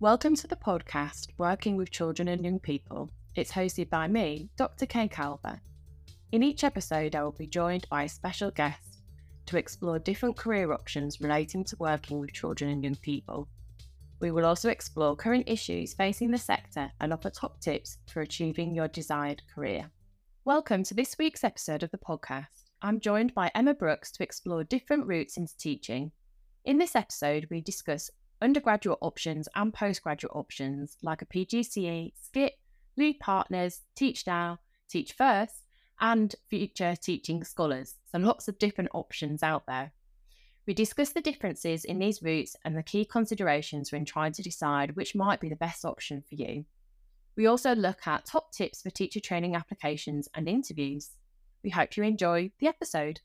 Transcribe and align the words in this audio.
Welcome 0.00 0.36
to 0.36 0.46
the 0.46 0.54
podcast 0.54 1.26
Working 1.38 1.76
with 1.76 1.90
Children 1.90 2.28
and 2.28 2.44
Young 2.44 2.60
People. 2.60 3.10
It's 3.34 3.50
hosted 3.50 3.90
by 3.90 4.06
me, 4.06 4.48
Dr. 4.56 4.86
Kay 4.86 5.08
Calver. 5.08 5.58
In 6.30 6.44
each 6.44 6.62
episode, 6.62 7.16
I 7.16 7.24
will 7.24 7.32
be 7.32 7.48
joined 7.48 7.84
by 7.90 8.04
a 8.04 8.08
special 8.08 8.52
guest 8.52 9.00
to 9.46 9.56
explore 9.56 9.98
different 9.98 10.36
career 10.36 10.72
options 10.72 11.20
relating 11.20 11.64
to 11.64 11.76
working 11.80 12.20
with 12.20 12.32
children 12.32 12.70
and 12.70 12.84
young 12.84 12.94
people. 12.94 13.48
We 14.20 14.30
will 14.30 14.44
also 14.44 14.68
explore 14.68 15.16
current 15.16 15.48
issues 15.48 15.94
facing 15.94 16.30
the 16.30 16.38
sector 16.38 16.92
and 17.00 17.12
offer 17.12 17.30
top 17.30 17.60
tips 17.60 17.98
for 18.06 18.20
achieving 18.20 18.76
your 18.76 18.86
desired 18.86 19.42
career. 19.52 19.90
Welcome 20.44 20.84
to 20.84 20.94
this 20.94 21.18
week's 21.18 21.42
episode 21.42 21.82
of 21.82 21.90
the 21.90 21.98
podcast. 21.98 22.70
I'm 22.82 23.00
joined 23.00 23.34
by 23.34 23.50
Emma 23.52 23.74
Brooks 23.74 24.12
to 24.12 24.22
explore 24.22 24.62
different 24.62 25.08
routes 25.08 25.36
into 25.36 25.56
teaching. 25.56 26.12
In 26.64 26.78
this 26.78 26.94
episode, 26.94 27.48
we 27.50 27.60
discuss 27.60 28.10
undergraduate 28.40 28.98
options 29.00 29.48
and 29.54 29.72
postgraduate 29.72 30.34
options 30.34 30.96
like 31.02 31.22
a 31.22 31.26
PGCE, 31.26 32.12
SCITT, 32.20 32.52
Lead 32.96 33.18
Partners, 33.20 33.82
Teach 33.94 34.26
Now, 34.26 34.58
Teach 34.88 35.12
First, 35.12 35.64
and 36.00 36.34
future 36.48 36.94
teaching 36.96 37.44
scholars. 37.44 37.96
So 38.10 38.18
lots 38.18 38.48
of 38.48 38.58
different 38.58 38.90
options 38.94 39.42
out 39.42 39.64
there. 39.66 39.92
We 40.66 40.74
discuss 40.74 41.10
the 41.10 41.22
differences 41.22 41.84
in 41.84 41.98
these 41.98 42.22
routes 42.22 42.54
and 42.64 42.76
the 42.76 42.82
key 42.82 43.04
considerations 43.04 43.90
when 43.90 44.04
trying 44.04 44.32
to 44.32 44.42
decide 44.42 44.96
which 44.96 45.14
might 45.14 45.40
be 45.40 45.48
the 45.48 45.56
best 45.56 45.84
option 45.84 46.22
for 46.28 46.34
you. 46.34 46.66
We 47.36 47.46
also 47.46 47.74
look 47.74 48.06
at 48.06 48.26
top 48.26 48.52
tips 48.52 48.82
for 48.82 48.90
teacher 48.90 49.20
training 49.20 49.54
applications 49.54 50.28
and 50.34 50.48
interviews. 50.48 51.10
We 51.64 51.70
hope 51.70 51.96
you 51.96 52.02
enjoy 52.02 52.50
the 52.58 52.66
episode. 52.66 53.20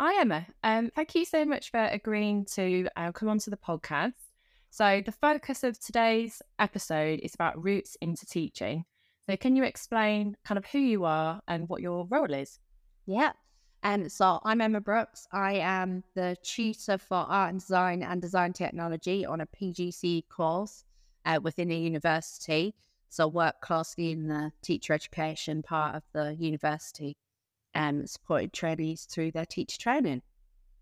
Hi, 0.00 0.20
Emma. 0.20 0.46
Um, 0.62 0.92
thank 0.94 1.16
you 1.16 1.24
so 1.24 1.44
much 1.44 1.72
for 1.72 1.80
agreeing 1.80 2.44
to 2.54 2.86
uh, 2.96 3.10
come 3.10 3.28
onto 3.28 3.50
the 3.50 3.56
podcast. 3.56 4.12
So, 4.70 5.02
the 5.04 5.10
focus 5.10 5.64
of 5.64 5.76
today's 5.80 6.40
episode 6.60 7.18
is 7.20 7.34
about 7.34 7.60
routes 7.60 7.96
into 8.00 8.24
teaching. 8.24 8.84
So, 9.28 9.36
can 9.36 9.56
you 9.56 9.64
explain 9.64 10.36
kind 10.44 10.56
of 10.56 10.66
who 10.66 10.78
you 10.78 11.04
are 11.04 11.40
and 11.48 11.68
what 11.68 11.82
your 11.82 12.06
role 12.10 12.32
is? 12.32 12.60
Yeah. 13.06 13.32
And 13.82 14.10
so 14.10 14.38
I'm 14.44 14.60
Emma 14.60 14.80
Brooks. 14.80 15.26
I 15.32 15.54
am 15.54 16.04
the 16.14 16.36
tutor 16.44 16.98
for 16.98 17.16
art 17.16 17.50
and 17.50 17.60
design 17.60 18.04
and 18.04 18.22
design 18.22 18.52
technology 18.52 19.26
on 19.26 19.40
a 19.40 19.46
PGCE 19.46 20.28
course 20.28 20.84
uh, 21.26 21.40
within 21.42 21.72
a 21.72 21.76
university. 21.76 22.72
So 23.08 23.26
work 23.26 23.60
closely 23.62 24.12
in 24.12 24.28
the 24.28 24.52
teacher 24.62 24.92
education 24.92 25.60
part 25.62 25.96
of 25.96 26.04
the 26.12 26.36
university 26.38 27.16
um, 27.78 28.06
supported 28.06 28.52
trainees 28.52 29.04
through 29.04 29.30
their 29.30 29.46
teacher 29.46 29.78
training. 29.78 30.20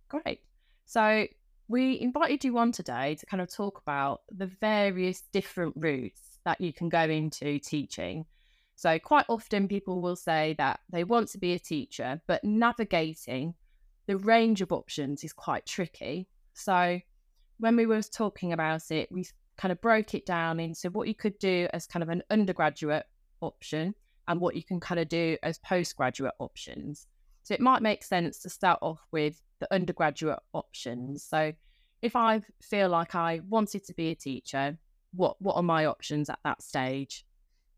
Great. 0.08 0.40
So 0.86 1.26
we 1.68 2.00
invited 2.00 2.44
you 2.44 2.56
on 2.58 2.72
today 2.72 3.16
to 3.16 3.26
kind 3.26 3.42
of 3.42 3.52
talk 3.52 3.80
about 3.82 4.22
the 4.30 4.46
various 4.46 5.22
different 5.32 5.74
routes 5.76 6.38
that 6.44 6.60
you 6.60 6.72
can 6.72 6.88
go 6.88 7.02
into 7.02 7.58
teaching. 7.58 8.24
So 8.76 8.98
quite 8.98 9.26
often 9.28 9.68
people 9.68 10.00
will 10.00 10.16
say 10.16 10.54
that 10.58 10.80
they 10.90 11.04
want 11.04 11.28
to 11.30 11.38
be 11.38 11.52
a 11.52 11.58
teacher, 11.58 12.20
but 12.26 12.42
navigating 12.42 13.54
the 14.06 14.16
range 14.16 14.62
of 14.62 14.72
options 14.72 15.22
is 15.22 15.32
quite 15.32 15.66
tricky. 15.66 16.28
So 16.54 17.00
when 17.58 17.76
we 17.76 17.86
were 17.86 18.02
talking 18.02 18.52
about 18.52 18.90
it, 18.90 19.08
we 19.10 19.26
kind 19.58 19.72
of 19.72 19.80
broke 19.80 20.14
it 20.14 20.24
down 20.24 20.60
into 20.60 20.90
what 20.90 21.08
you 21.08 21.14
could 21.14 21.38
do 21.38 21.68
as 21.72 21.86
kind 21.86 22.02
of 22.02 22.08
an 22.08 22.22
undergraduate 22.30 23.04
option 23.42 23.94
and 24.28 24.40
what 24.40 24.56
you 24.56 24.62
can 24.62 24.80
kind 24.80 25.00
of 25.00 25.08
do 25.08 25.36
as 25.42 25.58
postgraduate 25.58 26.34
options. 26.38 27.06
So 27.42 27.54
it 27.54 27.60
might 27.60 27.82
make 27.82 28.02
sense 28.02 28.38
to 28.40 28.50
start 28.50 28.78
off 28.82 29.00
with 29.12 29.40
the 29.60 29.72
undergraduate 29.72 30.40
options. 30.52 31.22
So 31.22 31.52
if 32.02 32.16
I 32.16 32.42
feel 32.60 32.88
like 32.88 33.14
I 33.14 33.40
wanted 33.48 33.84
to 33.86 33.94
be 33.94 34.10
a 34.10 34.14
teacher, 34.14 34.78
what 35.12 35.40
what 35.40 35.56
are 35.56 35.62
my 35.62 35.86
options 35.86 36.28
at 36.28 36.38
that 36.44 36.62
stage? 36.62 37.24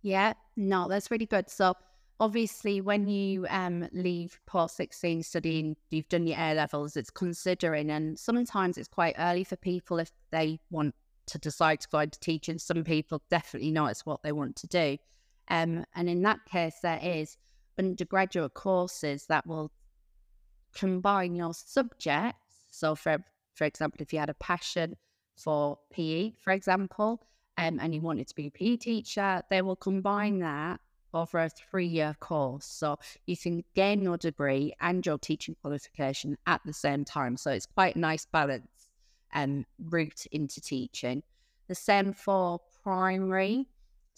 Yeah, 0.03 0.33
no, 0.57 0.89
that's 0.89 1.11
really 1.11 1.27
good. 1.27 1.51
So 1.51 1.75
obviously 2.21 2.81
when 2.81 3.07
you 3.07 3.47
um 3.51 3.89
leave 3.93 4.41
post 4.47 4.77
16 4.77 5.23
studying, 5.23 5.77
you've 5.91 6.09
done 6.09 6.27
your 6.27 6.39
A 6.39 6.55
levels, 6.55 6.97
it's 6.97 7.11
considering 7.11 7.91
and 7.91 8.19
sometimes 8.19 8.79
it's 8.79 8.89
quite 8.89 9.15
early 9.19 9.45
for 9.45 9.57
people 9.57 9.99
if 9.99 10.11
they 10.31 10.59
want 10.71 10.95
to 11.27 11.39
decide 11.39 11.81
to 11.81 11.89
go 11.89 12.01
into 12.01 12.19
teaching. 12.21 12.59
Some 12.59 12.85
people 12.85 13.23
definitely 13.31 13.71
know 13.71 13.87
it's 13.87 14.07
what 14.07 14.23
they 14.23 14.33
want 14.33 14.57
to 14.57 14.67
do. 14.67 14.99
Um, 15.51 15.85
and 15.95 16.09
in 16.09 16.23
that 16.23 16.45
case, 16.45 16.77
there 16.83 17.01
is 17.03 17.37
undergraduate 17.79 18.55
courses 18.55 19.27
that 19.27 19.47
will 19.47 19.71
combine 20.75 21.35
your 21.35 21.55
subjects. 21.55 22.67
So, 22.71 22.95
for 22.95 23.19
for 23.55 23.65
example, 23.65 24.01
if 24.01 24.13
you 24.13 24.21
had 24.21 24.31
a 24.31 24.35
passion 24.35 24.97
for 25.37 25.79
PE, 25.91 26.35
for 26.43 26.53
example, 26.53 27.21
um, 27.57 27.81
and 27.81 27.93
you 27.93 28.01
wanted 28.01 28.29
to 28.29 28.35
be 28.35 28.47
a 28.47 28.51
PE 28.51 28.77
teacher, 28.77 29.43
they 29.51 29.63
will 29.63 29.77
combine 29.77 30.39
that 30.39 30.81
over 31.13 31.39
a 31.39 31.49
three 31.49 31.87
year 31.87 32.15
course. 32.21 32.67
So 32.67 32.99
you 33.27 33.37
can 33.37 33.65
gain 33.75 34.03
your 34.03 34.17
degree 34.17 34.75
and 34.81 35.05
your 35.05 35.19
teaching 35.19 35.57
qualification 35.61 36.39
at 36.47 36.61
the 36.65 36.73
same 36.73 37.05
time. 37.05 37.37
So 37.37 37.51
it's 37.51 37.67
quite 37.67 37.97
a 37.97 37.99
nice 37.99 38.27
balance 38.27 38.69
and 39.33 39.65
um, 39.81 39.91
route 39.91 40.27
into 40.31 40.61
teaching. 40.61 41.23
The 41.67 41.75
same 41.75 42.13
for 42.13 42.61
primary. 42.83 43.67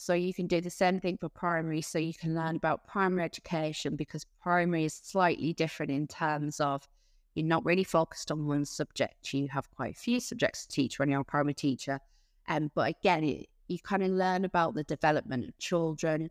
So 0.01 0.15
you 0.15 0.33
can 0.33 0.47
do 0.47 0.63
the 0.63 0.71
same 0.71 0.99
thing 0.99 1.19
for 1.19 1.29
primary. 1.29 1.83
So 1.83 1.99
you 1.99 2.15
can 2.15 2.35
learn 2.35 2.57
about 2.57 2.87
primary 2.87 3.23
education 3.23 3.97
because 3.97 4.25
primary 4.41 4.87
is 4.87 4.95
slightly 4.95 5.53
different 5.53 5.93
in 5.93 6.07
terms 6.07 6.59
of 6.59 6.89
you're 7.35 7.45
not 7.45 7.67
really 7.67 7.85
focused 7.85 8.33
on 8.33 8.47
one 8.47 8.65
subject. 8.65 9.35
You 9.35 9.49
have 9.49 9.71
quite 9.77 9.93
a 9.93 9.99
few 9.99 10.19
subjects 10.19 10.65
to 10.65 10.75
teach 10.75 10.99
when 10.99 11.11
you're 11.11 11.21
a 11.21 11.25
primary 11.25 11.53
teacher. 11.53 12.01
Um, 12.49 12.71
but 12.75 12.89
again, 12.89 13.25
it, 13.25 13.49
you 13.69 13.79
kind 13.79 14.03
of 14.03 14.11
learn 14.11 14.47
about 14.47 14.73
the 14.73 14.85
development 14.85 15.47
of 15.47 15.59
children 15.59 16.31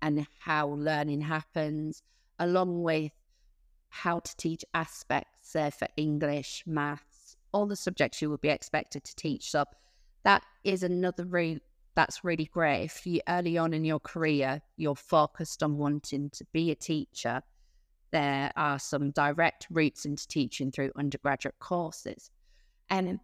and 0.00 0.26
how 0.38 0.68
learning 0.68 1.20
happens, 1.20 2.02
along 2.38 2.82
with 2.82 3.12
how 3.90 4.20
to 4.20 4.36
teach 4.38 4.64
aspects 4.72 5.54
uh, 5.54 5.68
for 5.68 5.88
English, 5.98 6.64
maths, 6.66 7.36
all 7.52 7.66
the 7.66 7.76
subjects 7.76 8.22
you 8.22 8.30
would 8.30 8.40
be 8.40 8.48
expected 8.48 9.04
to 9.04 9.14
teach. 9.14 9.50
So 9.50 9.66
that 10.22 10.42
is 10.64 10.82
another 10.82 11.26
route 11.26 11.62
that's 11.94 12.24
really 12.24 12.46
great. 12.46 12.84
If 12.84 13.06
you 13.06 13.20
early 13.28 13.58
on 13.58 13.74
in 13.74 13.84
your 13.84 14.00
career, 14.00 14.60
you're 14.76 14.96
focused 14.96 15.62
on 15.62 15.76
wanting 15.76 16.30
to 16.30 16.44
be 16.52 16.70
a 16.70 16.74
teacher, 16.74 17.42
there 18.12 18.50
are 18.56 18.78
some 18.78 19.10
direct 19.10 19.66
routes 19.70 20.04
into 20.04 20.26
teaching 20.26 20.70
through 20.70 20.92
undergraduate 20.96 21.58
courses. 21.58 22.30
And 22.88 23.20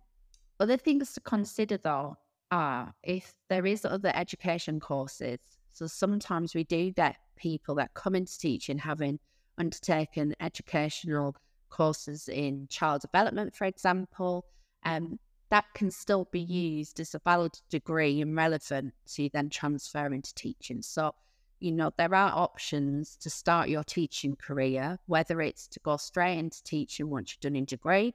other 0.61 0.77
things 0.77 1.13
to 1.15 1.21
consider 1.21 1.77
though 1.77 2.17
are 2.51 2.95
if 3.03 3.35
there 3.49 3.67
is 3.67 3.85
other 3.85 4.13
education 4.15 4.81
courses. 4.81 5.39
So 5.73 5.87
sometimes 5.87 6.55
we 6.55 6.65
do 6.65 6.91
get 6.93 7.17
people 7.37 7.75
that 7.77 7.95
come 7.95 8.15
into 8.15 8.39
teaching 8.39 8.79
having 8.79 9.19
undertaken 9.59 10.35
educational 10.41 11.37
courses 11.69 12.29
in 12.29 12.67
child 12.69 13.03
development, 13.03 13.55
for 13.55 13.65
example, 13.65 14.47
um, 14.85 15.19
that 15.51 15.65
can 15.75 15.91
still 15.91 16.29
be 16.31 16.41
used 16.41 16.99
as 17.01 17.15
a 17.15 17.21
valid 17.21 17.59
degree 17.71 18.21
and 18.21 18.37
relevant 18.37 18.95
to 19.15 19.29
then 19.33 19.49
transfer 19.49 20.07
into 20.07 20.35
teaching. 20.35 20.83
So, 20.83 21.15
you 21.61 21.73
know, 21.73 21.93
there 21.97 22.15
are 22.15 22.33
options 22.35 23.17
to 23.17 23.31
start 23.31 23.69
your 23.69 23.85
teaching 23.85 24.37
career, 24.37 24.99
whether 25.07 25.41
it's 25.41 25.69
to 25.69 25.81
go 25.81 25.97
straight 25.97 26.39
into 26.39 26.63
teaching 26.65 27.09
once 27.09 27.33
you've 27.33 27.41
done 27.41 27.55
your 27.55 27.65
degree, 27.65 28.13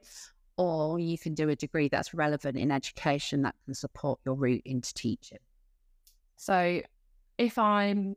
or 0.57 0.99
you 0.99 1.17
can 1.17 1.33
do 1.33 1.49
a 1.49 1.55
degree 1.55 1.87
that's 1.87 2.13
relevant 2.13 2.57
in 2.57 2.71
education 2.71 3.41
that 3.43 3.55
can 3.65 3.73
support 3.73 4.19
your 4.25 4.35
route 4.35 4.63
into 4.65 4.93
teaching. 4.93 5.39
So, 6.35 6.81
if 7.37 7.57
I'm 7.57 8.15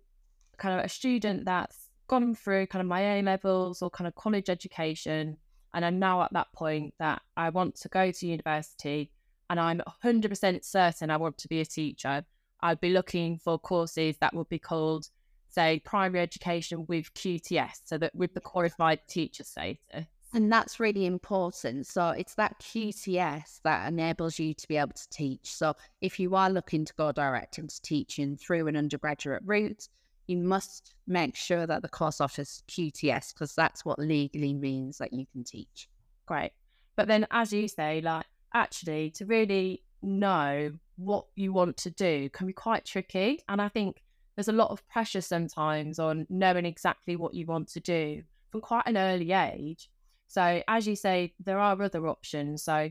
kind 0.59 0.79
of 0.79 0.85
a 0.85 0.89
student 0.89 1.45
that's 1.45 1.89
gone 2.09 2.35
through 2.35 2.67
kind 2.67 2.81
of 2.81 2.87
my 2.87 3.19
A 3.19 3.23
levels 3.23 3.81
or 3.81 3.91
kind 3.91 4.09
of 4.09 4.15
college 4.15 4.51
education, 4.51 5.37
and 5.75 5.85
I'm 5.85 5.99
now 5.99 6.23
at 6.23 6.33
that 6.33 6.53
point 6.53 6.95
that 6.99 7.21
I 7.37 7.51
want 7.51 7.75
to 7.77 7.89
go 7.89 8.11
to 8.11 8.27
university 8.27 9.11
and 9.51 9.61
I'm 9.61 9.83
100% 10.03 10.65
certain 10.65 11.11
I 11.11 11.17
want 11.17 11.37
to 11.39 11.49
be 11.49 11.61
a 11.61 11.67
teacher. 11.67 12.25
I'd 12.61 12.81
be 12.81 12.91
looking 12.91 13.39
for 13.39 13.59
courses 13.59 14.17
that 14.21 14.35
would 14.35 14.49
be 14.49 14.59
called, 14.59 15.11
say, 15.51 15.83
primary 15.85 16.23
education 16.23 16.87
with 16.89 17.13
QTS, 17.15 17.81
so 17.85 17.99
that 17.99 18.15
with 18.15 18.33
the 18.33 18.41
qualified 18.41 19.01
teacher 19.07 19.45
status. 19.45 20.07
And 20.33 20.51
that's 20.51 20.81
really 20.81 21.07
important. 21.07 21.87
So 21.87 22.09
it's 22.09 22.35
that 22.35 22.59
QTS 22.61 23.61
that 23.63 23.89
enables 23.89 24.39
you 24.39 24.55
to 24.55 24.69
be 24.69 24.77
able 24.77 24.95
to 24.95 25.09
teach. 25.11 25.55
So 25.55 25.75
if 26.01 26.19
you 26.19 26.35
are 26.35 26.51
looking 26.51 26.85
to 26.85 26.95
go 26.95 27.13
direct 27.13 27.59
into 27.59 27.81
teaching 27.83 28.37
through 28.37 28.67
an 28.67 28.77
undergraduate 28.77 29.43
route, 29.45 29.89
you 30.27 30.39
must 30.39 30.95
make 31.07 31.37
sure 31.37 31.67
that 31.67 31.83
the 31.83 31.89
course 31.89 32.21
offers 32.21 32.63
QTS 32.69 33.35
because 33.35 33.55
that's 33.55 33.85
what 33.85 33.99
legally 33.99 34.55
means 34.55 34.99
that 34.99 35.13
you 35.13 35.27
can 35.33 35.45
teach. 35.45 35.89
Great. 36.27 36.53
But 36.97 37.09
then, 37.09 37.27
as 37.31 37.53
you 37.53 37.69
say, 37.69 38.01
like 38.01 38.27
actually 38.55 39.11
to 39.11 39.27
really 39.27 39.83
know 40.03 40.73
what 40.97 41.27
you 41.35 41.53
want 41.53 41.77
to 41.79 41.91
do 41.91 42.29
can 42.31 42.47
be 42.47 42.53
quite 42.53 42.85
tricky. 42.85 43.41
And 43.49 43.61
I 43.61 43.69
think 43.69 44.03
there's 44.37 44.49
a 44.49 44.53
lot 44.53 44.71
of 44.71 44.87
pressure 44.89 45.21
sometimes 45.21 45.99
on 45.99 46.27
knowing 46.29 46.67
exactly 46.67 47.17
what 47.17 47.35
you 47.35 47.47
want 47.47 47.69
to 47.69 47.81
do 47.81 48.23
from 48.51 48.61
quite 48.61 48.87
an 48.87 48.97
early 48.97 49.33
age. 49.33 49.91
So, 50.29 50.63
as 50.67 50.87
you 50.87 50.97
say, 50.97 51.35
there 51.45 51.59
are 51.59 51.81
other 51.81 52.09
options. 52.09 52.63
So, 52.63 52.91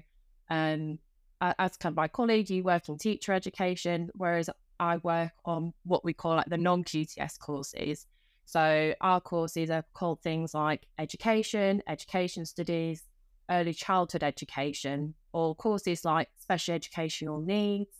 um, 0.49 0.99
as 1.41 1.77
kind 1.77 1.91
of 1.91 1.97
my 1.97 2.07
colleague, 2.07 2.49
you 2.49 2.63
work 2.63 2.87
in 2.87 2.97
teacher 2.97 3.33
education, 3.33 4.09
whereas 4.13 4.49
I 4.83 4.97
work 4.97 5.31
on 5.45 5.73
what 5.85 6.03
we 6.03 6.13
call 6.13 6.35
like 6.35 6.49
the 6.49 6.57
non 6.57 6.83
QTS 6.83 7.39
courses. 7.39 8.05
So 8.45 8.93
our 8.99 9.21
courses 9.21 9.69
are 9.69 9.85
called 9.93 10.21
things 10.21 10.53
like 10.53 10.85
education, 10.99 11.81
education 11.87 12.45
studies, 12.45 13.03
early 13.49 13.73
childhood 13.73 14.23
education, 14.23 15.15
or 15.31 15.55
courses 15.55 16.03
like 16.03 16.27
special 16.37 16.75
educational 16.75 17.39
needs, 17.39 17.95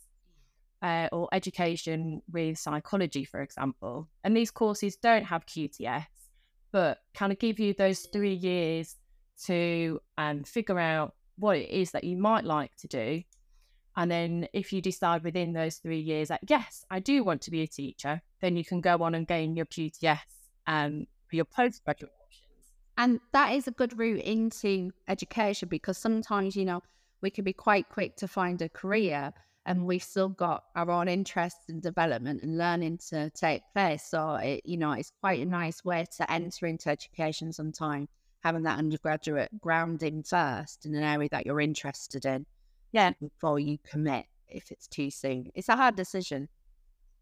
uh, 0.82 1.08
or 1.10 1.28
education 1.32 2.20
with 2.30 2.58
psychology, 2.58 3.24
for 3.24 3.40
example. 3.40 4.06
And 4.22 4.36
these 4.36 4.50
courses 4.50 4.96
don't 4.96 5.24
have 5.24 5.46
QTS, 5.46 6.06
but 6.70 6.98
kind 7.14 7.32
of 7.32 7.38
give 7.38 7.58
you 7.58 7.72
those 7.72 8.00
three 8.12 8.34
years 8.34 8.96
to 9.46 10.00
um, 10.18 10.44
figure 10.44 10.78
out 10.78 11.14
what 11.36 11.56
it 11.56 11.70
is 11.70 11.92
that 11.92 12.04
you 12.04 12.18
might 12.18 12.44
like 12.44 12.76
to 12.76 12.88
do. 12.88 13.22
And 13.96 14.10
then 14.10 14.48
if 14.52 14.72
you 14.72 14.80
decide 14.80 15.22
within 15.22 15.52
those 15.52 15.76
three 15.76 16.00
years 16.00 16.28
that, 16.28 16.40
yes, 16.48 16.84
I 16.90 16.98
do 16.98 17.22
want 17.22 17.42
to 17.42 17.50
be 17.50 17.62
a 17.62 17.66
teacher, 17.66 18.20
then 18.40 18.56
you 18.56 18.64
can 18.64 18.80
go 18.80 18.96
on 19.02 19.14
and 19.14 19.26
gain 19.26 19.56
your 19.56 19.66
QTS 19.66 20.18
um, 20.66 21.06
for 21.28 21.36
your 21.36 21.44
postgraduate 21.44 22.12
options. 22.20 22.44
And 22.98 23.20
that 23.32 23.52
is 23.52 23.68
a 23.68 23.72
good 23.72 23.96
route 23.98 24.22
into 24.22 24.90
education 25.08 25.68
because 25.68 25.98
sometimes, 25.98 26.56
you 26.56 26.64
know, 26.64 26.82
we 27.20 27.30
can 27.30 27.44
be 27.44 27.52
quite 27.52 27.88
quick 27.88 28.16
to 28.16 28.28
find 28.28 28.60
a 28.62 28.68
career 28.68 29.32
and 29.66 29.86
we've 29.86 30.02
still 30.02 30.28
got 30.28 30.64
our 30.76 30.90
own 30.90 31.08
interests 31.08 31.68
and 31.68 31.80
development 31.80 32.42
and 32.42 32.58
learning 32.58 32.98
to 33.08 33.30
take 33.30 33.62
place. 33.72 34.04
So, 34.04 34.34
it, 34.34 34.60
you 34.64 34.76
know, 34.76 34.92
it's 34.92 35.12
quite 35.20 35.40
a 35.40 35.46
nice 35.46 35.84
way 35.84 36.04
to 36.18 36.30
enter 36.30 36.66
into 36.66 36.90
education 36.90 37.52
sometimes, 37.52 38.08
having 38.42 38.64
that 38.64 38.78
undergraduate 38.78 39.48
grounding 39.60 40.22
first 40.22 40.84
in 40.84 40.94
an 40.94 41.02
area 41.02 41.28
that 41.30 41.46
you're 41.46 41.60
interested 41.60 42.26
in. 42.26 42.44
Yeah. 42.94 43.10
Before 43.20 43.58
you 43.58 43.78
commit 43.84 44.26
if 44.48 44.70
it's 44.70 44.86
too 44.86 45.10
soon. 45.10 45.50
It's 45.54 45.68
a 45.68 45.74
hard 45.74 45.96
decision. 45.96 46.48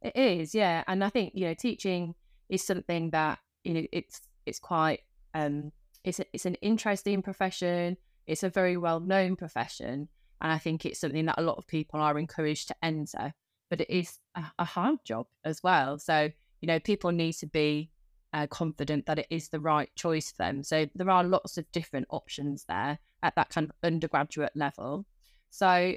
It 0.03 0.15
is, 0.15 0.55
yeah. 0.55 0.85
And 0.87 1.03
I 1.03 1.09
think, 1.09 1.33
you 1.35 1.47
know, 1.47 1.55
teaching 1.55 2.15
is 2.51 2.63
something 2.63 3.09
that, 3.11 3.39
you 3.65 3.75
know, 3.75 3.87
it's 3.91 4.21
it's 4.45 4.59
quite 4.59 5.01
um 5.33 5.73
it's 6.05 6.21
a, 6.21 6.27
it's 6.35 6.45
an 6.45 6.57
interesting 6.57 7.23
profession. 7.23 7.97
It's 8.27 8.43
a 8.43 8.51
very 8.51 8.77
well 8.77 9.01
known 9.01 9.35
profession. 9.35 10.09
And 10.43 10.53
I 10.53 10.59
think 10.59 10.85
it's 10.85 11.01
something 11.01 11.25
that 11.25 11.39
a 11.39 11.43
lot 11.43 11.57
of 11.57 11.67
people 11.67 12.01
are 12.01 12.19
encouraged 12.19 12.69
to 12.69 12.77
enter. 12.83 13.33
But 13.71 13.81
it 13.81 13.89
is 13.91 14.19
a, 14.35 14.45
a 14.59 14.65
hard 14.67 14.99
job 15.05 15.27
as 15.43 15.63
well. 15.63 15.99
So, 15.99 16.29
you 16.61 16.67
know, 16.67 16.81
people 16.81 17.13
need 17.13 17.33
to 17.35 17.47
be 17.47 17.91
uh, 18.35 18.47
confident 18.49 19.07
that 19.07 19.21
it 19.21 19.27
is 19.31 19.49
the 19.49 19.61
right 19.61 19.89
choice 19.95 20.33
for 20.33 20.43
them. 20.43 20.63
So 20.65 20.87
there 20.95 21.09
are 21.09 21.25
lots 21.25 21.57
of 21.57 21.71
different 21.73 22.09
options 22.11 22.67
there 22.69 22.99
at 23.23 23.35
that 23.37 23.49
kind 23.49 23.71
of 23.71 23.77
undergraduate 23.83 24.53
level. 24.55 25.07
So 25.53 25.95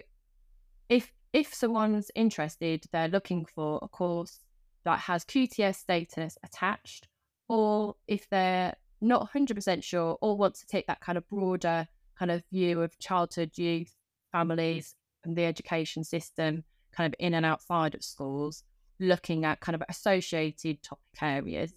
if 0.89 1.13
if 1.31 1.53
someone's 1.53 2.11
interested, 2.13 2.83
they're 2.91 3.07
looking 3.07 3.45
for 3.45 3.79
a 3.81 3.87
course 3.87 4.41
that 4.83 4.99
has 4.99 5.23
QTS 5.23 5.75
status 5.75 6.37
attached, 6.43 7.07
or 7.47 7.95
if 8.07 8.29
they're 8.29 8.75
not 9.01 9.31
100% 9.33 9.81
sure 9.83 10.17
or 10.21 10.37
want 10.37 10.55
to 10.55 10.67
take 10.67 10.87
that 10.87 10.99
kind 10.99 11.17
of 11.17 11.27
broader 11.29 11.87
kind 12.19 12.31
of 12.31 12.43
view 12.51 12.81
of 12.81 12.97
childhood, 12.99 13.51
youth, 13.55 13.93
families, 14.31 14.95
and 15.23 15.37
the 15.37 15.45
education 15.45 16.03
system 16.03 16.63
kind 16.93 17.13
of 17.13 17.15
in 17.19 17.33
and 17.33 17.45
outside 17.45 17.95
of 17.95 18.03
schools, 18.03 18.63
looking 18.99 19.45
at 19.45 19.61
kind 19.61 19.75
of 19.75 19.83
associated 19.89 20.81
topic 20.83 21.21
areas. 21.21 21.73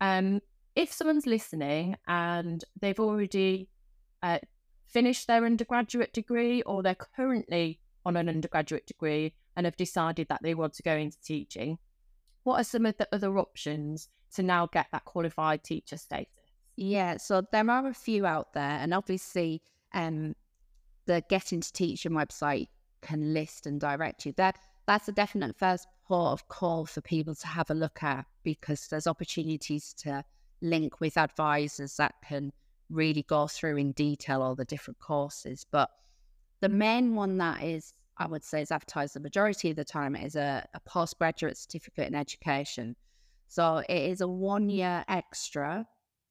Um, 0.00 0.40
if 0.74 0.92
someone's 0.92 1.26
listening 1.26 1.96
and 2.06 2.64
they've 2.80 3.00
already 3.00 3.68
uh, 4.22 4.38
finished 4.86 5.26
their 5.26 5.44
undergraduate 5.44 6.12
degree 6.12 6.62
or 6.62 6.82
they're 6.82 6.94
currently 6.94 7.80
on 8.06 8.16
an 8.16 8.28
undergraduate 8.28 8.86
degree 8.86 9.34
and 9.56 9.66
have 9.66 9.76
decided 9.76 10.28
that 10.28 10.42
they 10.42 10.54
want 10.54 10.74
to 10.74 10.82
go 10.82 10.94
into 10.94 11.20
teaching, 11.20 11.78
what 12.42 12.60
are 12.60 12.64
some 12.64 12.86
of 12.86 12.96
the 12.98 13.08
other 13.12 13.38
options 13.38 14.08
to 14.34 14.42
now 14.42 14.66
get 14.66 14.86
that 14.92 15.04
qualified 15.04 15.64
teacher 15.64 15.96
status? 15.96 16.28
Yeah, 16.76 17.18
so 17.18 17.42
there 17.52 17.70
are 17.70 17.86
a 17.86 17.94
few 17.94 18.26
out 18.26 18.52
there, 18.52 18.62
and 18.62 18.92
obviously, 18.92 19.62
um, 19.92 20.34
the 21.06 21.22
Get 21.28 21.52
Into 21.52 21.72
Teaching 21.72 22.12
website 22.12 22.68
can 23.00 23.32
list 23.32 23.66
and 23.66 23.80
direct 23.80 24.26
you. 24.26 24.32
That 24.36 24.58
that's 24.86 25.08
a 25.08 25.12
definite 25.12 25.56
first 25.56 25.86
port 26.06 26.32
of 26.32 26.48
call 26.48 26.84
for 26.84 27.00
people 27.00 27.34
to 27.34 27.46
have 27.46 27.70
a 27.70 27.74
look 27.74 28.02
at 28.02 28.26
because 28.42 28.88
there's 28.88 29.06
opportunities 29.06 29.94
to 29.94 30.24
link 30.60 31.00
with 31.00 31.16
advisors 31.16 31.96
that 31.96 32.14
can 32.26 32.52
really 32.90 33.22
go 33.22 33.46
through 33.46 33.76
in 33.76 33.92
detail 33.92 34.42
all 34.42 34.54
the 34.54 34.64
different 34.64 34.98
courses. 34.98 35.66
But 35.70 35.90
the 36.60 36.68
main 36.68 37.14
one 37.14 37.38
that 37.38 37.62
is, 37.62 37.92
I 38.18 38.26
would 38.26 38.44
say, 38.44 38.62
is 38.62 38.70
advertised 38.70 39.14
the 39.14 39.20
majority 39.20 39.70
of 39.70 39.76
the 39.76 39.84
time 39.84 40.16
is 40.16 40.36
a, 40.36 40.66
a 40.74 40.80
postgraduate 40.80 41.56
certificate 41.56 42.08
in 42.08 42.14
education. 42.14 42.96
So 43.48 43.82
it 43.88 44.10
is 44.10 44.20
a 44.20 44.28
one 44.28 44.68
year 44.68 45.04
extra 45.08 45.86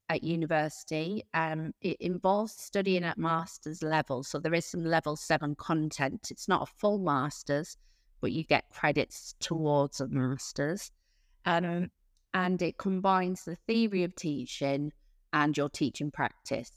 at 0.10 0.24
university. 0.24 1.24
Um, 1.34 1.74
it 1.82 1.98
involves 2.00 2.54
studying 2.54 3.04
at 3.04 3.18
master's 3.18 3.82
level. 3.82 4.24
So 4.24 4.40
there 4.40 4.54
is 4.54 4.66
some 4.66 4.84
level 4.84 5.16
seven 5.16 5.56
content. 5.56 6.28
It's 6.32 6.48
not 6.48 6.64
a 6.64 6.74
full 6.78 7.00
master's, 7.00 7.78
but 8.22 8.32
you 8.32 8.44
get 8.44 8.70
credits 8.70 9.36
towards 9.40 10.02
a 10.02 10.08
master's. 10.08 10.92
Um, 11.46 11.92
and 12.34 12.62
it 12.62 12.78
combines 12.78 13.46
the 13.46 13.56
theory 13.68 14.04
of 14.04 14.16
teaching 14.16 14.92
and 15.34 15.58
your 15.58 15.70
teaching 15.70 16.12
practice. 16.12 16.72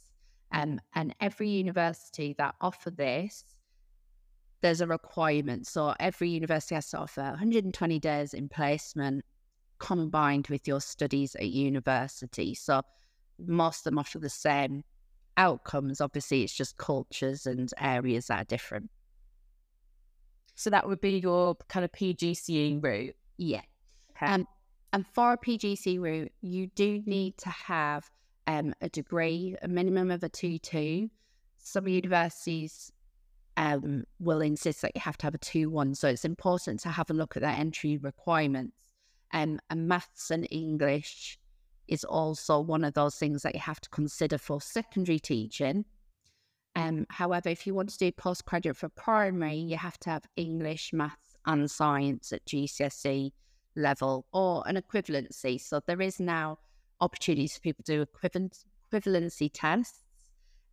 Um, 0.53 0.81
and 0.95 1.15
every 1.21 1.49
university 1.49 2.35
that 2.39 2.55
offer 2.61 2.91
this, 2.91 3.45
there's 4.63 4.81
a 4.81 4.87
requirement. 4.87 5.67
So 5.67 5.95
every 6.01 6.31
university 6.31 6.75
has 6.75 6.91
to 6.91 6.99
offer 6.99 7.23
120 7.23 7.99
days 8.01 8.35
in 8.35 8.49
placement 8.49 9.25
combined 9.79 10.49
with 10.49 10.67
your 10.67 10.81
studies 10.81 11.35
at 11.35 11.47
university. 11.47 12.55
So 12.55 12.83
most 13.39 13.81
of 13.81 13.85
them 13.85 13.99
offer 13.99 14.19
the 14.19 14.31
same 14.31 14.83
outcomes. 15.37 16.01
Obviously, 16.01 16.43
it's 16.43 16.55
just 16.55 16.79
cultures 16.79 17.47
and 17.47 17.71
areas 17.79 18.29
that 18.29 18.41
are 18.41 18.45
different. 18.45 18.91
So 20.55 20.71
that 20.71 20.89
would 20.89 21.03
be 21.03 21.19
your 21.19 21.57
kind 21.69 21.85
of 21.85 21.93
PGCE 21.93 22.83
route. 22.83 23.15
Yeah. 23.37 23.61
Okay. 24.17 24.33
Um, 24.33 24.47
and 24.93 25.07
for 25.07 25.35
a 25.35 25.39
PGCE 25.39 26.01
route, 26.01 26.33
you 26.41 26.69
do 26.69 27.03
need 27.05 27.37
to 27.39 27.51
have 27.51 28.09
um, 28.47 28.75
a 28.81 28.89
degree, 28.89 29.57
a 29.63 29.69
minimum 29.69 30.11
of 30.11 30.23
a 30.23 30.29
2 30.29 30.59
2. 30.59 31.11
Some 31.59 31.89
universities 31.89 32.93
um, 33.57 34.05
will 34.21 34.41
insist 34.41 34.83
that 34.83 34.93
you 34.95 35.01
have 35.01 35.19
to 35.19 35.27
have 35.27 35.35
a 35.35 35.39
2 35.39 35.71
1. 35.71 35.95
So 35.95 36.09
it's 36.09 36.25
important 36.25 36.81
to 36.81 36.91
have 36.91 37.11
a 37.11 37.15
look 37.15 37.37
at 37.37 37.43
their 37.43 37.51
entry 37.51 37.97
requirements. 37.97 38.77
Um, 39.33 39.59
and 39.71 39.89
maths 39.89 40.31
and 40.31 40.47
English 40.51 41.39
is 41.89 42.05
also 42.05 42.61
one 42.61 42.85
of 42.85 42.95
those 42.95 43.17
things 43.17 43.43
that 43.43 43.55
you 43.55 43.61
have 43.61 43.81
to 43.81 43.89
consider 43.91 44.39
for 44.39 44.61
secondary 44.61 45.19
teaching. 45.19 45.85
Um, 46.75 47.07
however, 47.09 47.49
if 47.49 47.67
you 47.67 47.75
want 47.75 47.89
to 47.91 47.99
do 47.99 48.13
postgraduate 48.13 48.77
for 48.77 48.89
primary, 48.91 49.57
you 49.57 49.77
have 49.77 49.99
to 50.01 50.11
have 50.11 50.25
English, 50.37 50.93
maths, 50.93 51.37
and 51.47 51.71
science 51.71 52.33
at 52.33 52.45
GCSE 52.45 53.33
level 53.77 54.27
or 54.33 54.63
an 54.67 54.77
equivalency. 54.77 55.61
So 55.61 55.81
there 55.87 56.03
is 56.03 56.21
now 56.21 56.59
opportunities 57.01 57.55
for 57.55 57.61
people 57.61 57.85
to 57.85 57.97
do 57.97 58.03
equivalent, 58.03 58.65
equivalency 58.93 59.51
tests, 59.53 60.03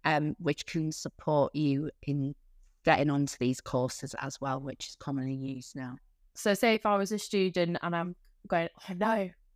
um, 0.06 0.36
which 0.40 0.66
can 0.66 0.92
support 0.92 1.54
you 1.56 1.90
in 2.04 2.36
getting 2.84 3.10
onto 3.10 3.38
these 3.40 3.62
courses 3.62 4.16
as 4.22 4.40
well, 4.42 4.60
which 4.60 4.90
is 4.90 4.96
commonly 4.96 5.36
used 5.36 5.76
now. 5.76 5.96
So, 6.36 6.54
say 6.54 6.76
if 6.76 6.86
I 6.86 6.98
was 6.98 7.12
a 7.12 7.20
student 7.20 7.78
and 7.82 7.96
I'm 7.96 8.16
going, 8.48 8.70
oh 8.90 8.94
no, 8.94 9.08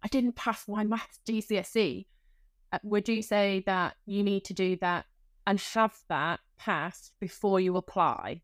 I 0.04 0.08
didn't 0.10 0.36
pass 0.36 0.68
my 0.68 0.84
maths 0.84 1.20
GCSE, 1.28 2.06
uh, 2.72 2.80
would 2.84 3.10
you 3.10 3.22
say 3.22 3.64
that 3.66 3.96
you 4.06 4.24
need 4.24 4.44
to 4.46 4.54
do 4.54 4.78
that 4.78 5.06
and 5.46 5.60
have 5.60 5.96
that 6.10 6.40
passed 6.58 7.14
before 7.20 7.60
you 7.60 7.78
apply? 7.78 8.42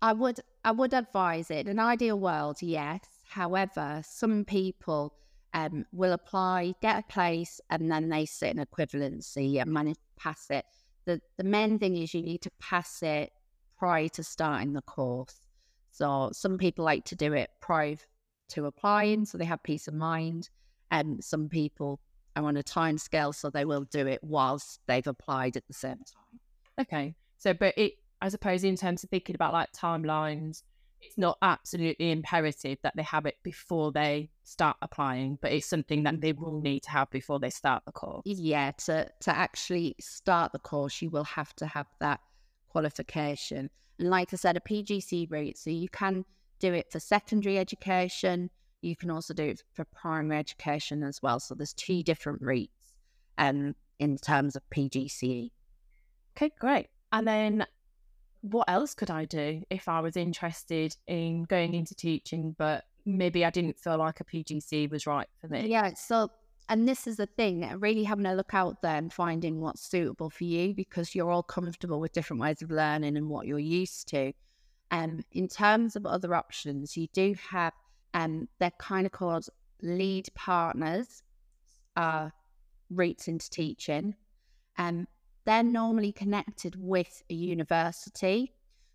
I 0.00 0.12
would, 0.12 0.40
I 0.64 0.70
would 0.70 0.94
advise 0.94 1.50
it. 1.50 1.66
In 1.66 1.78
an 1.78 1.80
ideal 1.80 2.18
world, 2.18 2.58
yes. 2.60 3.00
However, 3.28 4.02
some 4.04 4.44
people 4.44 5.14
um, 5.54 5.86
will 5.92 6.12
apply, 6.12 6.74
get 6.82 6.98
a 6.98 7.12
place, 7.12 7.60
and 7.70 7.90
then 7.90 8.08
they 8.08 8.26
sit 8.26 8.56
in 8.56 8.64
equivalency 8.64 9.62
and 9.62 9.72
manage 9.72 9.96
to 9.96 10.22
pass 10.22 10.46
it. 10.50 10.64
The, 11.06 11.20
the 11.36 11.44
main 11.44 11.78
thing 11.78 11.96
is 11.96 12.12
you 12.12 12.22
need 12.22 12.42
to 12.42 12.50
pass 12.60 13.02
it 13.02 13.30
prior 13.78 14.08
to 14.08 14.24
starting 14.24 14.72
the 14.72 14.82
course. 14.82 15.46
So 15.92 16.30
some 16.32 16.58
people 16.58 16.84
like 16.84 17.04
to 17.06 17.14
do 17.14 17.32
it 17.32 17.50
prior 17.60 17.96
to 18.50 18.66
applying, 18.66 19.24
so 19.24 19.38
they 19.38 19.44
have 19.44 19.62
peace 19.62 19.86
of 19.86 19.94
mind. 19.94 20.50
And 20.90 21.22
some 21.22 21.48
people 21.48 22.00
are 22.36 22.44
on 22.44 22.56
a 22.56 22.62
time 22.62 22.98
scale, 22.98 23.32
so 23.32 23.48
they 23.48 23.64
will 23.64 23.84
do 23.84 24.06
it 24.06 24.22
whilst 24.22 24.80
they've 24.86 25.06
applied 25.06 25.56
at 25.56 25.66
the 25.68 25.74
same 25.74 25.98
time. 25.98 26.40
Okay. 26.80 27.14
So, 27.38 27.54
but 27.54 27.74
it, 27.76 27.94
I 28.20 28.28
suppose, 28.28 28.64
in 28.64 28.76
terms 28.76 29.04
of 29.04 29.10
thinking 29.10 29.36
about 29.36 29.52
like 29.52 29.72
timelines, 29.72 30.62
it's 31.04 31.18
not 31.18 31.38
absolutely 31.42 32.10
imperative 32.10 32.78
that 32.82 32.94
they 32.96 33.02
have 33.02 33.26
it 33.26 33.36
before 33.42 33.92
they 33.92 34.30
start 34.42 34.76
applying, 34.82 35.38
but 35.40 35.52
it's 35.52 35.66
something 35.66 36.02
that 36.04 36.20
they 36.20 36.32
will 36.32 36.60
need 36.60 36.82
to 36.84 36.90
have 36.90 37.10
before 37.10 37.38
they 37.38 37.50
start 37.50 37.82
the 37.86 37.92
course. 37.92 38.22
Yeah, 38.24 38.72
to 38.86 39.08
to 39.20 39.36
actually 39.36 39.96
start 40.00 40.52
the 40.52 40.58
course, 40.58 41.00
you 41.02 41.10
will 41.10 41.24
have 41.24 41.54
to 41.56 41.66
have 41.66 41.86
that 42.00 42.20
qualification. 42.68 43.70
And 43.98 44.10
like 44.10 44.32
I 44.32 44.36
said, 44.36 44.56
a 44.56 44.60
PGCE 44.60 45.30
route, 45.30 45.58
so 45.58 45.70
you 45.70 45.88
can 45.88 46.24
do 46.58 46.72
it 46.72 46.90
for 46.90 47.00
secondary 47.00 47.58
education. 47.58 48.50
You 48.82 48.96
can 48.96 49.10
also 49.10 49.34
do 49.34 49.44
it 49.44 49.62
for 49.72 49.84
primary 49.84 50.38
education 50.38 51.02
as 51.02 51.22
well. 51.22 51.40
So 51.40 51.54
there's 51.54 51.72
two 51.72 52.02
different 52.02 52.42
routes 52.42 52.94
um, 53.38 53.74
in 53.98 54.18
terms 54.18 54.56
of 54.56 54.62
PGCE. 54.70 55.50
Okay, 56.36 56.50
great. 56.58 56.88
And 57.12 57.26
then 57.26 57.66
what 58.50 58.68
else 58.68 58.94
could 58.94 59.10
I 59.10 59.24
do 59.24 59.62
if 59.70 59.88
I 59.88 60.00
was 60.00 60.18
interested 60.18 60.94
in 61.06 61.44
going 61.44 61.72
into 61.72 61.94
teaching, 61.94 62.54
but 62.58 62.84
maybe 63.06 63.42
I 63.42 63.48
didn't 63.48 63.78
feel 63.78 63.96
like 63.96 64.20
a 64.20 64.24
PGCE 64.24 64.90
was 64.90 65.06
right 65.06 65.26
for 65.40 65.48
me? 65.48 65.66
Yeah. 65.66 65.94
So, 65.94 66.30
and 66.68 66.86
this 66.86 67.06
is 67.06 67.16
the 67.16 67.26
thing, 67.26 67.66
really 67.78 68.04
having 68.04 68.26
a 68.26 68.34
look 68.34 68.52
out 68.52 68.82
there 68.82 68.96
and 68.96 69.10
finding 69.10 69.62
what's 69.62 69.88
suitable 69.88 70.28
for 70.28 70.44
you 70.44 70.74
because 70.74 71.14
you're 71.14 71.30
all 71.30 71.42
comfortable 71.42 72.00
with 72.00 72.12
different 72.12 72.42
ways 72.42 72.60
of 72.60 72.70
learning 72.70 73.16
and 73.16 73.30
what 73.30 73.46
you're 73.46 73.58
used 73.58 74.08
to. 74.08 74.34
Um, 74.90 75.24
in 75.32 75.48
terms 75.48 75.96
of 75.96 76.04
other 76.04 76.34
options, 76.34 76.98
you 76.98 77.06
do 77.14 77.34
have, 77.50 77.72
um, 78.12 78.46
they're 78.58 78.72
kind 78.78 79.06
of 79.06 79.12
called 79.12 79.48
lead 79.80 80.28
partners, 80.34 81.22
uh, 81.96 82.28
routes 82.90 83.26
into 83.26 83.48
teaching. 83.48 84.14
Um, 84.76 85.06
they're 85.44 85.62
normally 85.62 86.12
connected 86.12 86.76
with 86.78 87.22
a 87.30 87.34
university. 87.34 88.52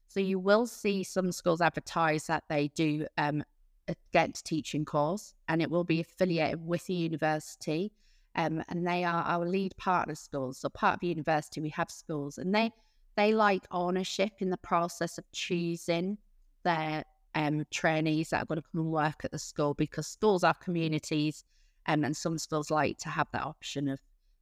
So 0.08 0.20
you 0.20 0.40
will 0.40 0.66
see 0.66 1.04
some 1.04 1.32
schools 1.32 1.62
advertise 1.62 2.26
that 2.28 2.44
they 2.50 2.70
do 2.70 3.06
um, 3.18 3.44
a 3.88 3.96
get 4.12 4.42
teaching 4.44 4.86
course 4.86 5.34
and 5.48 5.62
it 5.62 5.70
will 5.70 5.84
be 5.84 6.00
affiliated 6.00 6.66
with 6.66 6.86
the 6.88 6.96
university. 6.96 7.92
Um, 8.36 8.64
and 8.70 8.88
they 8.88 9.04
are 9.04 9.24
our 9.24 9.46
lead 9.46 9.76
partner 9.78 10.16
schools. 10.16 10.60
So 10.60 10.70
part 10.70 10.96
of 10.96 11.00
the 11.02 11.08
university, 11.08 11.62
we 11.62 11.70
have 11.70 11.92
schools 11.92 12.38
and 12.38 12.54
they, 12.54 12.72
they 13.16 13.34
like 13.34 13.66
ownership 13.72 14.34
in 14.40 14.50
the 14.50 14.58
process 14.58 15.18
of 15.18 15.26
choosing 15.32 16.18
their 16.64 17.04
um, 17.36 17.66
trainees 17.72 18.30
that 18.30 18.44
are 18.44 18.46
going 18.46 18.62
to 18.62 18.68
come 18.72 18.82
and 18.82 18.92
work 18.92 19.24
at 19.24 19.32
the 19.32 19.40
school 19.40 19.74
because 19.74 20.08
schools 20.08 20.44
are 20.44 20.54
communities 20.56 21.44
um, 21.88 22.04
and 22.04 22.16
some 22.16 22.38
schools 22.38 22.72
like 22.72 22.98
to 23.00 23.10
have 23.10 23.28
that 23.34 23.44
option 23.44 23.88
of 23.88 24.00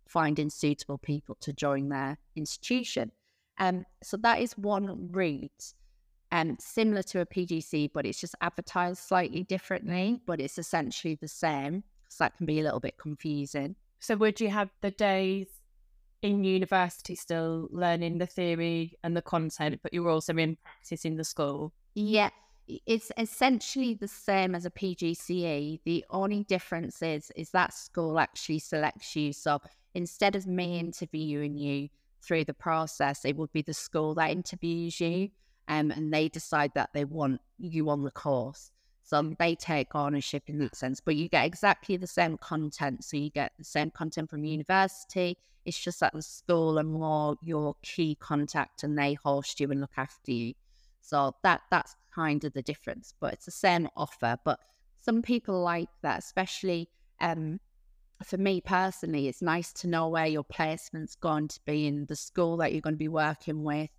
finding 0.08 0.50
suitable 0.50 0.98
people 0.98 1.38
to 1.42 1.54
join 1.54 1.90
their 1.90 2.18
institution. 2.36 3.12
Um, 3.60 3.86
so 4.04 4.18
that 4.18 4.40
is 4.40 4.58
one 4.58 5.10
route, 5.12 5.74
and 6.32 6.52
um, 6.52 6.58
similar 6.60 7.04
to 7.04 7.22
a 7.22 7.26
PGCE, 7.26 7.92
but 7.94 8.06
it's 8.06 8.20
just 8.20 8.36
advertised 8.42 9.00
slightly 9.00 9.44
differently, 9.44 10.20
but 10.26 10.40
it's 10.40 10.58
essentially 10.58 11.16
the 11.16 11.28
same. 11.28 11.84
So 12.10 12.24
that 12.24 12.38
can 12.38 12.46
be 12.46 12.60
a 12.60 12.64
little 12.64 12.80
bit 12.80 12.98
confusing. 12.98 13.76
So 14.00 14.16
would 14.18 14.40
you 14.40 14.50
have 14.50 14.70
the 14.82 14.92
days 14.92 15.48
in 16.22 16.44
university 16.44 17.16
still 17.16 17.68
learning 17.72 18.18
the 18.18 18.26
theory 18.26 18.98
and 19.04 19.16
the 19.16 19.22
content, 19.22 19.80
but 19.82 19.94
you're 19.94 20.10
also 20.10 20.36
in 20.36 20.58
practice 20.64 21.06
in 21.06 21.16
the 21.16 21.24
school? 21.24 21.74
Yeah, 21.96 22.30
it's 22.68 23.12
essentially 23.18 23.94
the 23.94 24.08
same 24.08 24.56
as 24.56 24.66
a 24.66 24.72
PGCE. 24.72 25.80
The 25.86 26.06
only 26.10 26.44
difference 26.44 27.02
is 27.02 27.32
is 27.36 27.52
that 27.52 27.74
school 27.74 28.20
actually 28.20 28.60
selects 28.60 29.16
you. 29.16 29.34
So 29.34 29.60
instead 29.98 30.36
of 30.36 30.46
me 30.46 30.80
interviewing 30.80 31.58
you 31.58 31.90
through 32.22 32.46
the 32.46 32.54
process, 32.54 33.26
it 33.26 33.36
would 33.36 33.52
be 33.52 33.64
the 33.64 33.74
school 33.74 34.14
that 34.14 34.30
interviews 34.30 35.02
you 35.02 35.30
um, 35.68 35.90
and 35.90 36.14
they 36.14 36.30
decide 36.30 36.72
that 36.76 36.92
they 36.94 37.04
want 37.04 37.42
you 37.58 37.90
on 37.90 38.04
the 38.04 38.12
course. 38.12 38.72
So 39.04 39.34
they 39.40 39.56
take 39.56 39.96
ownership 39.96 40.44
in 40.48 40.60
that 40.60 40.76
sense, 40.76 41.02
but 41.02 41.16
you 41.16 41.28
get 41.30 41.46
exactly 41.46 41.98
the 41.98 42.08
same 42.08 42.38
content. 42.38 43.06
So 43.06 43.18
you 43.18 43.32
get 43.32 43.54
the 43.58 43.64
same 43.64 43.90
content 43.90 44.30
from 44.30 44.44
university. 44.44 45.36
It's 45.66 45.80
just 45.80 46.00
that 46.02 46.14
the 46.14 46.22
school 46.22 46.78
are 46.78 46.84
more 46.84 47.36
your 47.42 47.76
key 47.82 48.18
contact 48.20 48.84
and 48.84 48.98
they 48.98 49.16
host 49.16 49.60
you 49.60 49.72
and 49.72 49.82
look 49.82 49.98
after 49.98 50.32
you. 50.32 50.54
So 51.02 51.34
that 51.42 51.62
that's 51.72 51.96
kind 52.14 52.44
of 52.44 52.54
the 52.54 52.62
difference, 52.62 53.16
but 53.20 53.34
it's 53.34 53.46
the 53.46 53.52
same 53.52 53.88
offer. 53.96 54.38
But 54.46 54.60
some 55.02 55.22
people 55.24 55.62
like 55.62 55.90
that, 56.04 56.20
especially 56.20 56.90
um, 57.20 57.60
for 58.24 58.38
me 58.38 58.62
personally, 58.62 59.28
it's 59.28 59.42
nice 59.42 59.72
to 59.74 59.88
know 59.88 60.08
where 60.10 60.26
your 60.26 60.44
placement's 60.44 61.16
going 61.16 61.48
to 61.50 61.60
be 61.66 61.86
in 61.88 62.06
the 62.08 62.16
school 62.16 62.58
that 62.58 62.72
you're 62.72 62.82
going 62.82 62.96
to 62.96 62.98
be 62.98 63.08
working 63.08 63.64
with. 63.64 63.90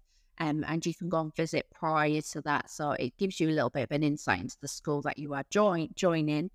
Um, 0.41 0.65
and 0.69 0.85
you 0.85 0.95
can 0.95 1.09
go 1.09 1.21
and 1.21 1.35
visit 1.35 1.67
prior 1.73 2.21
to 2.21 2.41
that. 2.43 2.71
So 2.71 2.93
it 2.93 3.17
gives 3.17 3.41
you 3.41 3.49
a 3.49 3.51
little 3.51 3.71
bit 3.71 3.85
of 3.85 3.93
an 3.93 4.05
insight 4.05 4.41
into 4.41 4.57
the 4.61 4.69
school 4.69 5.03
that 5.03 5.19
you 5.19 5.35
are 5.35 5.45
join, 5.51 5.89
joining. 5.95 6.51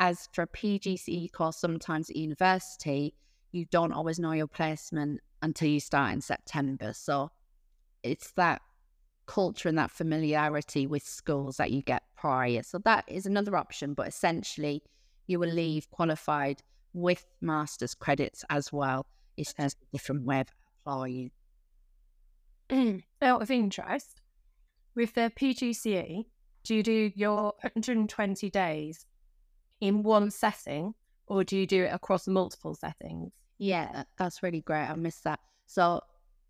As 0.00 0.28
for 0.32 0.42
a 0.42 0.46
PGCE 0.48 1.32
course, 1.32 1.58
sometimes 1.58 2.10
at 2.10 2.16
university, 2.16 3.14
you 3.52 3.66
don't 3.66 3.92
always 3.92 4.18
know 4.18 4.32
your 4.32 4.48
placement 4.48 5.20
until 5.42 5.68
you 5.68 5.80
start 5.80 6.12
in 6.12 6.20
September. 6.20 6.92
So 6.92 7.30
it's 8.02 8.32
that 8.32 8.62
culture 9.26 9.68
and 9.68 9.78
that 9.78 9.90
familiarity 9.90 10.86
with 10.86 11.02
schools 11.02 11.56
that 11.58 11.70
you 11.70 11.82
get 11.82 12.02
prior. 12.16 12.62
So 12.62 12.78
that 12.78 13.04
is 13.06 13.26
another 13.26 13.56
option, 13.56 13.94
but 13.94 14.08
essentially 14.08 14.82
you 15.28 15.38
will 15.38 15.50
leave 15.50 15.88
qualified 15.90 16.62
with 16.92 17.24
master's 17.40 17.94
credits 17.94 18.44
as 18.50 18.72
well. 18.72 19.06
It's 19.36 19.52
just 19.52 19.76
a 19.80 19.86
different 19.92 20.24
way 20.24 20.40
of 20.40 20.48
applying. 20.80 21.30
Mm. 22.70 23.04
Out 23.22 23.42
of 23.42 23.50
interest, 23.50 24.20
with 24.96 25.14
the 25.14 25.30
PGCE, 25.40 26.24
do 26.64 26.74
you 26.74 26.82
do 26.82 27.12
your 27.14 27.54
120 27.62 28.50
days 28.50 29.06
in 29.80 30.02
one 30.02 30.30
setting 30.30 30.94
or 31.28 31.44
do 31.44 31.56
you 31.56 31.66
do 31.66 31.84
it 31.84 31.92
across 31.92 32.26
multiple 32.26 32.74
settings? 32.74 33.32
Yeah, 33.58 34.04
that's 34.16 34.42
really 34.42 34.62
great. 34.62 34.86
I 34.86 34.94
missed 34.94 35.24
that. 35.24 35.40
So, 35.66 36.00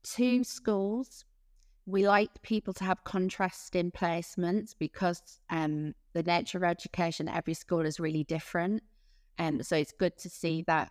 two 0.03 0.45
schools, 0.45 1.25
we 1.89 2.07
like 2.07 2.43
people 2.43 2.75
to 2.75 2.85
have 2.85 3.03
contrasting 3.05 3.91
placements 3.91 4.75
because 4.79 5.23
um, 5.49 5.95
the 6.13 6.23
nature 6.23 6.59
of 6.59 6.65
education 6.65 7.29
at 7.29 7.37
every 7.39 7.55
school 7.55 7.81
is 7.81 7.99
really 7.99 8.25
different. 8.25 8.83
And 9.39 9.61
um, 9.61 9.63
so 9.63 9.75
it's 9.75 9.93
good 9.93 10.19
to 10.19 10.29
see 10.29 10.63
that 10.67 10.91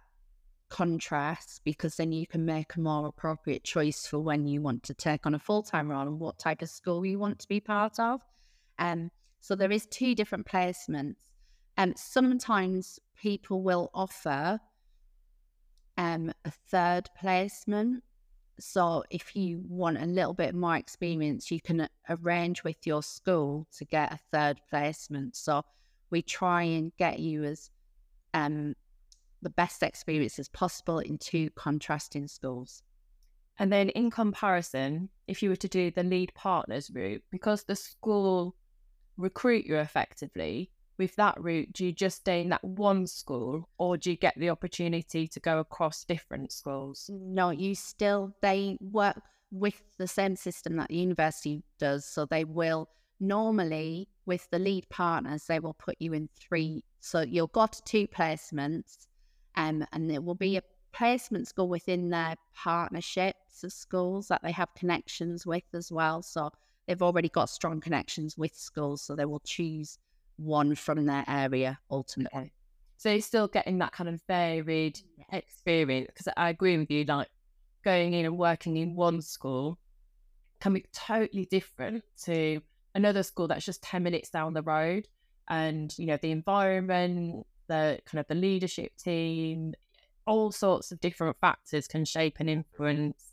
contrast 0.70 1.62
because 1.64 1.98
then 1.98 2.12
you 2.12 2.26
can 2.26 2.46
make 2.46 2.76
a 2.76 2.80
more 2.80 3.06
appropriate 3.06 3.64
choice 3.64 4.08
for 4.08 4.18
when 4.18 4.48
you 4.48 4.60
want 4.60 4.82
to 4.84 4.96
take 4.96 5.28
on 5.28 5.36
a 5.36 5.40
full 5.40 5.62
time 5.62 5.90
role 5.90 6.02
and 6.08 6.20
what 6.20 6.40
type 6.40 6.64
of 6.64 6.70
school 6.70 7.06
you 7.06 7.20
want 7.20 7.38
to 7.40 7.48
be 7.48 7.60
part 7.60 8.00
of. 8.00 8.22
Um, 8.80 9.12
so 9.40 9.54
there 9.54 9.72
is 9.72 9.86
two 9.86 10.16
different 10.16 10.48
placements. 10.48 11.18
And 11.78 11.92
um, 11.92 11.96
sometimes 11.96 13.00
people 13.16 13.62
will 13.62 13.92
offer 13.94 14.60
um, 15.96 16.34
a 16.44 16.50
third 16.50 17.08
placement. 17.20 18.04
So 18.60 19.04
if 19.10 19.36
you 19.36 19.64
want 19.68 20.02
a 20.02 20.06
little 20.06 20.34
bit 20.34 20.56
more 20.56 20.76
experience, 20.76 21.52
you 21.52 21.62
can 21.62 21.88
arrange 22.10 22.64
with 22.64 22.86
your 22.86 23.04
school 23.04 23.68
to 23.78 23.86
get 23.86 24.12
a 24.12 24.20
third 24.32 24.60
placement. 24.70 25.36
So 25.36 25.64
we 26.10 26.22
try 26.22 26.64
and 26.64 26.92
get 26.98 27.20
you 27.20 27.44
as 27.44 27.70
um, 28.34 28.76
the 29.42 29.50
best 29.50 29.84
experiences 29.84 30.50
possible 30.50 31.00
in 31.00 31.18
two 31.18 31.50
contrasting 31.52 32.28
schools. 32.28 32.82
And 33.60 33.72
then, 33.74 33.90
in 33.90 34.12
comparison, 34.12 35.10
if 35.28 35.42
you 35.42 35.50
were 35.50 35.56
to 35.56 35.68
do 35.68 35.90
the 35.90 36.04
lead 36.04 36.32
partners 36.36 36.92
route, 36.94 37.24
because 37.32 37.64
the 37.64 37.76
school 37.76 38.56
recruit 39.18 39.66
you 39.66 39.78
effectively, 39.78 40.70
with 40.98 41.16
that 41.16 41.42
route, 41.42 41.74
do 41.74 41.86
you 41.86 41.92
just 41.92 42.18
stay 42.18 42.42
in 42.42 42.50
that 42.50 42.64
one 42.64 43.08
school 43.08 43.70
or 43.78 43.98
do 43.98 44.12
you 44.12 44.18
get 44.18 44.34
the 44.38 44.50
opportunity 44.50 45.28
to 45.28 45.40
go 45.40 45.60
across 45.60 46.04
different 46.04 46.52
schools? 46.52 47.10
No, 47.14 47.50
you 47.50 47.76
still, 47.76 48.36
they 48.42 48.78
work 48.82 49.22
with 49.52 49.82
the 49.98 50.08
same 50.08 50.36
system 50.36 50.78
that 50.78 50.90
the 50.90 50.98
university 50.98 51.64
does. 51.80 52.06
So 52.06 52.26
they 52.26 52.44
will 52.44 52.90
normally, 53.20 54.08
with 54.26 54.50
the 54.52 54.60
lead 54.60 54.88
partners, 54.90 55.46
they 55.48 55.60
will 55.60 55.74
put 55.76 55.96
you 56.00 56.14
in 56.14 56.30
three. 56.40 56.84
So 57.00 57.22
you'll 57.22 57.48
got 57.48 57.80
two 57.86 58.08
placements 58.08 59.08
um, 59.56 59.86
and 59.92 60.10
there 60.10 60.22
will 60.22 60.36
be 60.36 60.58
a 60.58 60.64
placement 60.94 61.48
school 61.48 61.68
within 61.70 62.10
their 62.10 62.36
partnerships 62.56 63.64
of 63.64 63.72
schools 63.72 64.28
that 64.28 64.42
they 64.44 64.52
have 64.52 64.74
connections 64.76 65.46
with 65.46 65.64
as 65.74 65.92
well. 65.92 66.22
So 66.22 66.52
they've 66.88 67.02
already 67.02 67.30
got 67.30 67.50
strong 67.50 67.80
connections 67.80 68.38
with 68.38 68.56
schools, 68.56 69.02
so 69.02 69.16
they 69.16 69.26
will 69.26 69.42
choose 69.46 69.98
one 70.38 70.76
from 70.76 71.06
their 71.06 71.26
area 71.28 71.80
ultimately. 71.92 72.54
So 72.98 73.12
you're 73.12 73.22
still 73.22 73.48
getting 73.48 73.78
that 73.80 73.92
kind 73.92 74.10
of 74.10 74.22
varied 74.28 75.00
experience 75.32 76.08
because 76.08 76.34
I 76.36 76.50
agree 76.50 76.78
with 76.78 76.90
you, 76.90 77.04
like 77.04 77.30
going 77.84 78.14
in 78.14 78.26
and 78.26 78.38
working 78.38 78.78
in 78.78 78.96
one 78.96 79.22
school 79.22 79.78
can 80.60 80.74
be 80.74 80.86
totally 80.94 81.46
different 81.46 82.04
to 82.24 82.60
another 82.96 83.22
school 83.22 83.48
that's 83.48 83.66
just 83.66 83.84
10 83.84 84.02
minutes 84.02 84.30
down 84.30 84.54
the 84.54 84.64
road. 84.64 85.08
And, 85.48 85.94
you 85.98 86.08
know, 86.08 86.18
the 86.22 86.32
environment, 86.32 87.46
the 87.68 88.00
kind 88.06 88.20
of 88.20 88.28
the 88.28 88.36
leadership 88.36 88.92
team, 88.98 89.74
all 90.26 90.52
sorts 90.52 90.92
of 90.92 91.00
different 91.00 91.38
factors 91.40 91.88
can 91.88 92.04
shape 92.04 92.38
and 92.40 92.50
influence, 92.50 93.32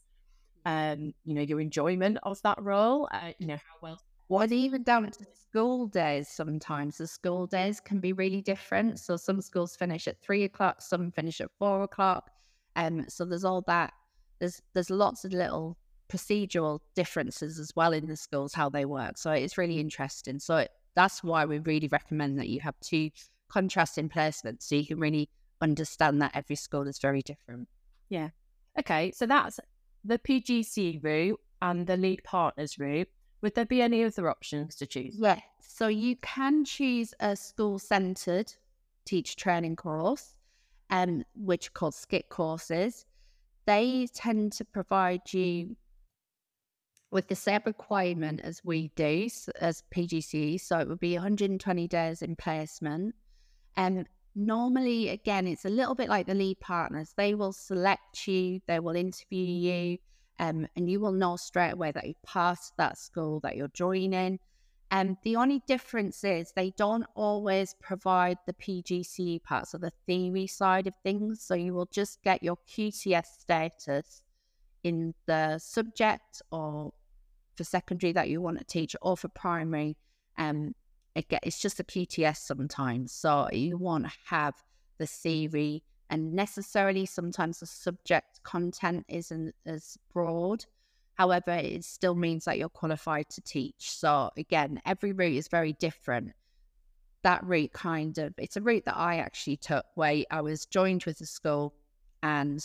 um, 0.66 1.14
you 1.24 1.34
know, 1.34 1.42
your 1.42 1.60
enjoyment 1.60 2.18
of 2.22 2.40
that 2.42 2.62
role. 2.62 3.08
Uh, 3.12 3.32
you 3.38 3.46
know 3.46 3.56
how 3.56 3.76
well. 3.80 4.00
What 4.34 4.50
even 4.50 4.82
down 4.82 5.12
to 5.12 5.24
school 5.32 5.86
days? 5.86 6.26
Sometimes 6.26 6.98
the 6.98 7.06
school 7.06 7.46
days 7.46 7.78
can 7.78 8.00
be 8.00 8.12
really 8.12 8.42
different. 8.42 8.98
So 8.98 9.16
some 9.16 9.40
schools 9.40 9.76
finish 9.76 10.08
at 10.08 10.20
three 10.20 10.42
o'clock, 10.42 10.82
some 10.82 11.12
finish 11.12 11.40
at 11.40 11.52
four 11.56 11.84
o'clock, 11.84 12.32
um, 12.74 13.04
so 13.08 13.24
there's 13.24 13.44
all 13.44 13.62
that. 13.68 13.92
There's 14.40 14.60
there's 14.72 14.90
lots 14.90 15.24
of 15.24 15.32
little 15.32 15.78
procedural 16.08 16.80
differences 16.96 17.60
as 17.60 17.76
well 17.76 17.92
in 17.92 18.08
the 18.08 18.16
schools, 18.16 18.52
how 18.52 18.68
they 18.68 18.84
work. 18.84 19.18
So 19.18 19.30
it's 19.30 19.56
really 19.56 19.78
interesting. 19.78 20.40
So 20.40 20.56
it, 20.56 20.72
that's 20.96 21.22
why 21.22 21.44
we 21.44 21.60
really 21.60 21.86
recommend 21.86 22.36
that 22.40 22.48
you 22.48 22.58
have 22.58 22.74
two 22.80 23.10
contrasting 23.48 24.08
placements 24.08 24.64
so 24.64 24.74
you 24.74 24.84
can 24.84 24.98
really 24.98 25.28
understand 25.60 26.20
that 26.22 26.32
every 26.34 26.56
school 26.56 26.88
is 26.88 26.98
very 26.98 27.22
different. 27.22 27.68
Yeah. 28.08 28.30
Okay. 28.80 29.12
So 29.12 29.26
that's 29.26 29.60
the 30.04 30.18
PGCE 30.18 31.04
route 31.04 31.38
and 31.62 31.86
the 31.86 31.96
lead 31.96 32.24
partners 32.24 32.80
route. 32.80 33.08
Would 33.44 33.56
there 33.56 33.66
be 33.66 33.82
any 33.82 34.02
other 34.02 34.30
options 34.30 34.74
to 34.76 34.86
choose? 34.86 35.16
Yes. 35.18 35.42
So 35.60 35.86
you 35.86 36.16
can 36.16 36.64
choose 36.64 37.12
a 37.20 37.36
school 37.36 37.78
centered 37.78 38.54
teacher 39.04 39.36
training 39.36 39.76
course, 39.76 40.34
um, 40.88 41.24
which 41.34 41.68
are 41.68 41.72
called 41.72 41.92
SCITT 41.92 42.30
courses. 42.30 43.04
They 43.66 44.08
tend 44.14 44.52
to 44.52 44.64
provide 44.64 45.34
you 45.34 45.76
with 47.10 47.28
the 47.28 47.36
same 47.36 47.60
requirement 47.66 48.40
as 48.42 48.62
we 48.64 48.90
do 48.96 49.28
as 49.60 49.84
PGCE. 49.94 50.58
So 50.58 50.78
it 50.78 50.88
would 50.88 51.00
be 51.00 51.12
120 51.12 51.86
days 51.86 52.22
in 52.22 52.36
placement. 52.36 53.14
And 53.76 54.08
normally, 54.34 55.10
again, 55.10 55.46
it's 55.46 55.66
a 55.66 55.68
little 55.68 55.94
bit 55.94 56.08
like 56.08 56.26
the 56.26 56.34
lead 56.34 56.60
partners. 56.60 57.12
They 57.14 57.34
will 57.34 57.52
select 57.52 58.26
you, 58.26 58.62
they 58.66 58.80
will 58.80 58.96
interview 58.96 59.44
you, 59.44 59.98
um, 60.38 60.66
and 60.76 60.90
you 60.90 61.00
will 61.00 61.12
know 61.12 61.36
straight 61.36 61.72
away 61.72 61.92
that 61.92 62.06
you 62.06 62.14
passed 62.26 62.72
that 62.76 62.98
school 62.98 63.40
that 63.40 63.56
you're 63.56 63.68
joining. 63.68 64.38
And 64.90 65.10
um, 65.10 65.18
the 65.24 65.36
only 65.36 65.60
difference 65.66 66.22
is 66.22 66.52
they 66.54 66.70
don't 66.76 67.06
always 67.14 67.74
provide 67.80 68.38
the 68.46 68.52
PGCE 68.52 69.42
part, 69.42 69.66
so 69.66 69.78
the 69.78 69.92
theory 70.06 70.46
side 70.46 70.86
of 70.86 70.94
things. 71.02 71.42
So 71.42 71.54
you 71.54 71.74
will 71.74 71.88
just 71.90 72.22
get 72.22 72.42
your 72.42 72.58
QTS 72.68 73.26
status 73.40 74.22
in 74.84 75.14
the 75.26 75.58
subject 75.58 76.42
or 76.52 76.92
for 77.56 77.64
secondary 77.64 78.12
that 78.12 78.28
you 78.28 78.40
want 78.40 78.58
to 78.58 78.64
teach 78.64 78.94
or 79.02 79.16
for 79.16 79.28
primary. 79.28 79.96
Um, 80.36 80.74
it 81.14 81.28
get, 81.28 81.40
it's 81.44 81.60
just 81.60 81.80
a 81.80 81.84
QTS 81.84 82.36
sometimes. 82.38 83.12
So 83.12 83.48
you 83.52 83.78
won't 83.78 84.06
have 84.26 84.54
the 84.98 85.06
theory 85.06 85.82
and 86.10 86.32
necessarily 86.32 87.06
sometimes 87.06 87.60
the 87.60 87.66
subject 87.66 88.42
content 88.42 89.04
isn't 89.08 89.54
as 89.66 89.96
broad. 90.12 90.64
However, 91.14 91.52
it 91.52 91.84
still 91.84 92.14
means 92.14 92.44
that 92.44 92.58
you're 92.58 92.68
qualified 92.68 93.28
to 93.30 93.40
teach. 93.40 93.90
So 93.90 94.30
again, 94.36 94.80
every 94.84 95.12
route 95.12 95.36
is 95.36 95.48
very 95.48 95.72
different. 95.74 96.32
That 97.22 97.44
route 97.44 97.72
kind 97.72 98.18
of 98.18 98.34
it's 98.36 98.56
a 98.56 98.60
route 98.60 98.84
that 98.84 98.96
I 98.96 99.16
actually 99.16 99.56
took 99.56 99.86
where 99.94 100.24
I 100.30 100.40
was 100.40 100.66
joined 100.66 101.04
with 101.04 101.18
the 101.18 101.26
school 101.26 101.74
and 102.22 102.64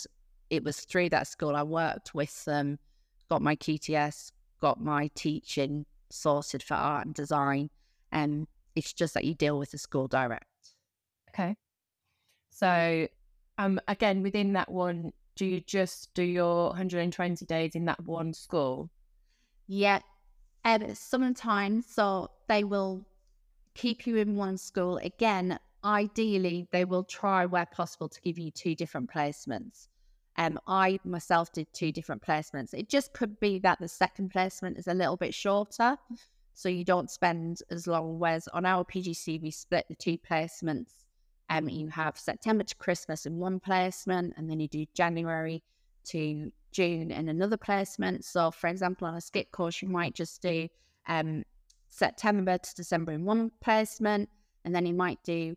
it 0.50 0.64
was 0.64 0.80
through 0.80 1.10
that 1.10 1.28
school 1.28 1.54
I 1.56 1.62
worked 1.62 2.14
with 2.14 2.44
them, 2.44 2.78
got 3.28 3.40
my 3.40 3.56
QTS, 3.56 4.32
got 4.60 4.80
my 4.80 5.10
teaching 5.14 5.86
sorted 6.10 6.62
for 6.62 6.74
art 6.74 7.06
and 7.06 7.14
design. 7.14 7.70
And 8.12 8.46
it's 8.74 8.92
just 8.92 9.14
that 9.14 9.24
you 9.24 9.34
deal 9.34 9.58
with 9.58 9.70
the 9.70 9.78
school 9.78 10.08
direct. 10.08 10.44
Okay. 11.30 11.56
So, 12.50 13.06
um, 13.60 13.78
again, 13.88 14.22
within 14.22 14.54
that 14.54 14.70
one, 14.70 15.12
do 15.36 15.44
you 15.44 15.60
just 15.60 16.14
do 16.14 16.22
your 16.22 16.68
120 16.68 17.44
days 17.44 17.74
in 17.74 17.84
that 17.84 18.02
one 18.04 18.32
school? 18.32 18.88
Yeah. 19.68 20.00
And 20.64 20.96
sometimes, 20.96 21.84
so 21.86 22.30
they 22.48 22.64
will 22.64 23.04
keep 23.74 24.06
you 24.06 24.16
in 24.16 24.34
one 24.34 24.56
school. 24.56 24.96
Again, 24.96 25.58
ideally, 25.84 26.68
they 26.72 26.86
will 26.86 27.04
try 27.04 27.44
where 27.44 27.66
possible 27.66 28.08
to 28.08 28.20
give 28.22 28.38
you 28.38 28.50
two 28.50 28.74
different 28.74 29.10
placements. 29.10 29.88
Um, 30.38 30.58
I 30.66 30.98
myself 31.04 31.52
did 31.52 31.66
two 31.74 31.92
different 31.92 32.22
placements. 32.22 32.72
It 32.72 32.88
just 32.88 33.12
could 33.12 33.38
be 33.40 33.58
that 33.58 33.78
the 33.78 33.88
second 33.88 34.30
placement 34.30 34.78
is 34.78 34.86
a 34.88 34.94
little 34.94 35.18
bit 35.18 35.34
shorter, 35.34 35.98
so 36.54 36.70
you 36.70 36.84
don't 36.84 37.10
spend 37.10 37.58
as 37.70 37.86
long. 37.86 38.18
Whereas 38.18 38.48
on 38.54 38.64
our 38.64 38.84
PGCE, 38.84 39.42
we 39.42 39.50
split 39.50 39.84
the 39.88 39.96
two 39.96 40.16
placements. 40.16 40.99
Um, 41.50 41.68
you 41.68 41.88
have 41.88 42.16
September 42.16 42.64
to 42.64 42.74
Christmas 42.76 43.26
in 43.26 43.36
one 43.36 43.60
placement, 43.60 44.34
and 44.36 44.48
then 44.48 44.60
you 44.60 44.68
do 44.68 44.86
January 44.94 45.62
to 46.04 46.50
June 46.72 47.10
in 47.10 47.28
another 47.28 47.56
placement. 47.56 48.24
So, 48.24 48.50
for 48.50 48.68
example, 48.68 49.08
on 49.08 49.14
a 49.14 49.20
SCITT 49.20 49.50
course, 49.50 49.82
you 49.82 49.88
might 49.88 50.14
just 50.14 50.40
do 50.40 50.68
um, 51.08 51.44
September 51.88 52.56
to 52.56 52.74
December 52.74 53.12
in 53.12 53.24
one 53.24 53.50
placement, 53.60 54.28
and 54.64 54.74
then 54.74 54.86
you 54.86 54.94
might 54.94 55.22
do 55.24 55.56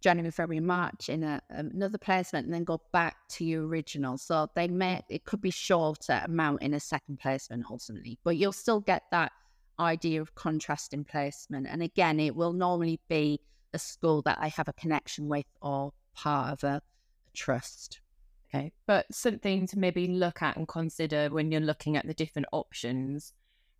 January, 0.00 0.30
February, 0.30 0.60
March 0.60 1.08
in 1.08 1.22
a, 1.22 1.40
another 1.50 1.98
placement 1.98 2.46
and 2.46 2.54
then 2.54 2.64
go 2.64 2.80
back 2.92 3.16
to 3.28 3.44
your 3.44 3.66
original. 3.66 4.16
So 4.16 4.48
they 4.54 4.68
may, 4.68 5.02
it 5.08 5.24
could 5.24 5.40
be 5.40 5.50
shorter 5.50 6.22
amount 6.24 6.62
in 6.62 6.74
a 6.74 6.80
second 6.80 7.18
placement 7.18 7.64
ultimately, 7.70 8.18
but 8.22 8.36
you'll 8.36 8.52
still 8.52 8.80
get 8.80 9.04
that 9.10 9.32
idea 9.80 10.20
of 10.20 10.34
contrasting 10.34 11.04
placement. 11.04 11.66
And 11.68 11.82
again, 11.82 12.20
it 12.20 12.36
will 12.36 12.52
normally 12.52 13.00
be 13.08 13.40
a 13.72 13.78
school 13.78 14.22
that 14.22 14.38
I 14.40 14.48
have 14.48 14.68
a 14.68 14.72
connection 14.72 15.28
with 15.28 15.46
or 15.60 15.92
part 16.14 16.52
of 16.52 16.64
a, 16.64 16.76
a 16.76 17.30
trust. 17.34 18.00
Okay. 18.48 18.72
But 18.86 19.06
something 19.12 19.66
to 19.68 19.78
maybe 19.78 20.06
look 20.06 20.42
at 20.42 20.56
and 20.56 20.68
consider 20.68 21.28
when 21.30 21.50
you're 21.50 21.60
looking 21.60 21.96
at 21.96 22.06
the 22.06 22.14
different 22.14 22.48
options 22.52 23.32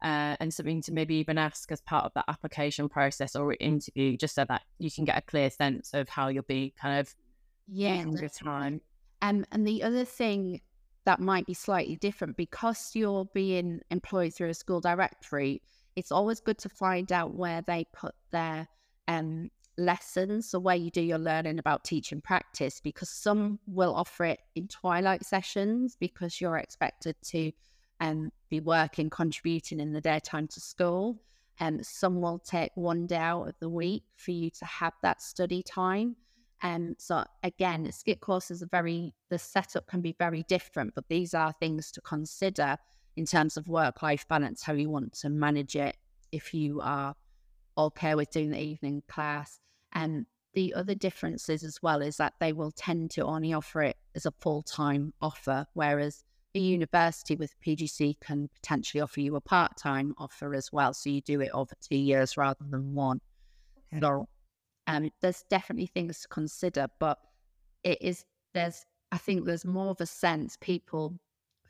uh, 0.03 0.37
and 0.41 0.53
something 0.53 0.83
to 0.83 0.93
maybe 0.93 1.15
even 1.17 1.39
ask 1.39 1.71
as 1.73 1.81
part 1.81 2.05
of 2.05 2.13
that 2.15 2.27
application 2.29 2.89
process 2.89 3.35
or 3.35 3.55
interview, 3.61 4.17
just 4.17 4.35
so 4.35 4.45
that 4.45 4.63
you 4.79 4.91
can 4.91 5.05
get 5.05 5.19
a 5.19 5.23
clear 5.23 5.51
sense 5.51 5.91
of 5.95 6.09
how 6.09 6.29
you'll 6.29 6.43
be 6.43 6.75
kind 6.81 7.01
of 7.01 7.15
yeah 7.69 8.05
the 8.05 8.29
time. 8.29 8.81
Um, 9.23 9.47
and 9.53 9.67
the 9.67 9.83
other 9.83 10.05
thing 10.05 10.61
that 11.05 11.21
might 11.21 11.47
be 11.47 11.55
slightly 11.55 11.97
different 11.97 12.37
because 12.37 12.91
you're 12.95 13.25
being 13.33 13.81
employed 13.91 14.35
through 14.35 14.51
a 14.51 14.55
school 14.55 14.81
directory, 14.81 15.63
it's 15.95 16.13
always 16.13 16.41
good 16.41 16.59
to 16.59 16.69
find 16.69 17.11
out 17.11 17.35
where 17.35 17.63
they 17.63 17.87
put 17.93 18.15
their 18.33 18.69
um, 19.09 19.51
lessons, 19.79 20.51
so 20.51 20.59
where 20.59 20.77
you 20.77 20.91
do 20.91 21.01
your 21.01 21.19
learning 21.19 21.59
about 21.59 21.85
teaching 21.85 22.21
practice, 22.21 22.81
because 22.81 23.09
some 23.09 23.59
will 23.67 23.95
offer 23.95 24.25
it 24.25 24.41
in 24.55 24.69
twilight 24.69 25.25
sessions 25.25 25.97
because 25.99 26.41
you're 26.41 26.59
expected 26.59 27.17
to 27.27 27.53
and 28.01 28.31
be 28.51 28.61
working, 28.61 29.11
contributing 29.11 29.81
in 29.81 29.93
the 29.93 30.01
daytime 30.01 30.49
to 30.49 30.61
school. 30.61 31.23
And 31.59 31.79
um, 31.79 31.85
some 31.85 32.21
will 32.21 32.39
take 32.39 32.71
one 32.75 33.07
day 33.07 33.17
out 33.17 33.49
of 33.49 33.55
the 33.61 33.69
week 33.71 34.03
for 34.17 34.31
you 34.31 34.51
to 34.51 34.65
have 34.67 34.93
that 35.03 35.23
study 35.23 35.63
time. 35.63 36.17
And 36.63 36.89
um, 36.91 36.97
so 36.99 37.25
again, 37.43 37.87
SCITT 37.87 38.21
courses 38.21 38.63
are 38.63 38.69
very 38.71 39.15
the 39.31 39.39
setup 39.39 39.87
can 39.87 40.01
be 40.01 40.15
very 40.19 40.43
different, 40.45 40.95
but 40.95 41.09
these 41.09 41.35
are 41.35 41.53
things 41.53 41.91
to 41.93 42.01
consider 42.01 42.77
in 43.17 43.25
terms 43.25 43.57
of 43.57 43.69
work 43.69 44.03
life 44.03 44.29
balance, 44.29 44.63
how 44.63 44.75
you 44.75 44.91
want 44.91 45.15
to 45.15 45.31
manage 45.31 45.77
it 45.77 45.97
if 46.33 46.53
you 46.53 46.81
are 46.83 47.15
okay 47.79 48.15
with 48.15 48.31
doing 48.31 48.51
the 48.51 48.61
evening 48.61 49.03
class. 49.09 49.61
And 49.93 50.19
um, 50.19 50.27
the 50.55 50.75
other 50.75 50.95
differences 50.95 51.63
as 51.63 51.83
well 51.83 52.01
is 52.01 52.17
that 52.17 52.35
they 52.41 52.53
will 52.53 52.71
tend 52.71 53.11
to 53.13 53.25
only 53.25 53.53
offer 53.53 53.83
it 53.83 53.97
as 54.15 54.27
a 54.27 54.33
full 54.41 54.63
time 54.63 55.13
offer, 55.21 55.67
whereas 55.75 56.25
a 56.55 56.59
university 56.59 57.37
with 57.37 57.55
PGCE 57.61 58.19
can 58.21 58.49
potentially 58.55 59.03
offer 59.03 59.21
you 59.21 59.37
a 59.37 59.41
part 59.41 59.77
time 59.77 60.15
offer 60.17 60.55
as 60.55 60.73
well. 60.73 60.95
So 60.95 61.11
you 61.11 61.21
do 61.21 61.43
it 61.43 61.51
over 61.53 61.75
two 61.81 61.99
years 61.99 62.39
rather 62.39 62.65
than 62.71 62.95
one. 62.95 63.21
Okay. 63.93 64.01
So 64.01 64.29
um, 64.87 65.11
there's 65.21 65.45
definitely 65.51 65.89
things 65.89 66.21
to 66.21 66.29
consider, 66.29 66.87
but 66.99 67.19
it 67.85 68.01
is, 68.01 68.25
there's, 68.55 68.87
I 69.13 69.19
think 69.19 69.45
there's 69.45 69.67
more 69.67 69.91
of 69.91 70.01
a 70.01 70.07
sense 70.07 70.57
people 70.59 71.19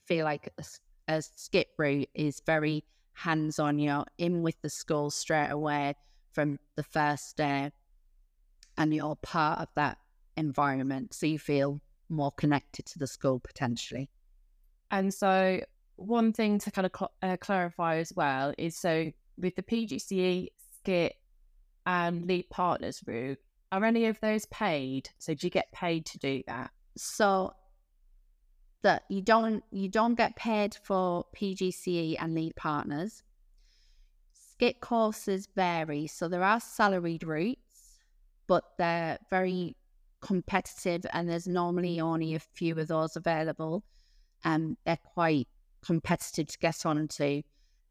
feel 0.07 0.25
like 0.25 0.53
a, 0.59 0.65
a 1.09 1.23
SCITT 1.23 1.67
route 1.77 2.09
is 2.15 2.41
very 2.47 2.85
hands 3.15 3.59
on. 3.59 3.81
You're 3.81 4.05
in 4.19 4.43
with 4.43 4.61
the 4.63 4.71
school 4.71 5.11
straight 5.11 5.51
away 5.51 5.95
from 6.33 6.61
the 6.77 6.85
first 6.85 7.37
day 7.37 7.73
and 8.79 8.95
you're 8.95 9.17
part 9.17 9.61
of 9.61 9.69
that 9.75 9.99
environment. 10.37 11.15
So 11.15 11.27
you 11.27 11.39
feel 11.39 11.81
more 12.09 12.33
connected 12.33 12.87
to 12.87 12.99
the 12.99 13.07
school 13.07 13.41
potentially. 13.41 14.11
And 14.91 15.13
so, 15.13 15.61
one 15.97 16.33
thing 16.33 16.59
to 16.61 16.71
kind 16.71 16.87
of 16.87 16.93
cl- 16.97 17.13
uh, 17.23 17.37
clarify 17.39 17.97
as 17.97 18.13
well 18.15 18.53
is 18.59 18.77
so 18.77 19.11
with 19.39 19.57
the 19.57 19.63
PGCE, 19.63 20.49
SCITT, 20.85 21.13
and 21.87 22.27
lead 22.27 22.49
partners 22.51 23.03
route, 23.07 23.39
are 23.73 23.85
any 23.85 24.07
of 24.07 24.21
those 24.21 24.47
paid? 24.47 25.11
So, 25.19 25.35
do 25.35 25.47
you 25.47 25.51
get 25.51 25.73
paid 25.73 26.07
to 26.07 26.19
do 26.19 26.43
that? 26.47 26.71
So, 26.97 27.55
that 28.83 29.05
you 29.09 29.23
don't 29.23 29.65
you 29.71 29.89
don't 29.89 30.15
get 30.15 30.37
paid 30.37 30.77
for 30.85 31.25
PGCE 31.37 32.17
and 32.21 32.35
lead 32.35 32.55
partners. 32.57 33.23
SCITT 34.61 34.81
courses 34.81 35.49
vary, 35.55 36.07
so 36.07 36.29
there 36.29 36.45
are 36.45 36.61
salaried 36.61 37.25
routes, 37.25 37.61
but 38.47 38.65
they're 38.79 39.19
very 39.31 39.77
competitive, 40.21 41.05
and 41.13 41.29
there's 41.29 41.47
normally 41.47 42.01
only 42.01 42.35
a 42.35 42.41
few 42.41 42.79
of 42.79 42.89
those 42.89 43.17
available 43.17 43.85
um, 44.47 44.77
they're 44.85 44.99
quite 45.15 45.49
competitive 45.85 46.47
to 46.47 46.59
get 46.59 46.87
onto. 46.87 47.43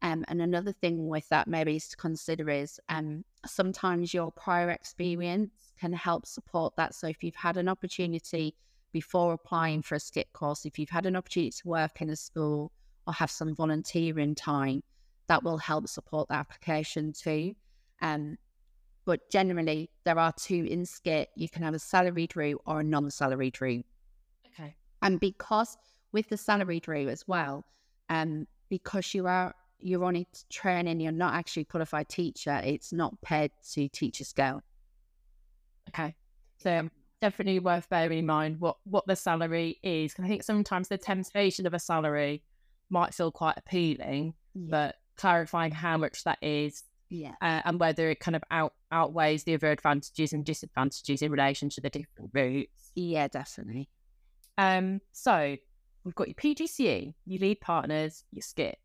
Um, 0.02 0.24
and 0.28 0.40
another 0.42 0.72
thing 0.72 1.08
with 1.08 1.28
that 1.28 1.48
maybe 1.48 1.76
is 1.76 1.88
to 1.88 1.96
consider 1.96 2.50
is 2.50 2.80
um, 2.88 3.24
sometimes 3.46 4.12
your 4.12 4.30
prior 4.32 4.70
experience 4.70 5.72
can 5.78 5.92
help 5.92 6.26
support 6.26 6.74
that. 6.76 6.94
So 6.94 7.08
if 7.08 7.22
you've 7.22 7.34
had 7.34 7.56
an 7.56 7.68
opportunity 7.68 8.54
before 8.92 9.32
applying 9.32 9.82
for 9.82 9.96
a 9.96 10.00
SCITT 10.00 10.32
course, 10.32 10.64
if 10.64 10.78
you've 10.78 10.90
had 10.90 11.06
an 11.06 11.16
opportunity 11.16 11.50
to 11.50 11.68
work 11.68 12.00
in 12.00 12.10
a 12.10 12.16
school 12.16 12.72
or 13.06 13.12
have 13.12 13.30
some 13.30 13.54
volunteering 13.54 14.34
time, 14.34 14.82
that 15.28 15.42
will 15.42 15.58
help 15.58 15.88
support 15.88 16.28
the 16.28 16.34
application 16.34 17.12
too. 17.12 17.54
Um, 18.00 18.36
but 19.06 19.30
generally, 19.30 19.88
there 20.04 20.18
are 20.18 20.32
two 20.32 20.66
in 20.68 20.84
SCITT. 20.84 21.28
You 21.36 21.48
can 21.48 21.62
have 21.62 21.74
a 21.74 21.78
salaried 21.78 22.36
route 22.36 22.60
or 22.66 22.80
a 22.80 22.84
non 22.84 23.08
salaried 23.10 23.60
route. 23.60 23.86
Okay. 24.48 24.74
And 25.00 25.20
because 25.20 25.78
with 26.12 26.28
the 26.28 26.36
salaried 26.36 26.88
route 26.88 27.08
as 27.08 27.26
well, 27.26 27.64
um, 28.10 28.46
because 28.68 29.14
you 29.14 29.28
are 29.28 29.54
you're 29.78 30.04
only 30.04 30.26
training, 30.50 31.00
you're 31.00 31.12
not 31.12 31.34
actually 31.34 31.62
a 31.62 31.66
qualified 31.66 32.08
teacher, 32.08 32.60
it's 32.64 32.92
not 32.92 33.20
paid 33.22 33.52
to 33.72 33.88
teacher 33.88 34.24
scale. 34.24 34.62
Okay. 35.90 36.16
So 36.58 36.88
definitely 37.20 37.60
worth 37.60 37.88
bearing 37.88 38.18
in 38.18 38.26
mind 38.26 38.58
what, 38.58 38.78
what 38.84 39.06
the 39.06 39.14
salary 39.14 39.78
is. 39.82 40.14
I 40.18 40.26
think 40.26 40.42
sometimes 40.42 40.88
the 40.88 40.98
temptation 40.98 41.66
of 41.66 41.74
a 41.74 41.78
salary 41.78 42.42
might 42.90 43.14
feel 43.14 43.30
quite 43.30 43.56
appealing, 43.56 44.34
yeah. 44.54 44.66
but 44.70 44.96
clarifying 45.16 45.72
how 45.72 45.96
much 45.96 46.24
that 46.24 46.38
is 46.42 46.82
yeah. 47.08 47.34
Uh, 47.40 47.62
and 47.64 47.78
whether 47.78 48.10
it 48.10 48.20
kind 48.20 48.36
of 48.36 48.42
out, 48.50 48.74
outweighs 48.90 49.44
the 49.44 49.54
other 49.54 49.70
advantages 49.70 50.32
and 50.32 50.44
disadvantages 50.44 51.22
in 51.22 51.30
relation 51.30 51.68
to 51.70 51.80
the 51.80 51.90
different 51.90 52.30
routes. 52.32 52.90
Yeah, 52.94 53.28
definitely. 53.28 53.88
Um, 54.58 55.00
so 55.12 55.56
we've 56.04 56.14
got 56.14 56.28
your 56.28 56.34
PGCE, 56.34 57.14
your 57.26 57.40
lead 57.40 57.60
partners, 57.60 58.24
your 58.32 58.42
SCITT. 58.42 58.76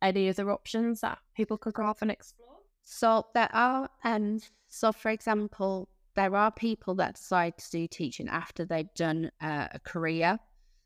Any 0.00 0.28
other 0.28 0.50
options 0.50 1.00
that 1.00 1.18
people 1.36 1.58
could 1.58 1.74
go 1.74 1.82
off 1.82 2.02
and 2.02 2.10
explore? 2.10 2.48
So 2.84 3.26
there 3.34 3.50
are, 3.52 3.90
um, 4.04 4.40
so 4.68 4.92
for 4.92 5.10
example, 5.10 5.88
there 6.14 6.34
are 6.34 6.50
people 6.50 6.94
that 6.96 7.14
decide 7.14 7.58
to 7.58 7.70
do 7.70 7.86
teaching 7.86 8.28
after 8.28 8.64
they've 8.64 8.92
done 8.94 9.30
uh, 9.40 9.68
a 9.72 9.78
career. 9.80 10.38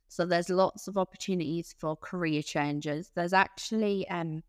So 0.08 0.26
there's 0.26 0.50
lots 0.50 0.88
of 0.88 0.98
opportunities 0.98 1.74
for 1.78 1.96
career 1.96 2.42
changes. 2.42 3.10
There's 3.14 3.32
actually 3.32 4.06
um, 4.08 4.42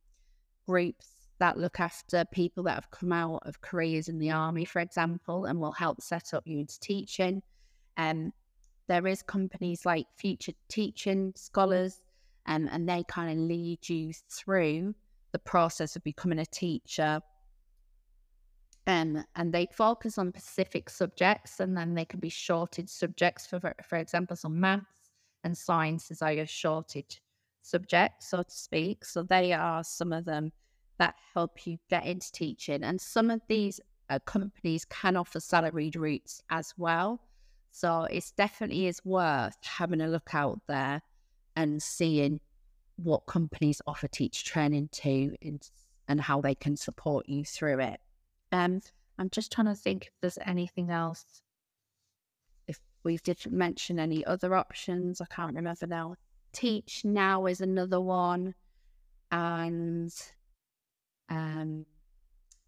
groups 0.67 1.12
that 1.39 1.57
look 1.57 1.79
after 1.79 2.25
people 2.25 2.63
that 2.63 2.75
have 2.75 2.91
come 2.91 3.11
out 3.11 3.41
of 3.45 3.61
careers 3.61 4.07
in 4.07 4.19
the 4.19 4.31
army, 4.31 4.65
for 4.65 4.79
example, 4.79 5.45
and 5.45 5.59
will 5.59 5.71
help 5.71 6.01
set 6.01 6.33
up 6.33 6.43
you 6.45 6.59
into 6.59 6.79
teaching. 6.79 7.41
Um, 7.97 8.31
there 8.87 9.07
is 9.07 9.21
companies 9.21 9.85
like 9.85 10.05
Future 10.15 10.53
Teaching 10.67 11.33
Scholars, 11.35 12.01
um, 12.45 12.69
and 12.71 12.87
they 12.87 13.03
kind 13.07 13.31
of 13.31 13.37
lead 13.45 13.87
you 13.87 14.13
through 14.29 14.93
the 15.31 15.39
process 15.39 15.95
of 15.95 16.03
becoming 16.03 16.39
a 16.39 16.45
teacher 16.45 17.21
um, 18.85 19.23
and 19.35 19.53
they 19.53 19.67
focus 19.71 20.17
on 20.17 20.33
specific 20.33 20.89
subjects, 20.89 21.59
and 21.59 21.77
then 21.77 21.93
they 21.93 22.05
can 22.05 22.19
be 22.19 22.29
shorted 22.29 22.89
subjects. 22.89 23.45
For 23.45 23.59
for 23.83 23.97
example, 23.97 24.35
some 24.35 24.59
maths 24.59 24.85
and 25.43 25.57
sciences 25.57 26.21
are 26.21 26.33
your 26.33 26.45
shorted 26.45 27.17
subjects, 27.61 28.29
so 28.29 28.43
to 28.43 28.51
speak. 28.51 29.05
So 29.05 29.23
they 29.23 29.53
are 29.53 29.83
some 29.83 30.11
of 30.11 30.25
them 30.25 30.51
that 30.99 31.15
help 31.33 31.65
you 31.65 31.77
get 31.89 32.05
into 32.05 32.31
teaching, 32.31 32.83
and 32.83 32.99
some 32.99 33.29
of 33.29 33.41
these 33.47 33.79
uh, 34.09 34.19
companies 34.25 34.85
can 34.85 35.15
offer 35.15 35.39
salaried 35.39 35.95
routes 35.95 36.41
as 36.49 36.73
well. 36.77 37.21
So 37.71 38.03
it's 38.03 38.31
definitely 38.31 38.85
is 38.85 39.03
worth 39.03 39.57
having 39.63 40.01
a 40.01 40.07
look 40.07 40.35
out 40.35 40.61
there 40.67 41.01
and 41.55 41.81
seeing 41.81 42.39
what 42.97 43.25
companies 43.25 43.81
offer 43.87 44.07
teacher 44.07 44.45
training 44.45 44.89
to 44.91 45.35
and, 45.41 45.67
and 46.07 46.21
how 46.21 46.41
they 46.41 46.53
can 46.53 46.77
support 46.77 47.27
you 47.27 47.43
through 47.43 47.79
it. 47.79 47.99
Um, 48.51 48.81
I'm 49.17 49.29
just 49.31 49.51
trying 49.51 49.67
to 49.67 49.75
think 49.75 50.05
if 50.05 50.11
there's 50.21 50.37
anything 50.45 50.91
else. 50.91 51.25
If 52.67 52.79
we 53.03 53.17
didn't 53.17 53.51
mention 53.51 53.99
any 53.99 54.23
other 54.25 54.55
options, 54.55 55.21
I 55.21 55.25
can't 55.25 55.55
remember 55.55 55.87
now. 55.87 56.15
Teach 56.51 57.03
Now 57.03 57.47
is 57.47 57.61
another 57.61 57.99
one, 57.99 58.53
and 59.31 60.13
um, 61.29 61.85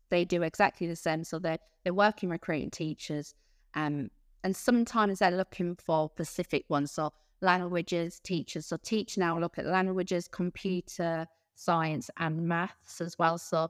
they 0.10 0.26
do 0.26 0.44
exactly 0.44 0.88
the 0.88 0.96
same. 0.96 1.24
So 1.24 1.40
they're 1.40 1.60
they're 1.84 1.94
working 1.94 2.30
recruiting 2.30 2.72
teachers, 2.72 3.34
um, 3.74 4.10
and 4.44 4.56
sometimes 4.56 5.20
they're 5.20 5.32
looking 5.32 5.76
for 5.76 6.10
specific 6.14 6.66
ones. 6.70 6.92
So 6.92 7.12
languages 7.42 8.20
teachers. 8.24 8.66
So 8.66 8.78
Teach 8.78 9.18
Now 9.18 9.40
look 9.40 9.58
at 9.58 9.66
languages, 9.66 10.28
computer 10.28 11.28
science, 11.56 12.10
and 12.18 12.48
maths 12.48 13.02
as 13.02 13.18
well. 13.18 13.38
So 13.38 13.70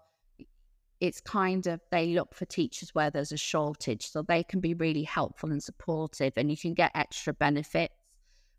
it's 1.02 1.20
kind 1.20 1.68
of 1.68 1.82
they 1.92 2.14
look 2.14 2.34
for 2.34 2.46
teachers 2.46 2.96
where 2.96 3.10
there's 3.12 3.32
a 3.32 3.38
shortage 3.38 4.10
so 4.10 4.22
they 4.22 4.44
can 4.44 4.60
be 4.62 4.74
really 4.74 5.04
helpful 5.04 5.52
and 5.52 5.62
supportive 5.62 6.32
and 6.38 6.50
you 6.50 6.56
can 6.56 6.74
get 6.74 6.90
extra 6.96 7.34
benefits 7.34 7.94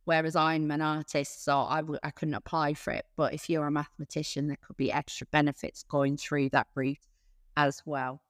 whereas 0.07 0.35
i'm 0.35 0.71
an 0.71 0.81
artist 0.81 1.45
so 1.45 1.59
I 1.61 1.83
w- 1.83 2.01
I 2.03 2.11
couldn't 2.11 2.35
apply 2.35 2.75
for 2.75 2.93
it 2.93 3.05
but 3.17 3.35
if 3.35 3.51
you're 3.51 3.67
a 3.67 3.71
mathematician 3.71 4.49
there 4.49 4.59
could 4.67 4.77
be 4.77 4.91
extra 4.91 5.27
benefits 5.31 5.83
going 5.83 6.17
through 6.17 6.51
that 6.51 6.69
route 6.75 7.07
as 7.57 7.83
well. 7.87 8.23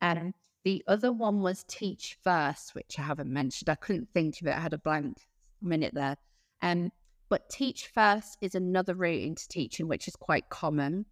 And 0.00 0.34
the 0.64 0.82
other 0.86 1.12
one 1.12 1.40
was 1.40 1.64
teach 1.64 2.18
first 2.22 2.74
which 2.74 2.98
i 2.98 3.02
haven't 3.02 3.32
mentioned. 3.32 3.68
I 3.70 3.74
couldn't 3.74 4.08
think 4.12 4.40
of 4.40 4.46
it. 4.46 4.56
I 4.56 4.60
had 4.60 4.74
a 4.74 4.78
blank 4.78 5.18
minute 5.62 5.94
there. 5.94 6.16
Um, 6.62 6.92
but 7.30 7.48
teach 7.48 7.88
first 7.88 8.36
is 8.42 8.54
another 8.54 8.94
route 8.94 9.22
into 9.22 9.48
teaching 9.48 9.88
which 9.88 10.08
is 10.08 10.16
quite 10.16 10.48
common 10.50 11.06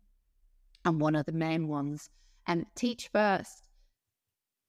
and 0.85 1.01
one 1.01 1.15
of 1.15 1.27
the 1.27 1.33
main 1.33 1.69
ones. 1.69 2.11
And 2.47 2.65
Teach 2.75 3.09
First 3.13 3.63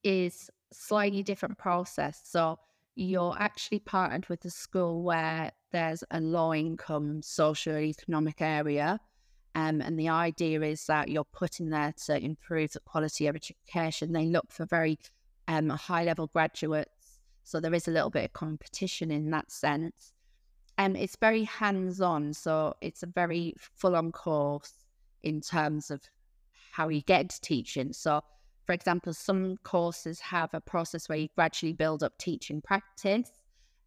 is 0.04 0.50
slightly 0.72 1.24
different 1.24 1.58
process. 1.58 2.22
So 2.26 2.60
you're 3.00 3.36
actually 3.40 3.80
partnered 3.80 4.28
with 4.28 4.44
a 4.44 4.50
school 4.50 5.04
where 5.04 5.52
there's 5.72 6.04
a 6.12 6.20
low 6.20 6.54
income 6.54 7.22
socio-economic 7.22 8.42
area. 8.42 9.00
Um, 9.56 9.82
and 9.82 9.98
the 9.98 10.10
idea 10.10 10.62
is 10.62 10.86
that 10.88 11.08
you're 11.08 11.24
putting 11.24 11.70
there 11.70 11.94
to 12.06 12.24
improve 12.24 12.74
the 12.74 12.82
quality 12.82 13.28
of 13.28 13.36
education. 13.36 14.12
They 14.12 14.26
look 14.26 14.52
for 14.52 14.66
very 14.66 15.00
um, 15.48 15.70
high 15.70 16.04
level 16.04 16.28
graduates. 16.28 17.20
So 17.44 17.60
there 17.60 17.74
is 17.74 17.88
a 17.88 17.92
little 17.92 18.10
bit 18.10 18.26
of 18.26 18.34
competition 18.34 19.12
in 19.12 19.32
that 19.32 19.52
sense. 19.52 20.14
And 20.78 20.96
um, 20.96 21.02
it's 21.02 21.16
very 21.16 21.46
hands 21.46 22.02
on. 22.02 22.34
So 22.34 22.76
it's 22.82 23.04
a 23.04 23.08
very 23.08 23.54
full 23.58 23.96
on 23.96 24.12
course 24.12 24.74
in 25.24 25.42
terms 25.42 25.90
of 25.90 26.02
how 26.72 26.90
you 26.90 27.02
get 27.02 27.30
to 27.30 27.42
teaching. 27.42 27.94
So, 27.94 28.22
for 28.70 28.74
example, 28.74 29.16
some 29.16 29.58
courses 29.64 30.20
have 30.20 30.54
a 30.54 30.62
process 30.62 31.10
where 31.10 31.18
you 31.18 31.28
gradually 31.36 31.74
build 31.74 32.04
up 32.04 32.16
teaching 32.20 32.62
practice. 32.62 33.32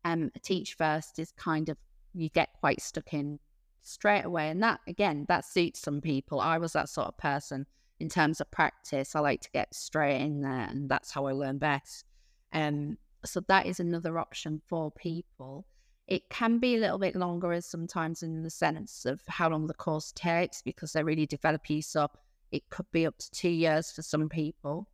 Um, 0.04 0.32
teach 0.42 0.74
first 0.74 1.20
is 1.20 1.30
kind 1.30 1.68
of 1.68 1.76
you 2.14 2.28
get 2.28 2.48
quite 2.58 2.82
stuck 2.82 3.14
in 3.14 3.38
straight 3.80 4.24
away, 4.24 4.48
and 4.48 4.60
that 4.64 4.80
again 4.88 5.24
that 5.28 5.44
suits 5.44 5.78
some 5.78 6.00
people. 6.00 6.40
I 6.40 6.58
was 6.58 6.72
that 6.72 6.88
sort 6.88 7.06
of 7.06 7.16
person 7.16 7.66
in 8.00 8.08
terms 8.08 8.40
of 8.40 8.50
practice. 8.50 9.14
I 9.14 9.20
like 9.20 9.42
to 9.42 9.50
get 9.52 9.72
straight 9.72 10.20
in 10.20 10.40
there, 10.40 10.66
and 10.68 10.88
that's 10.88 11.12
how 11.12 11.26
I 11.26 11.32
learn 11.32 11.58
best. 11.58 12.04
Um, 12.52 12.98
so 13.24 13.38
that 13.46 13.66
is 13.66 13.78
another 13.78 14.18
option 14.18 14.62
for 14.66 14.90
people. 14.90 15.64
It 16.08 16.28
can 16.28 16.58
be 16.58 16.74
a 16.74 16.80
little 16.80 16.98
bit 16.98 17.14
longer, 17.14 17.52
as 17.52 17.66
sometimes 17.66 18.24
in 18.24 18.42
the 18.42 18.50
sense 18.50 19.06
of 19.06 19.20
how 19.28 19.48
long 19.48 19.68
the 19.68 19.74
course 19.74 20.10
takes, 20.10 20.60
because 20.60 20.92
they 20.92 21.04
really 21.04 21.26
develop 21.26 21.70
you. 21.70 21.82
So 21.82 22.08
it 22.52 22.68
could 22.70 22.86
be 22.92 23.06
up 23.06 23.18
to 23.18 23.30
two 23.30 23.48
years 23.48 23.90
for 23.90 24.02
some 24.02 24.28
people. 24.28 24.86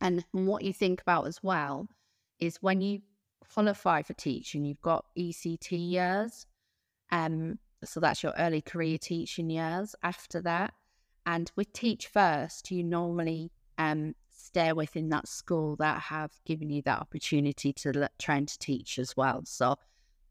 And 0.00 0.24
what 0.32 0.62
you 0.62 0.72
think 0.72 1.00
about 1.00 1.26
as 1.26 1.42
well 1.42 1.88
is 2.38 2.58
when 2.60 2.80
you 2.80 3.00
qualify 3.52 4.02
for 4.02 4.12
teaching, 4.12 4.64
you've 4.64 4.82
got 4.82 5.06
ECT 5.18 5.90
years. 5.90 6.46
Um, 7.10 7.58
so 7.84 7.98
that's 8.00 8.22
your 8.22 8.34
early 8.38 8.60
career 8.60 8.98
teaching 8.98 9.50
years 9.50 9.96
after 10.02 10.40
that. 10.42 10.74
And 11.26 11.50
with 11.56 11.72
Teach 11.72 12.06
First, 12.06 12.70
you 12.70 12.84
normally 12.84 13.50
um, 13.76 14.14
stay 14.30 14.72
within 14.72 15.08
that 15.10 15.28
school 15.28 15.76
that 15.76 16.00
have 16.02 16.32
given 16.44 16.70
you 16.70 16.82
that 16.82 17.00
opportunity 17.00 17.72
to 17.72 18.08
train 18.18 18.46
to 18.46 18.58
teach 18.58 18.98
as 18.98 19.16
well. 19.16 19.42
So 19.44 19.76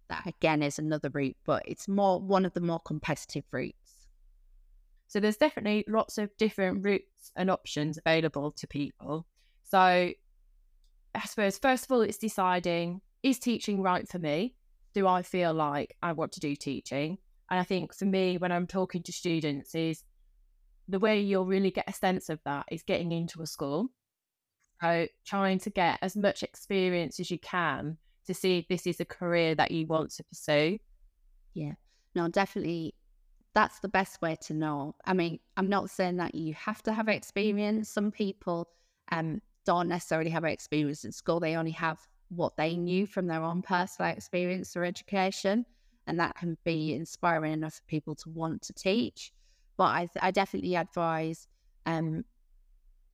that 0.09 0.25
again 0.25 0.63
is 0.63 0.79
another 0.79 1.09
route, 1.09 1.37
but 1.45 1.63
it's 1.65 1.87
more 1.87 2.19
one 2.19 2.45
of 2.45 2.53
the 2.53 2.61
more 2.61 2.79
competitive 2.79 3.43
routes. 3.51 3.86
So 5.07 5.19
there's 5.19 5.37
definitely 5.37 5.85
lots 5.87 6.17
of 6.17 6.35
different 6.37 6.83
routes 6.83 7.31
and 7.35 7.49
options 7.49 7.97
available 7.97 8.51
to 8.51 8.67
people. 8.67 9.25
So 9.63 9.79
I 9.79 11.25
suppose 11.25 11.57
first 11.57 11.85
of 11.85 11.91
all, 11.91 12.01
it's 12.01 12.17
deciding 12.17 13.01
is 13.23 13.39
teaching 13.39 13.81
right 13.81 14.07
for 14.07 14.19
me? 14.19 14.55
Do 14.93 15.07
I 15.07 15.21
feel 15.21 15.53
like 15.53 15.95
I 16.01 16.13
want 16.13 16.31
to 16.33 16.39
do 16.39 16.55
teaching? 16.55 17.17
And 17.49 17.59
I 17.59 17.63
think 17.63 17.93
for 17.93 18.05
me, 18.05 18.37
when 18.37 18.51
I'm 18.51 18.67
talking 18.67 19.03
to 19.03 19.11
students, 19.11 19.73
is 19.73 20.03
the 20.87 20.99
way 20.99 21.19
you'll 21.19 21.45
really 21.45 21.71
get 21.71 21.89
a 21.89 21.93
sense 21.93 22.29
of 22.29 22.39
that 22.45 22.65
is 22.71 22.83
getting 22.83 23.11
into 23.11 23.41
a 23.41 23.47
school. 23.47 23.89
So 24.81 25.07
trying 25.25 25.59
to 25.59 25.69
get 25.69 25.99
as 26.01 26.15
much 26.15 26.43
experience 26.43 27.19
as 27.19 27.31
you 27.31 27.39
can 27.39 27.97
to 28.27 28.33
see 28.33 28.59
if 28.59 28.67
this 28.67 28.85
is 28.85 28.99
a 28.99 29.05
career 29.05 29.55
that 29.55 29.71
you 29.71 29.87
want 29.87 30.11
to 30.11 30.23
pursue. 30.25 30.77
Yeah. 31.53 31.73
No, 32.15 32.27
definitely 32.27 32.93
that's 33.57 33.79
the 33.79 33.89
best 33.89 34.21
way 34.21 34.35
to 34.39 34.53
know. 34.53 34.93
I 35.03 35.15
mean, 35.15 35.39
I'm 35.57 35.67
not 35.67 35.89
saying 35.89 36.17
that 36.17 36.35
you 36.35 36.53
have 36.53 36.83
to 36.83 36.93
have 36.93 37.07
experience. 37.07 37.89
Some 37.89 38.11
people 38.11 38.67
um, 39.11 39.41
don't 39.65 39.87
necessarily 39.87 40.29
have 40.29 40.43
experience 40.43 41.05
in 41.05 41.11
school. 41.11 41.39
They 41.39 41.55
only 41.55 41.71
have 41.71 41.97
what 42.29 42.55
they 42.55 42.77
knew 42.77 43.07
from 43.07 43.25
their 43.25 43.41
own 43.41 43.63
personal 43.63 44.11
experience 44.11 44.77
or 44.77 44.83
education. 44.83 45.65
and 46.05 46.19
that 46.19 46.35
can 46.35 46.55
be 46.65 46.93
inspiring 46.93 47.51
enough 47.51 47.77
for 47.77 47.83
people 47.87 48.13
to 48.13 48.29
want 48.29 48.61
to 48.61 48.73
teach. 48.73 49.33
But 49.75 49.85
I, 49.85 50.07
I 50.21 50.29
definitely 50.29 50.75
advise 50.75 51.47
um, 51.87 52.25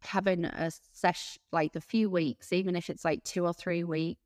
having 0.01 0.43
a 0.43 0.71
session 0.91 1.41
like 1.53 1.77
a 1.77 1.81
few 1.81 2.09
weeks, 2.09 2.51
even 2.51 2.75
if 2.75 2.89
it's 2.89 3.05
like 3.05 3.23
two 3.23 3.45
or 3.45 3.53
three 3.53 3.85
weeks, 3.85 4.19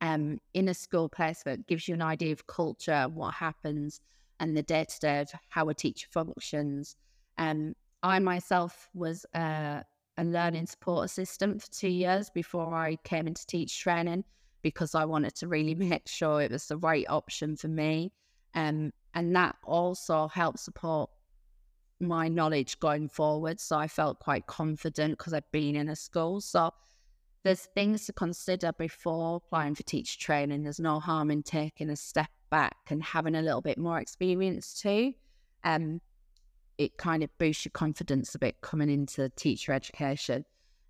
um, 0.00 0.38
in 0.54 0.68
a 0.68 0.74
school 0.74 1.08
placement 1.08 1.66
gives 1.66 1.88
you 1.88 1.94
an 1.94 2.02
idea 2.02 2.30
of 2.30 2.46
culture, 2.46 3.08
what 3.12 3.34
happens, 3.34 4.00
and 4.40 4.56
the 4.56 4.62
day 4.62 4.84
to 4.84 5.00
day 5.00 5.20
of 5.20 5.30
how 5.48 5.68
a 5.68 5.74
teacher 5.74 6.08
functions. 6.10 6.96
Um, 7.38 7.74
I 8.02 8.18
myself 8.18 8.88
was 8.94 9.26
a 9.34 9.84
learning 10.18 10.66
support 10.66 11.06
assistant 11.06 11.62
for 11.62 11.70
two 11.72 11.88
years 11.88 12.30
before 12.30 12.74
I 12.74 12.96
came 13.04 13.26
into 13.26 13.46
teach 13.46 13.78
training 13.78 14.24
because 14.62 14.94
I 14.94 15.04
wanted 15.04 15.34
to 15.36 15.48
really 15.48 15.74
make 15.92 16.08
sure 16.08 16.40
it 16.40 16.50
was 16.50 16.66
the 16.66 16.76
right 16.78 17.06
option 17.08 17.56
for 17.56 17.68
me. 17.68 18.12
Um, 18.54 18.92
and 19.14 19.34
that 19.36 19.56
also 19.64 20.28
helped 20.28 20.60
support 20.60 21.10
my 22.00 22.28
knowledge 22.28 22.78
going 22.80 23.08
forward. 23.08 23.60
So 23.60 23.76
I 23.78 23.88
felt 23.88 24.18
quite 24.18 24.46
confident 24.46 25.18
because 25.18 25.32
I'd 25.32 25.50
been 25.52 25.76
in 25.76 25.88
a 25.88 25.96
school. 25.96 26.40
So 26.40 26.72
there's 27.42 27.68
things 27.74 28.06
to 28.06 28.12
consider 28.12 28.72
before 28.72 29.36
applying 29.36 29.74
for 29.74 29.82
teacher 29.84 30.18
training. 30.18 30.64
There's 30.64 30.80
no 30.80 31.00
harm 31.00 31.30
in 31.30 31.42
taking 31.42 31.90
a 31.90 31.96
step 31.96 32.28
back 32.50 32.76
and 32.90 33.02
having 33.02 33.34
a 33.34 33.42
little 33.42 33.60
bit 33.60 33.78
more 33.78 33.98
experience 33.98 34.74
too. 34.80 35.14
Um, 35.64 36.00
it 36.78 36.96
kind 36.98 37.22
of 37.22 37.30
boosts 37.38 37.64
your 37.64 37.72
confidence 37.72 38.34
a 38.34 38.38
bit 38.38 38.60
coming 38.60 38.90
into 38.90 39.28
teacher 39.30 39.72
education. 39.72 40.44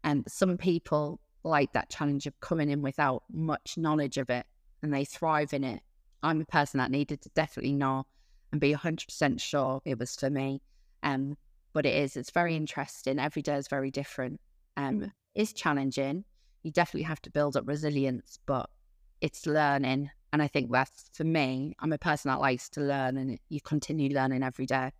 And 0.04 0.24
some 0.28 0.56
people 0.56 1.20
like 1.44 1.72
that 1.72 1.90
challenge 1.90 2.26
of 2.26 2.38
coming 2.40 2.70
in 2.70 2.82
without 2.82 3.22
much 3.32 3.76
knowledge 3.76 4.18
of 4.18 4.30
it 4.30 4.46
and 4.82 4.92
they 4.92 5.04
thrive 5.04 5.52
in 5.52 5.64
it. 5.64 5.80
I'm 6.22 6.40
a 6.40 6.46
person 6.46 6.78
that 6.78 6.90
needed 6.90 7.22
to 7.22 7.28
definitely 7.30 7.74
know 7.74 8.04
and 8.52 8.60
be 8.60 8.74
100% 8.74 9.40
sure 9.40 9.80
it 9.84 9.98
was 9.98 10.16
for 10.16 10.30
me. 10.30 10.60
Um, 11.02 11.36
but 11.72 11.86
it 11.86 11.94
is, 11.94 12.16
it's 12.16 12.30
very 12.30 12.56
interesting. 12.56 13.18
Every 13.18 13.42
day 13.42 13.56
is 13.56 13.68
very 13.68 13.90
different. 13.90 14.40
Um, 14.76 15.12
it's 15.34 15.52
challenging. 15.52 16.24
You 16.62 16.70
definitely 16.70 17.04
have 17.04 17.22
to 17.22 17.30
build 17.30 17.56
up 17.56 17.68
resilience, 17.68 18.38
but 18.46 18.70
it's 19.20 19.46
learning. 19.46 20.10
And 20.36 20.42
I 20.42 20.48
think 20.48 20.70
that's 20.70 21.08
for 21.14 21.24
me, 21.24 21.74
I'm 21.80 21.94
a 21.94 21.98
person 21.98 22.28
that 22.28 22.42
likes 22.42 22.68
to 22.68 22.82
learn 22.82 23.16
and 23.16 23.38
you 23.48 23.58
continue 23.62 24.14
learning 24.14 24.42
every 24.42 24.66
day. 24.66 24.92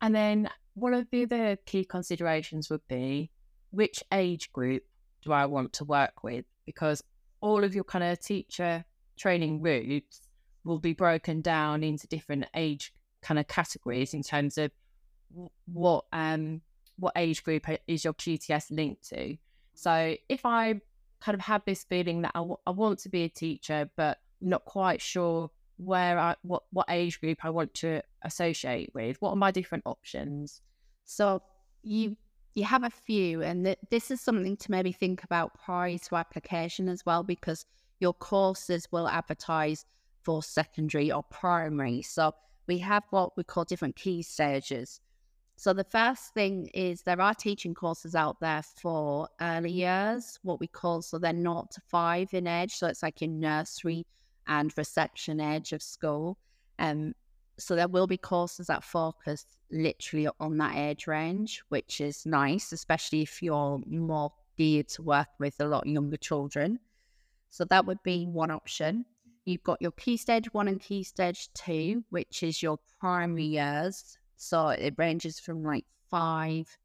And 0.00 0.12
then 0.12 0.50
one 0.74 0.92
of 0.92 1.08
the 1.12 1.22
other 1.22 1.54
key 1.66 1.84
considerations 1.84 2.68
would 2.68 2.80
be 2.88 3.30
which 3.70 4.02
age 4.10 4.52
group 4.52 4.82
do 5.22 5.30
I 5.30 5.46
want 5.46 5.72
to 5.74 5.84
work 5.84 6.24
with? 6.24 6.44
Because 6.64 7.00
all 7.40 7.62
of 7.62 7.76
your 7.76 7.84
kind 7.84 8.02
of 8.02 8.18
teacher 8.18 8.84
training 9.16 9.62
routes 9.62 10.20
will 10.64 10.80
be 10.80 10.92
broken 10.92 11.40
down 11.40 11.84
into 11.84 12.08
different 12.08 12.46
age 12.56 12.92
kind 13.22 13.38
of 13.38 13.46
categories 13.46 14.14
in 14.14 14.24
terms 14.24 14.58
of 14.58 14.72
what 15.66 16.06
um 16.12 16.60
what 16.96 17.12
age 17.14 17.44
group 17.44 17.66
is 17.86 18.02
your 18.02 18.14
QTS 18.14 18.72
linked 18.72 19.10
to. 19.10 19.36
So 19.74 20.16
if 20.28 20.44
I 20.44 20.80
kind 21.20 21.34
of 21.34 21.40
have 21.42 21.62
this 21.64 21.84
feeling 21.84 22.22
that 22.22 22.32
I, 22.34 22.38
w- 22.38 22.56
I 22.66 22.70
want 22.70 22.98
to 23.00 23.08
be 23.08 23.22
a 23.24 23.28
teacher, 23.28 23.90
but 23.96 24.18
not 24.40 24.64
quite 24.64 25.00
sure 25.00 25.50
where 25.78 26.18
I 26.18 26.36
what 26.42 26.62
what 26.70 26.86
age 26.88 27.20
group 27.20 27.44
I 27.44 27.50
want 27.50 27.74
to 27.74 28.02
associate 28.22 28.90
with, 28.94 29.20
what 29.20 29.30
are 29.30 29.36
my 29.36 29.50
different 29.50 29.84
options? 29.86 30.62
So 31.04 31.42
you 31.82 32.16
you 32.54 32.64
have 32.64 32.84
a 32.84 32.90
few, 32.90 33.42
and 33.42 33.66
th- 33.66 33.78
this 33.90 34.10
is 34.10 34.20
something 34.20 34.56
to 34.56 34.70
maybe 34.70 34.92
think 34.92 35.22
about 35.24 35.54
prior 35.62 35.98
to 35.98 36.16
application 36.16 36.88
as 36.88 37.04
well, 37.04 37.22
because 37.22 37.66
your 38.00 38.14
courses 38.14 38.88
will 38.90 39.08
advertise 39.08 39.84
for 40.22 40.42
secondary 40.42 41.12
or 41.12 41.22
primary. 41.22 42.02
So 42.02 42.32
we 42.66 42.78
have 42.78 43.04
what 43.10 43.36
we 43.36 43.44
call 43.44 43.64
different 43.64 43.96
key 43.96 44.22
stages. 44.22 45.00
So 45.58 45.72
the 45.72 45.84
first 45.84 46.34
thing 46.34 46.68
is 46.74 47.02
there 47.02 47.20
are 47.20 47.34
teaching 47.34 47.74
courses 47.74 48.14
out 48.14 48.38
there 48.40 48.62
for 48.62 49.28
early 49.40 49.72
years, 49.72 50.38
what 50.42 50.60
we 50.60 50.66
call 50.66 51.00
so 51.00 51.18
they're 51.18 51.32
not 51.32 51.74
five 51.88 52.32
in 52.34 52.46
age. 52.46 52.74
So 52.74 52.86
it's 52.88 53.02
like 53.02 53.22
in 53.22 53.40
nursery 53.40 54.06
and 54.46 54.72
reception 54.76 55.40
age 55.40 55.72
of 55.72 55.82
school. 55.82 56.38
Um, 56.78 57.14
so 57.58 57.74
there 57.74 57.88
will 57.88 58.06
be 58.06 58.18
courses 58.18 58.66
that 58.66 58.84
focus 58.84 59.46
literally 59.70 60.28
on 60.38 60.58
that 60.58 60.76
age 60.76 61.06
range, 61.06 61.62
which 61.70 62.02
is 62.02 62.26
nice, 62.26 62.72
especially 62.72 63.22
if 63.22 63.42
you're 63.42 63.80
more 63.86 64.32
geared 64.58 64.88
to 64.88 65.02
work 65.02 65.28
with 65.38 65.58
a 65.60 65.64
lot 65.64 65.86
younger 65.86 66.18
children. 66.18 66.78
So 67.48 67.64
that 67.64 67.86
would 67.86 68.02
be 68.02 68.26
one 68.26 68.50
option. 68.50 69.06
You've 69.46 69.62
got 69.62 69.80
your 69.80 69.92
key 69.92 70.18
stage 70.18 70.52
one 70.52 70.68
and 70.68 70.80
key 70.80 71.02
stage 71.02 71.48
two, 71.54 72.04
which 72.10 72.42
is 72.42 72.62
your 72.62 72.78
primary 73.00 73.44
years. 73.44 74.18
So 74.36 74.68
it 74.68 74.94
ranges 74.96 75.40
from 75.40 75.62
like 75.62 75.84
five 76.10 76.76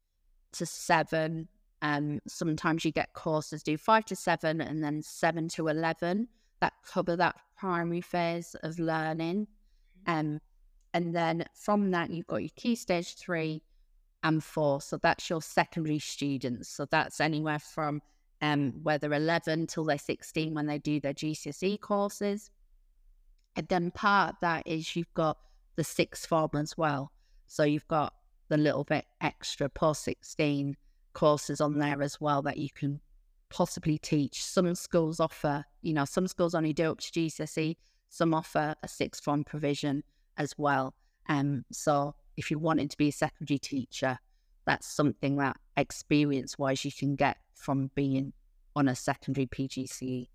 to 0.52 0.66
seven. 0.66 1.48
Um, 1.80 2.20
sometimes 2.26 2.84
you 2.84 2.92
get 2.92 3.12
courses 3.12 3.62
do 3.62 3.76
five 3.76 4.04
to 4.06 4.16
seven 4.16 4.60
and 4.60 4.82
then 4.82 5.02
seven 5.02 5.48
to 5.48 5.68
11 5.68 6.28
that 6.60 6.74
cover 6.86 7.16
that 7.16 7.34
primary 7.56 8.00
phase 8.00 8.54
of 8.62 8.78
learning. 8.78 9.48
Um, 10.06 10.40
and 10.94 11.14
then 11.14 11.44
from 11.54 11.90
that, 11.90 12.10
you've 12.10 12.26
got 12.26 12.42
your 12.42 12.50
key 12.56 12.76
stage 12.76 13.16
three 13.16 13.62
and 14.22 14.42
four. 14.42 14.80
So 14.80 14.96
that's 14.96 15.28
your 15.28 15.42
secondary 15.42 15.98
students. 15.98 16.68
So 16.68 16.86
that's 16.90 17.20
anywhere 17.20 17.58
from 17.58 18.00
um, 18.40 18.74
where 18.82 18.98
they're 18.98 19.12
11 19.12 19.66
till 19.66 19.84
they're 19.84 19.98
16 19.98 20.54
when 20.54 20.66
they 20.66 20.78
do 20.78 21.00
their 21.00 21.14
GCSE 21.14 21.80
courses. 21.80 22.50
And 23.56 23.66
then 23.68 23.90
part 23.90 24.30
of 24.30 24.36
that 24.40 24.66
is 24.66 24.94
you've 24.96 25.12
got 25.14 25.38
the 25.76 25.84
sixth 25.84 26.26
form 26.26 26.50
as 26.54 26.76
well. 26.76 27.12
So 27.52 27.64
you've 27.64 27.86
got 27.86 28.14
the 28.48 28.56
little 28.56 28.82
bit 28.82 29.04
extra 29.20 29.68
post 29.68 30.04
16 30.04 30.74
courses 31.12 31.60
on 31.60 31.78
there 31.78 32.00
as 32.00 32.18
well 32.18 32.40
that 32.40 32.56
you 32.56 32.70
can 32.74 32.98
possibly 33.50 33.98
teach. 33.98 34.42
Some 34.42 34.74
schools 34.74 35.20
offer, 35.20 35.66
you 35.82 35.92
know, 35.92 36.06
some 36.06 36.26
schools 36.26 36.54
only 36.54 36.72
do 36.72 36.92
up 36.92 37.00
to 37.00 37.12
GCSE, 37.12 37.76
some 38.08 38.32
offer 38.32 38.74
a 38.82 38.88
sixth 38.88 39.22
form 39.22 39.44
provision 39.44 40.02
as 40.38 40.54
well. 40.56 40.94
Um, 41.28 41.66
so 41.70 42.14
if 42.38 42.50
you 42.50 42.58
wanted 42.58 42.90
to 42.90 42.96
be 42.96 43.08
a 43.08 43.12
secondary 43.12 43.58
teacher, 43.58 44.18
that's 44.64 44.86
something 44.86 45.36
that 45.36 45.58
experience 45.76 46.58
wise 46.58 46.86
you 46.86 46.90
can 46.90 47.16
get 47.16 47.36
from 47.54 47.90
being 47.94 48.32
on 48.74 48.88
a 48.88 48.96
secondary 48.96 49.46
PGCE. 49.46 50.28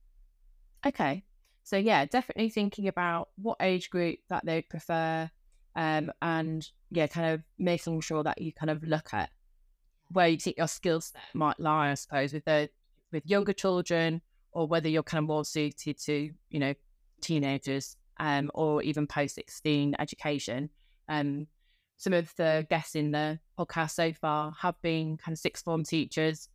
Okay. 0.85 1.23
So 1.63 1.77
yeah, 1.77 2.05
definitely 2.05 2.49
thinking 2.49 2.87
about 2.87 3.29
what 3.37 3.57
age 3.59 3.89
group 3.89 4.19
that 4.29 4.45
they'd 4.45 4.69
prefer, 4.69 5.31
um, 5.75 6.11
and 6.21 6.69
yeah, 6.89 7.07
kind 7.07 7.33
of 7.33 7.41
making 7.57 8.01
sure 8.01 8.23
that 8.23 8.41
you 8.41 8.53
kind 8.53 8.69
of 8.69 8.83
look 8.83 9.13
at 9.13 9.29
where 10.09 10.27
you 10.27 10.37
think 10.37 10.57
your 10.57 10.67
skill 10.67 11.01
set 11.01 11.21
might 11.33 11.59
lie, 11.59 11.91
I 11.91 11.93
suppose, 11.95 12.33
with 12.33 12.45
the 12.45 12.69
with 13.11 13.25
younger 13.25 13.53
children, 13.53 14.21
or 14.51 14.67
whether 14.67 14.89
you're 14.89 15.03
kind 15.03 15.23
of 15.23 15.27
more 15.27 15.45
suited 15.45 15.99
to 16.03 16.31
you 16.49 16.59
know 16.59 16.73
teenagers 17.21 17.97
um, 18.19 18.51
or 18.53 18.81
even 18.83 19.07
post 19.07 19.35
16 19.35 19.95
education. 19.99 20.69
Um, 21.09 21.47
some 21.97 22.13
of 22.13 22.33
the 22.35 22.65
guests 22.69 22.95
in 22.95 23.11
the 23.11 23.39
podcast 23.57 23.91
so 23.91 24.13
far 24.13 24.53
have 24.59 24.79
been 24.81 25.17
kind 25.17 25.33
of 25.33 25.39
sixth 25.39 25.65
form 25.65 25.83
teachers, 25.83 26.49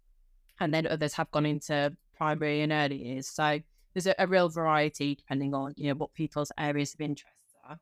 and 0.60 0.72
then 0.72 0.86
others 0.86 1.14
have 1.14 1.30
gone 1.30 1.46
into 1.46 1.94
primary 2.16 2.62
and 2.62 2.72
early 2.72 3.04
years. 3.04 3.28
So 3.28 3.60
there's 3.94 4.06
a, 4.06 4.14
a 4.18 4.26
real 4.26 4.48
variety 4.48 5.14
depending 5.14 5.54
on 5.54 5.74
you 5.76 5.88
know 5.88 5.94
what 5.94 6.14
people's 6.14 6.52
areas 6.58 6.94
of 6.94 7.00
interest 7.00 7.34
are. 7.64 7.78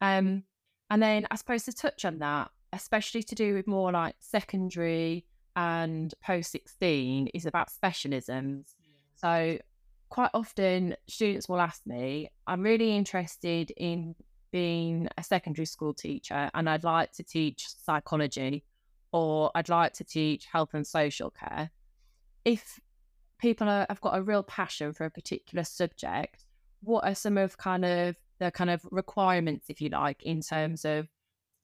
Um, 0.00 0.44
and 0.90 1.02
then 1.02 1.26
I 1.30 1.36
suppose 1.36 1.64
to 1.64 1.72
touch 1.72 2.04
on 2.04 2.18
that, 2.18 2.50
especially 2.72 3.22
to 3.24 3.34
do 3.34 3.54
with 3.54 3.66
more 3.66 3.92
like 3.92 4.16
secondary 4.20 5.24
and 5.56 6.12
post 6.22 6.52
16, 6.52 7.28
is 7.34 7.46
about 7.46 7.70
specialisms. 7.70 8.74
So 9.16 9.58
quite 10.08 10.30
often 10.32 10.96
students 11.08 11.48
will 11.48 11.60
ask 11.60 11.86
me, 11.86 12.30
I'm 12.46 12.62
really 12.62 12.96
interested 12.96 13.72
in 13.76 14.14
being 14.50 15.08
a 15.18 15.22
secondary 15.22 15.66
school 15.66 15.92
teacher 15.92 16.50
and 16.54 16.68
I'd 16.70 16.84
like 16.84 17.12
to 17.12 17.22
teach 17.22 17.66
psychology 17.84 18.64
or 19.12 19.50
I'd 19.54 19.68
like 19.68 19.92
to 19.94 20.04
teach 20.04 20.46
health 20.46 20.70
and 20.74 20.86
social 20.86 21.30
care. 21.30 21.70
If 22.44 22.80
people 23.38 23.68
are, 23.68 23.86
have 23.88 24.00
got 24.00 24.16
a 24.16 24.22
real 24.22 24.42
passion 24.42 24.92
for 24.92 25.04
a 25.04 25.10
particular 25.10 25.64
subject, 25.64 26.46
what 26.82 27.04
are 27.04 27.14
some 27.14 27.36
of 27.36 27.58
kind 27.58 27.84
of 27.84 28.16
the 28.38 28.50
kind 28.50 28.70
of 28.70 28.86
requirements, 28.90 29.66
if 29.68 29.80
you 29.80 29.88
like, 29.90 30.22
in 30.22 30.40
terms 30.40 30.84
of 30.84 31.08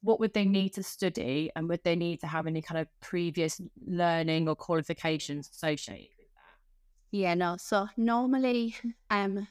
what 0.02 0.20
would 0.20 0.34
they 0.34 0.44
need 0.44 0.74
to 0.74 0.82
study 0.82 1.50
and 1.56 1.68
would 1.68 1.82
they 1.82 1.96
need 1.96 2.20
to 2.20 2.26
have 2.26 2.46
any 2.46 2.60
kind 2.60 2.80
of 2.80 2.88
previous 3.00 3.60
learning 3.86 4.48
or 4.48 4.54
qualifications 4.54 5.48
associated 5.48 6.10
with 6.18 6.28
that? 6.34 7.16
yeah, 7.16 7.34
no. 7.34 7.56
So 7.58 7.88
normally, 7.96 8.76
um, 9.10 9.48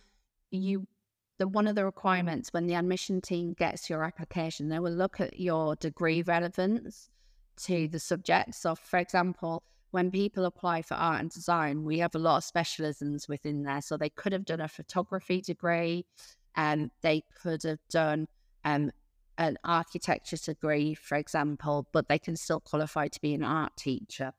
you 0.52 0.88
the 1.40 1.48
one 1.48 1.68
of 1.68 1.76
the 1.76 1.86
requirements 1.86 2.54
when 2.54 2.68
the 2.68 2.76
admission 2.76 3.20
team 3.20 3.54
gets 3.54 3.90
your 3.90 4.04
application, 4.04 4.70
they 4.70 4.80
will 4.80 4.92
look 4.92 5.20
at 5.20 5.40
your 5.40 5.76
degree 5.76 6.22
relevance 6.22 7.10
to 7.58 7.88
the 7.88 8.00
subject. 8.00 8.56
So, 8.56 8.76
for 8.76 9.00
example, 9.00 9.64
when 9.92 10.12
people 10.12 10.46
apply 10.46 10.82
for 10.82 10.96
art 10.96 11.22
and 11.22 11.30
design, 11.30 11.84
we 11.84 12.00
have 12.00 12.16
a 12.16 12.20
lot 12.20 12.38
of 12.38 12.44
specialisms 12.44 13.28
within 13.28 13.64
there. 13.64 13.82
So 13.82 13.98
they 13.98 14.10
could 14.10 14.34
have 14.34 14.46
done 14.46 14.62
a 14.62 14.68
photography 14.68 15.42
degree, 15.42 16.06
Um, 16.56 16.92
they 17.02 17.24
could 17.42 17.64
have 17.64 17.80
done 17.90 18.28
um, 18.64 18.92
an 19.38 19.58
architecture 19.64 20.38
degree, 20.38 20.94
for 20.94 21.18
example, 21.18 21.88
but 21.92 22.08
they 22.08 22.20
can 22.20 22.36
still 22.36 22.60
qualify 22.60 23.08
to 23.08 23.22
be 23.22 23.34
an 23.34 23.44
art 23.44 23.76
teacher. 23.78 24.34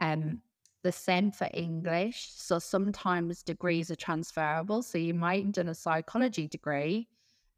Um, 0.00 0.42
the 0.82 0.92
same 0.92 1.30
for 1.30 1.48
English. 1.52 2.30
So 2.34 2.58
sometimes 2.58 3.42
degrees 3.42 3.90
are 3.90 3.96
transferable. 3.96 4.82
So 4.82 4.98
you 4.98 5.14
might 5.14 5.44
have 5.44 5.52
done 5.52 5.68
a 5.68 5.74
psychology 5.74 6.48
degree, 6.48 7.08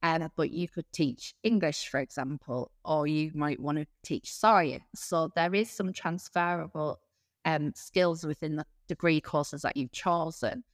um, 0.02 0.28
but 0.36 0.50
you 0.50 0.68
could 0.68 0.90
teach 0.92 1.34
English, 1.42 1.88
for 1.88 2.00
example, 2.00 2.72
or 2.84 3.06
you 3.06 3.30
might 3.34 3.60
want 3.60 3.78
to 3.78 3.86
teach 4.02 4.32
science. 4.32 4.82
So 4.94 5.30
there 5.36 5.54
is 5.54 5.70
some 5.70 5.92
transferable 5.92 7.00
um, 7.44 7.72
skills 7.76 8.24
within 8.24 8.56
the 8.56 8.66
degree 8.88 9.20
courses 9.20 9.62
that 9.62 9.76
you've 9.76 9.92
chosen. 9.92 10.64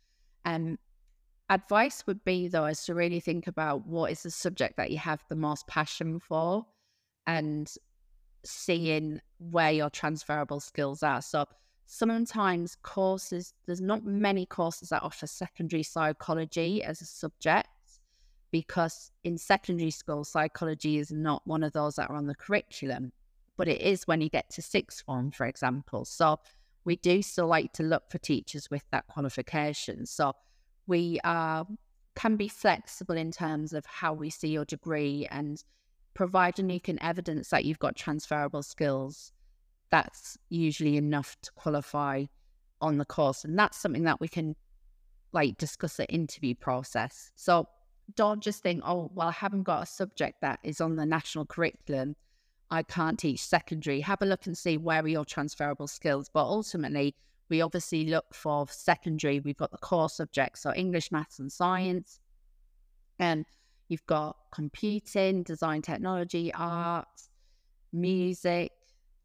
Um, 0.45 0.79
advice 1.51 2.07
would 2.07 2.25
be, 2.25 2.49
though, 2.49 2.67
is 2.67 2.85
to 2.85 2.95
really 2.95 3.21
think 3.21 3.47
about 3.47 3.87
what 3.87 4.11
is 4.11 4.23
the 4.23 4.31
subject 4.31 4.77
that 4.77 4.91
you 4.91 4.99
have 4.99 5.23
the 5.29 5.37
most 5.37 5.67
passion 5.67 6.21
for 6.21 6.67
and 7.27 7.73
seeing 8.45 9.21
where 9.39 9.73
your 9.73 9.91
transferable 9.91 10.61
skills 10.61 11.03
are. 11.03 11.23
So 11.23 11.47
sometimes 11.87 12.77
courses, 12.83 13.55
there's 13.67 13.81
not 13.81 14.05
many 14.05 14.47
courses 14.47 14.91
that 14.91 15.03
offer 15.03 15.27
secondary 15.27 15.83
psychology 15.83 16.83
as 16.83 17.01
a 17.01 17.07
subject 17.07 17.69
because 18.51 19.11
in 19.25 19.37
secondary 19.37 19.91
school, 19.91 20.25
psychology 20.25 20.99
is 20.99 21.11
not 21.11 21.47
one 21.47 21.63
of 21.63 21.73
those 21.73 21.97
that 21.97 22.09
are 22.09 22.17
on 22.17 22.27
the 22.27 22.35
curriculum, 22.35 23.13
but 23.57 23.69
it 23.69 23.81
is 23.81 24.07
when 24.07 24.21
you 24.21 24.29
get 24.29 24.49
to 24.51 24.63
sixth 24.63 25.05
form, 25.05 25.31
for 25.31 25.47
example. 25.47 26.05
So 26.05 26.39
we 26.85 26.97
do 26.97 27.21
still 27.21 27.47
like 27.47 27.73
to 27.75 27.83
look 27.83 28.05
for 28.11 28.19
teachers 28.19 28.71
with 28.71 28.85
that 28.91 29.07
qualification. 29.09 30.07
So 30.07 30.33
we 30.89 31.21
are 31.23 31.67
can 32.17 32.35
be 32.35 32.49
flexible 32.49 33.17
in 33.17 33.31
terms 33.31 33.73
of 33.73 33.87
how 33.87 34.13
we 34.13 34.29
see 34.29 34.49
your 34.49 34.65
degree 34.65 35.29
and 35.31 35.63
providing 36.15 36.69
you 36.69 36.81
can 36.81 37.01
evidence 37.01 37.51
that 37.51 37.65
you've 37.65 37.79
got 37.79 37.95
transferable 37.95 38.63
skills. 38.63 39.31
That's 39.93 40.37
usually 40.49 40.97
enough 40.97 41.37
to 41.43 41.53
qualify 41.53 42.25
on 42.81 42.99
the 42.99 43.05
course 43.05 43.45
and 43.45 43.57
that's 43.57 43.79
something 43.79 44.03
that 44.03 44.21
we 44.21 44.27
can 44.27 44.57
like 45.33 45.59
discuss 45.59 45.97
the 45.97 46.09
interview 46.09 46.57
process. 46.57 47.31
So 47.37 47.69
don't 48.17 48.43
just 48.43 48.63
think 48.63 48.83
oh 48.87 49.11
well 49.15 49.29
i 49.29 49.33
haven't 49.33 49.65
got 49.65 49.83
a 49.83 49.87
subject 49.87 50.41
that 50.41 50.59
is 50.65 50.81
on 50.81 50.97
the 50.97 51.07
national 51.07 51.47
curriculum. 51.47 52.17
I 52.71 52.83
can't 52.83 53.19
teach 53.19 53.45
secondary. 53.45 54.01
Have 54.01 54.23
a 54.23 54.27
look 54.27 54.47
and 54.47 54.59
see 54.59 54.77
where 54.77 55.03
are 55.03 55.09
your 55.09 55.25
transferable 55.25 55.87
skills 55.87 56.29
but 56.33 56.45
ultimately 56.45 57.15
we 57.49 57.61
obviously 57.61 58.07
look 58.07 58.35
for 58.35 58.67
secondary. 58.69 59.41
We've 59.41 59.57
got 59.57 59.71
the 59.71 59.79
core 59.79 60.09
subjects, 60.09 60.63
so 60.63 60.73
English, 60.75 61.11
maths, 61.11 61.39
and 61.39 61.51
science. 61.51 62.21
And 63.19 63.47
you've 63.89 64.07
got 64.07 64.37
computing, 64.53 65.43
design 65.43 65.83
technology, 65.83 66.53
art, 66.55 67.09
music, 67.93 68.73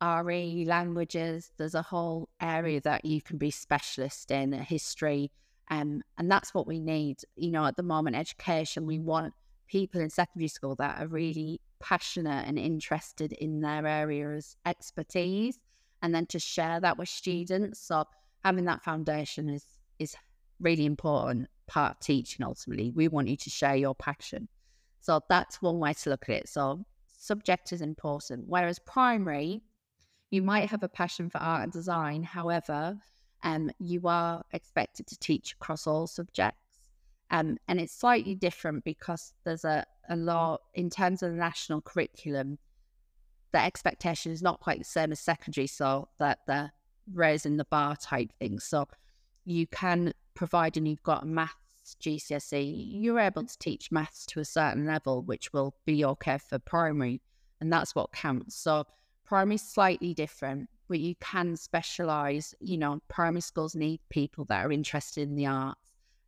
RE, 0.02 0.66
languages. 0.68 1.52
There's 1.58 1.76
a 1.76 1.82
whole 1.82 2.30
area 2.42 2.82
that 2.82 3.06
you 3.06 3.22
can 3.22 3.38
be 3.38 3.52
specialist 3.52 4.32
in, 4.32 4.52
history. 4.54 5.32
Um, 5.70 6.02
and 6.18 6.30
that's 6.30 6.54
what 6.54 6.68
we 6.68 6.80
need. 6.80 7.18
You 7.36 7.52
know, 7.52 7.66
at 7.66 7.78
the 7.78 7.84
moment, 7.84 8.16
education, 8.16 8.86
we 8.86 9.00
want 9.00 9.34
people 9.68 10.02
in 10.02 10.10
secondary 10.10 10.50
school 10.50 10.76
that 10.76 11.02
are 11.02 11.08
really 11.08 11.62
passionate 11.80 12.48
and 12.48 12.58
interested 12.58 13.34
in 13.34 13.62
their 13.62 13.86
areas 13.86 14.56
expertise 14.66 15.60
and 16.04 16.13
then 16.13 16.28
to 16.28 16.38
share 16.38 16.80
that 16.82 16.98
with 16.98 17.10
students. 17.10 17.80
So 17.80 18.04
having 18.44 18.66
that 18.66 18.84
foundation 18.84 19.50
is 19.50 19.66
is 19.98 20.16
really 20.60 20.86
important 20.86 21.48
part 21.66 21.94
of 21.94 22.00
teaching 22.00 22.46
ultimately. 22.46 22.92
We 22.92 23.08
want 23.08 23.30
you 23.30 23.38
to 23.38 23.50
share 23.50 23.76
your 23.76 23.96
passion. 23.96 24.48
So 25.00 25.22
that's 25.30 25.62
one 25.62 25.80
way 25.80 25.94
to 25.94 26.10
look 26.10 26.30
at 26.30 26.36
it. 26.36 26.50
So 26.50 26.86
subject 27.18 27.72
is 27.74 27.82
important. 27.82 28.46
Whereas 28.48 28.80
primary, 28.80 29.63
you 30.30 30.42
might 30.42 30.70
have 30.70 30.84
a 30.84 30.89
passion 30.89 31.30
for 31.30 31.39
art 31.39 31.63
and 31.63 31.72
design. 31.72 32.24
However, 32.24 32.98
um, 33.44 33.72
you 33.80 34.02
are 34.06 34.44
expected 34.52 35.08
to 35.08 35.20
teach 35.20 35.54
across 35.54 35.88
all 35.88 36.08
subjects. 36.08 36.60
Um, 37.32 37.58
and 37.68 37.80
it's 37.80 37.96
slightly 37.96 38.36
different 38.36 38.84
because 38.84 39.34
there's 39.44 39.66
a, 39.66 39.86
a 40.10 40.16
lot 40.16 40.62
in 40.74 40.89
terms 40.89 41.24
of 41.24 41.32
the 41.32 41.38
national 41.38 41.82
curriculum 41.82 42.58
the 43.54 43.60
expectation 43.60 44.32
is 44.32 44.42
not 44.42 44.60
quite 44.60 44.80
the 44.80 44.84
same 44.84 45.12
as 45.12 45.20
secondary, 45.20 45.68
so 45.68 46.10
that 46.20 46.39
they're 46.48 46.74
raising 47.13 47.58
the 47.58 47.66
bar 47.66 47.96
type 47.96 48.34
thing. 48.39 48.60
So 48.60 48.88
you 49.46 49.68
can, 49.68 50.13
providing 50.34 50.86
you've 50.86 51.04
got 51.04 51.24
a 51.24 51.26
maths 51.26 51.96
GCSE, 52.02 52.88
you're 52.89 53.20
able 53.20 53.46
to 53.46 53.60
teach 53.60 53.92
maths 53.92 54.26
to 54.28 54.39
a 54.39 54.46
certain 54.46 54.86
level, 54.86 55.22
which 55.22 55.54
will 55.54 55.76
be 55.86 56.04
okay 56.04 56.38
for 56.38 56.60
primary, 56.60 57.22
and 57.62 57.72
that's 57.72 57.96
what 57.96 58.12
counts. 58.12 58.56
So 58.56 58.86
primary 59.24 59.56
is 59.56 59.62
slightly 59.62 60.13
different, 60.13 60.70
but 60.89 61.00
you 61.00 61.16
can 61.22 61.56
specialize. 61.56 62.56
You 62.60 62.78
know, 62.78 63.02
primary 63.08 63.42
schools 63.42 63.76
need 63.76 64.00
people 64.10 64.46
that 64.46 64.66
are 64.66 64.72
interested 64.72 65.30
in 65.30 65.36
the 65.36 65.46
arts, 65.46 65.80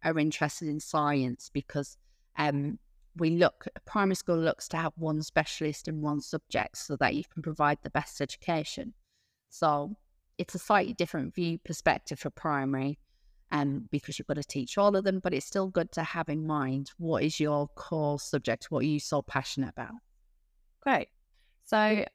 are 0.04 0.20
interested 0.20 0.68
in 0.68 0.80
science, 0.80 1.50
because 1.52 1.98
um, 2.38 2.78
we 3.18 3.32
look 3.32 3.66
primary 3.86 4.16
school 4.16 4.38
looks 4.38 4.68
to 4.70 4.78
have 4.78 4.94
one 4.98 5.22
specialist 5.22 5.88
in 5.88 6.02
one 6.02 6.22
subject 6.22 6.78
so 6.78 6.96
that 6.98 7.16
you 7.16 7.24
can 7.34 7.42
provide 7.42 7.78
the 7.82 7.90
best 7.90 8.22
education. 8.22 8.94
So 9.50 9.96
it's 10.38 10.56
a 10.56 10.60
slightly 10.60 10.94
different 10.94 11.34
view 11.34 11.58
perspective 11.60 12.20
for 12.20 12.30
primary 12.30 13.00
um, 13.52 13.88
because 13.90 14.20
you've 14.20 14.28
got 14.28 14.36
to 14.36 14.44
teach 14.44 14.78
all 14.78 14.96
of 14.96 15.04
them 15.04 15.20
but 15.20 15.34
it's 15.34 15.46
still 15.46 15.68
good 15.68 15.92
to 15.94 16.04
have 16.04 16.28
in 16.30 16.46
mind 16.46 16.92
what 16.98 17.24
is 17.24 17.40
your 17.40 17.68
core 17.76 18.20
subject 18.20 18.70
what 18.70 18.84
are 18.84 18.88
you 18.88 19.00
so 19.00 19.22
passionate 19.22 19.70
about? 19.70 19.94
Great. 20.82 21.08
So 21.64 22.06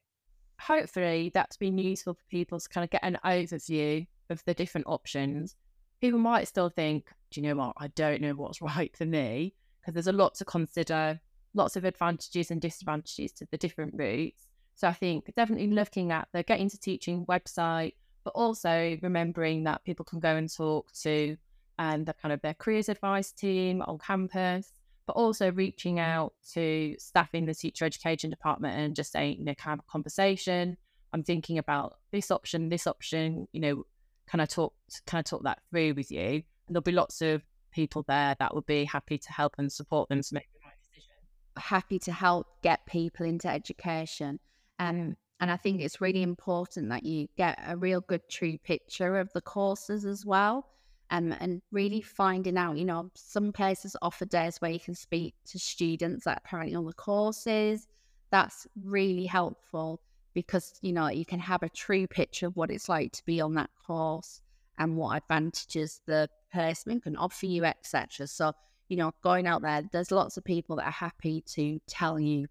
hopefully 0.61 1.31
that's 1.33 1.57
been 1.57 1.79
useful 1.79 2.15
for 2.15 2.25
people 2.31 2.61
to 2.61 2.69
kind 2.69 2.85
of 2.85 2.91
get 2.91 3.05
an 3.05 3.19
overview 3.25 4.07
of 4.29 4.45
the 4.45 4.55
different 4.55 4.87
options. 4.87 5.57
People 6.01 6.19
might 6.19 6.47
still 6.47 6.69
think 6.69 7.11
do 7.31 7.41
you 7.41 7.47
know 7.47 7.55
what? 7.55 7.75
I 7.79 7.89
don't 7.89 8.21
know 8.21 8.35
what's 8.35 8.61
right 8.63 8.95
for 8.95 9.07
me 9.07 9.55
because 9.81 9.95
there's 9.95 10.07
a 10.07 10.12
lot 10.12 10.35
to 10.37 10.45
consider, 10.45 11.21
lots 11.55 11.77
of 11.77 11.85
advantages 11.85 12.51
and 12.51 12.61
disadvantages 12.61 13.33
to 13.33 13.47
the 13.51 13.59
different 13.59 13.95
routes. 13.97 14.49
So 14.75 14.88
I 14.88 14.93
think 14.93 15.33
definitely 15.37 15.69
looking 15.69 16.12
at 16.12 16.29
the 16.33 16.43
Get 16.43 16.61
Into 16.61 16.79
Teaching 16.79 17.27
website, 17.27 17.95
but 18.25 18.33
also 18.35 18.99
remembering 19.03 19.64
that 19.64 19.85
people 19.85 20.05
can 20.05 20.21
go 20.21 20.37
and 20.37 20.53
talk 20.53 20.93
to 21.03 21.37
and 21.79 22.07
the 22.07 22.12
kind 22.12 22.33
of 22.33 22.43
their 22.43 22.55
careers 22.55 22.88
advice 22.88 23.33
team 23.33 23.83
on 23.83 23.99
campus, 23.99 24.73
but 25.07 25.14
also 25.14 25.51
reaching 25.53 25.99
out 25.99 26.35
to 26.53 26.95
staff 26.99 27.31
in 27.33 27.47
the 27.47 27.55
teacher 27.55 27.85
education 27.85 28.31
department 28.31 28.79
and 28.79 28.95
just 28.95 29.12
saying, 29.12 29.38
you 29.38 29.45
know, 29.45 29.55
kind 29.55 29.81
of 29.81 29.87
conversation. 29.87 30.77
I'm 31.12 31.25
thinking 31.25 31.59
about 31.59 31.97
this 32.12 32.31
option, 32.31 32.69
this 32.69 32.87
option, 32.87 33.49
you 33.53 33.61
know, 33.61 33.85
can 34.29 34.40
I 34.40 34.47
talk 34.47 34.75
can 35.07 35.19
I 35.19 35.23
talk 35.23 35.43
that 35.43 35.61
through 35.71 35.95
with 35.95 36.11
you? 36.11 36.21
And 36.21 36.45
there'll 36.69 36.83
be 36.83 36.93
lots 36.93 37.21
of 37.21 37.43
people 37.70 38.04
there 38.09 38.37
that 38.38 38.54
would 38.54 38.66
be 38.66 38.85
happy 38.85 39.18
to 39.18 39.33
help 39.33 39.54
and 39.59 39.70
support 39.70 40.09
them 40.09 40.22
to 40.22 40.35
make 40.35 40.48
the 40.52 40.61
right 40.64 40.74
decision. 40.83 41.14
Happy 41.56 41.98
to 42.00 42.12
help 42.12 42.46
get 42.62 42.85
people 42.87 43.26
into 43.26 43.48
education. 43.48 44.38
Um, 44.78 45.16
and 45.40 45.50
I 45.50 45.56
think 45.56 45.80
it's 45.80 46.00
really 46.00 46.22
important 46.22 46.90
that 46.90 47.02
you 47.02 47.26
get 47.37 47.59
a 47.66 47.76
real 47.76 48.02
good 48.02 48.22
true 48.28 48.59
picture 48.59 49.18
of 49.18 49.33
the 49.33 49.40
courses 49.40 50.04
as 50.04 50.24
well. 50.24 50.66
Um, 51.12 51.35
and 51.40 51.61
really 51.72 52.02
finding 52.02 52.56
out, 52.56 52.78
you 52.78 52.85
know, 52.85 53.11
some 53.16 53.52
places 53.52 53.96
offer 54.00 54.26
days 54.26 54.59
where 54.59 54.70
you 54.70 54.78
can 54.78 54.94
speak 54.94 55.35
to 55.46 55.59
students 55.59 56.24
that 56.24 56.38
are 56.38 56.48
currently 56.48 56.76
on 56.76 56.85
the 56.85 56.92
courses. 56.92 57.88
That's 58.30 58.68
really 58.85 59.26
helpful 59.26 60.00
because, 60.35 60.78
you 60.83 60.92
know, 60.92 61.09
you 61.09 61.24
can 61.24 61.40
have 61.40 61.64
a 61.64 61.68
true 61.68 62.06
picture 62.06 62.46
of 62.46 62.56
what 62.56 62.70
it's 62.70 62.88
like 62.88 63.11
to 63.12 63.24
be 63.24 63.40
on 63.40 63.54
that 63.54 63.70
course 63.85 64.40
and 64.78 64.96
what 64.96 65.16
advantages 65.16 66.00
the 66.06 66.28
placement 66.53 67.05
can 67.05 67.17
offer 67.17 67.47
you, 67.47 67.65
etc. 67.65 68.27
So, 68.27 68.53
you 68.89 68.97
know, 68.97 69.13
going 69.23 69.47
out 69.47 69.63
there, 69.63 69.83
there's 69.93 70.11
lots 70.11 70.37
of 70.37 70.45
people 70.45 70.77
that 70.77 70.87
are 70.87 70.91
happy 70.91 71.43
to 71.55 71.81
tell 71.87 72.19
you 72.19 72.47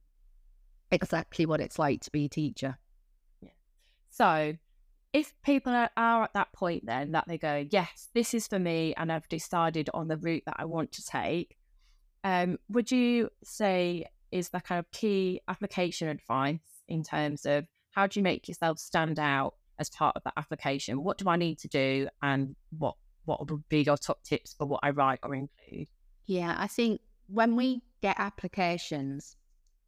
exactly 0.92 1.46
what 1.46 1.62
it's 1.62 1.80
like 1.80 2.02
to 2.02 2.12
be 2.12 2.26
a 2.26 2.30
teacher. 2.30 2.78
Yeah. 3.42 3.50
So, 4.10 4.56
if 5.12 5.34
people 5.44 5.74
are, 5.74 5.90
at 6.24 6.34
that 6.34 6.54
point 6.54 6.86
then 6.86 7.14
that 7.14 7.26
they 7.28 7.38
go, 7.38 7.66
yes, 7.70 8.10
this 8.14 8.34
is 8.34 8.48
for 8.48 8.60
me, 8.60 8.94
and 8.96 9.12
I've 9.12 9.28
decided 9.28 9.90
on 9.94 10.08
the 10.08 10.18
route 10.18 10.44
that 10.46 10.58
I 10.58 10.66
want 10.66 10.92
to 10.94 11.04
take, 11.04 11.58
um, 12.24 12.58
would 12.70 12.92
you 12.92 13.30
say 13.44 14.06
is 14.32 14.50
the 14.50 14.60
kind 14.60 14.78
of 14.80 14.92
key 14.92 15.42
application 15.48 16.08
advice 16.08 16.60
in 16.88 17.04
terms 17.04 17.46
of 17.46 17.66
how 17.92 18.06
do 18.06 18.20
you 18.20 18.24
make 18.24 18.48
yourself 18.48 18.78
stand 18.78 19.18
out 19.20 19.56
as 19.80 19.90
part 19.90 20.16
of 20.16 20.24
that 20.24 20.34
application? 20.38 21.04
What 21.04 21.18
do 21.18 21.28
I 21.28 21.38
need 21.38 21.58
to 21.60 21.68
do, 21.68 22.08
and 22.22 22.56
what 22.78 22.96
what 23.30 23.48
would 23.48 23.70
be 23.70 23.84
your 23.84 23.96
top 23.96 24.24
tips 24.24 24.56
for 24.58 24.66
what 24.66 24.80
I 24.82 24.90
write 24.90 25.20
or 25.22 25.36
include? 25.36 25.88
Yeah, 26.26 26.56
I 26.58 26.66
think 26.66 27.00
when 27.28 27.56
we 27.56 27.84
get 28.02 28.20
applications, 28.20 29.36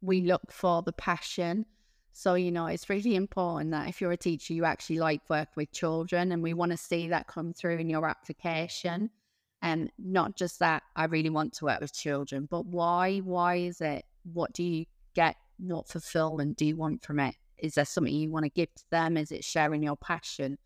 we 0.00 0.20
look 0.20 0.52
for 0.52 0.80
the 0.82 0.92
passion. 0.92 1.66
So, 2.12 2.34
you 2.34 2.52
know, 2.52 2.66
it's 2.66 2.88
really 2.88 3.16
important 3.16 3.72
that 3.72 3.88
if 3.88 4.00
you're 4.00 4.12
a 4.12 4.16
teacher, 4.16 4.54
you 4.54 4.64
actually 4.64 5.00
like 5.00 5.28
work 5.28 5.48
with 5.56 5.72
children, 5.72 6.30
and 6.30 6.40
we 6.40 6.54
want 6.54 6.70
to 6.70 6.78
see 6.78 7.08
that 7.08 7.26
come 7.26 7.52
through 7.52 7.78
in 7.78 7.90
your 7.90 8.06
application. 8.06 9.10
And 9.60 9.90
not 9.98 10.36
just 10.36 10.60
that 10.60 10.84
I 10.94 11.06
really 11.06 11.30
want 11.30 11.52
to 11.54 11.64
work 11.64 11.80
with 11.80 11.92
children, 11.92 12.46
but 12.48 12.66
why? 12.66 13.18
Why 13.18 13.56
is 13.56 13.80
it? 13.80 14.04
What 14.32 14.52
do 14.52 14.62
you 14.62 14.86
get? 15.14 15.34
What 15.58 15.88
fulfillment 15.88 16.58
do 16.58 16.64
you 16.66 16.76
want 16.76 17.04
from 17.04 17.18
it? 17.18 17.34
Is 17.58 17.74
there 17.74 17.84
something 17.84 18.14
you 18.14 18.30
want 18.30 18.44
to 18.44 18.50
give 18.50 18.72
to 18.74 18.84
them? 18.90 19.16
Is 19.16 19.32
it 19.32 19.44
sharing 19.44 19.82
your 19.82 19.96
passion? 19.96 20.58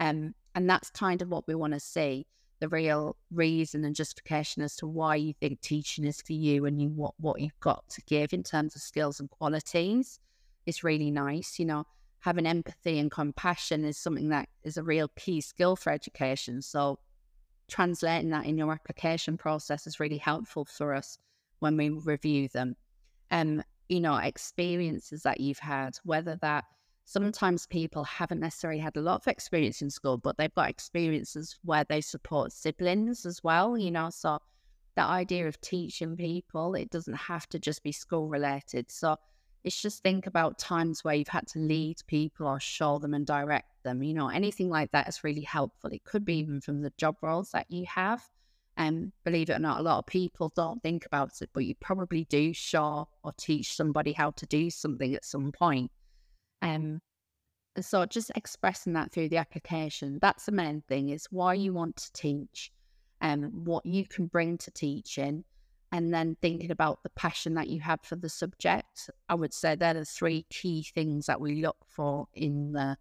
Um, 0.00 0.34
and 0.54 0.68
that's 0.68 0.90
kind 0.90 1.22
of 1.22 1.28
what 1.28 1.46
we 1.46 1.54
want 1.54 1.72
to 1.72 1.80
see 1.80 2.26
the 2.62 2.68
real 2.68 3.16
reason 3.32 3.84
and 3.84 3.96
justification 3.96 4.62
as 4.62 4.76
to 4.76 4.86
why 4.86 5.16
you 5.16 5.32
think 5.32 5.60
teaching 5.60 6.04
is 6.04 6.22
for 6.22 6.32
you 6.32 6.64
and 6.64 6.80
you 6.80 6.88
what 6.90 7.12
what 7.18 7.40
you've 7.40 7.58
got 7.58 7.82
to 7.88 8.00
give 8.02 8.32
in 8.32 8.44
terms 8.44 8.76
of 8.76 8.82
skills 8.82 9.18
and 9.18 9.28
qualities 9.30 10.20
is 10.64 10.84
really 10.84 11.10
nice. 11.10 11.58
You 11.58 11.66
know, 11.66 11.84
having 12.20 12.46
empathy 12.46 13.00
and 13.00 13.10
compassion 13.10 13.84
is 13.84 13.98
something 13.98 14.28
that 14.28 14.48
is 14.62 14.76
a 14.76 14.84
real 14.84 15.08
key 15.16 15.40
skill 15.40 15.74
for 15.74 15.90
education. 15.90 16.62
So 16.62 17.00
translating 17.68 18.30
that 18.30 18.46
in 18.46 18.56
your 18.56 18.72
application 18.72 19.36
process 19.36 19.88
is 19.88 19.98
really 19.98 20.18
helpful 20.18 20.64
for 20.64 20.94
us 20.94 21.18
when 21.58 21.76
we 21.76 21.88
review 21.88 22.46
them. 22.46 22.76
Um, 23.32 23.64
you 23.88 23.98
know, 23.98 24.16
experiences 24.16 25.24
that 25.24 25.40
you've 25.40 25.58
had, 25.58 25.96
whether 26.04 26.38
that 26.42 26.66
Mm. 27.06 27.10
sometimes 27.10 27.66
people 27.66 28.04
haven't 28.04 28.40
necessarily 28.40 28.80
had 28.80 28.96
a 28.96 29.00
lot 29.02 29.20
of 29.20 29.28
experience 29.28 29.82
in 29.82 29.90
school, 29.90 30.18
but 30.18 30.36
they've 30.38 30.54
got 30.54 30.70
experiences 30.70 31.58
where 31.64 31.84
they 31.88 32.00
support 32.00 32.52
siblings 32.52 33.26
as 33.26 33.42
well, 33.42 33.76
you 33.76 33.90
know. 33.90 34.10
So 34.10 34.38
the 34.96 35.02
idea 35.02 35.48
of 35.48 35.60
teaching 35.60 36.16
people, 36.16 36.74
it 36.74 36.90
doesn't 36.90 37.14
have 37.14 37.48
to 37.50 37.58
just 37.58 37.82
be 37.82 37.92
school 37.92 38.28
related. 38.28 38.90
So 38.90 39.16
it's 39.64 39.80
just 39.80 40.02
think 40.02 40.26
about 40.26 40.58
times 40.58 41.04
where 41.04 41.14
you've 41.14 41.28
had 41.28 41.46
to 41.48 41.58
lead 41.58 41.96
people 42.06 42.46
or 42.46 42.60
show 42.60 42.98
them 42.98 43.14
and 43.14 43.26
direct 43.26 43.82
them, 43.84 44.02
you 44.02 44.14
know, 44.14 44.28
anything 44.28 44.68
like 44.68 44.90
that 44.92 45.08
is 45.08 45.24
really 45.24 45.42
helpful. 45.42 45.90
It 45.92 46.04
could 46.04 46.24
be 46.24 46.38
even 46.38 46.60
from 46.60 46.82
the 46.82 46.92
job 46.98 47.16
roles 47.22 47.50
that 47.52 47.70
you 47.70 47.84
have. 47.86 48.22
And 48.76 49.12
believe 49.24 49.50
it 49.50 49.54
or 49.54 49.58
not, 49.58 49.80
a 49.80 49.82
lot 49.82 49.98
of 49.98 50.06
people 50.06 50.50
don't 50.56 50.82
think 50.82 51.04
about 51.06 51.42
it, 51.42 51.50
but 51.52 51.64
you 51.64 51.74
probably 51.74 52.24
do 52.24 52.52
show 52.54 53.08
or 53.22 53.32
teach 53.36 53.76
somebody 53.76 54.12
how 54.12 54.30
to 54.32 54.46
do 54.46 54.70
something 54.70 55.14
at 55.14 55.24
some 55.24 55.52
point. 55.52 55.90
Um, 56.62 57.00
so 57.80 58.06
just 58.06 58.30
expressing 58.34 58.92
that 58.94 59.12
through 59.12 59.28
the 59.28 59.38
application, 59.38 60.18
that's 60.20 60.46
the 60.46 60.52
main 60.52 60.82
thing 60.88 61.10
is 61.10 61.26
why 61.30 61.54
you 61.54 61.72
want 61.72 61.96
to 61.96 62.12
teach 62.12 62.70
and 63.20 63.46
um, 63.46 63.64
what 63.64 63.86
you 63.86 64.06
can 64.06 64.26
bring 64.26 64.58
to 64.58 64.70
teaching 64.70 65.44
and 65.92 66.12
then 66.12 66.36
thinking 66.40 66.70
about 66.70 67.02
the 67.02 67.10
passion 67.10 67.54
that 67.54 67.68
you 67.68 67.80
have 67.80 68.00
for 68.02 68.16
the 68.16 68.28
subject. 68.28 69.10
I 69.28 69.34
would 69.34 69.52
say 69.52 69.74
they're 69.74 69.94
the 69.94 70.04
three 70.04 70.46
key 70.50 70.86
things 70.94 71.26
that 71.26 71.40
we 71.40 71.62
look 71.62 71.76
for 71.86 72.26
in 72.34 72.72
the 72.72 72.96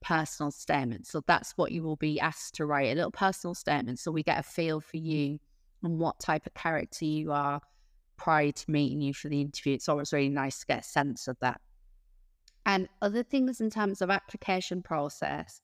personal 0.00 0.50
statement. 0.50 1.06
So 1.06 1.22
that's 1.26 1.52
what 1.56 1.72
you 1.72 1.82
will 1.82 1.96
be 1.96 2.20
asked 2.20 2.54
to 2.56 2.66
write 2.66 2.92
a 2.92 2.94
little 2.94 3.10
personal 3.10 3.54
statement 3.54 3.98
so 3.98 4.10
we 4.10 4.22
get 4.22 4.38
a 4.38 4.42
feel 4.42 4.80
for 4.80 4.98
you 4.98 5.38
and 5.82 5.98
what 5.98 6.20
type 6.20 6.46
of 6.46 6.54
character 6.54 7.04
you 7.04 7.32
are 7.32 7.60
prior 8.16 8.52
to 8.52 8.70
meeting 8.70 9.00
you 9.00 9.14
for 9.14 9.28
the 9.28 9.40
interview. 9.40 9.74
It's 9.74 9.88
always 9.88 10.12
really 10.12 10.28
nice 10.28 10.60
to 10.60 10.66
get 10.66 10.80
a 10.80 10.84
sense 10.84 11.28
of 11.28 11.38
that. 11.40 11.60
And 12.66 12.88
other 13.00 13.22
things 13.22 13.60
in 13.60 13.70
terms 13.70 14.02
of 14.02 14.10
application 14.10 14.82
process, 14.82 15.60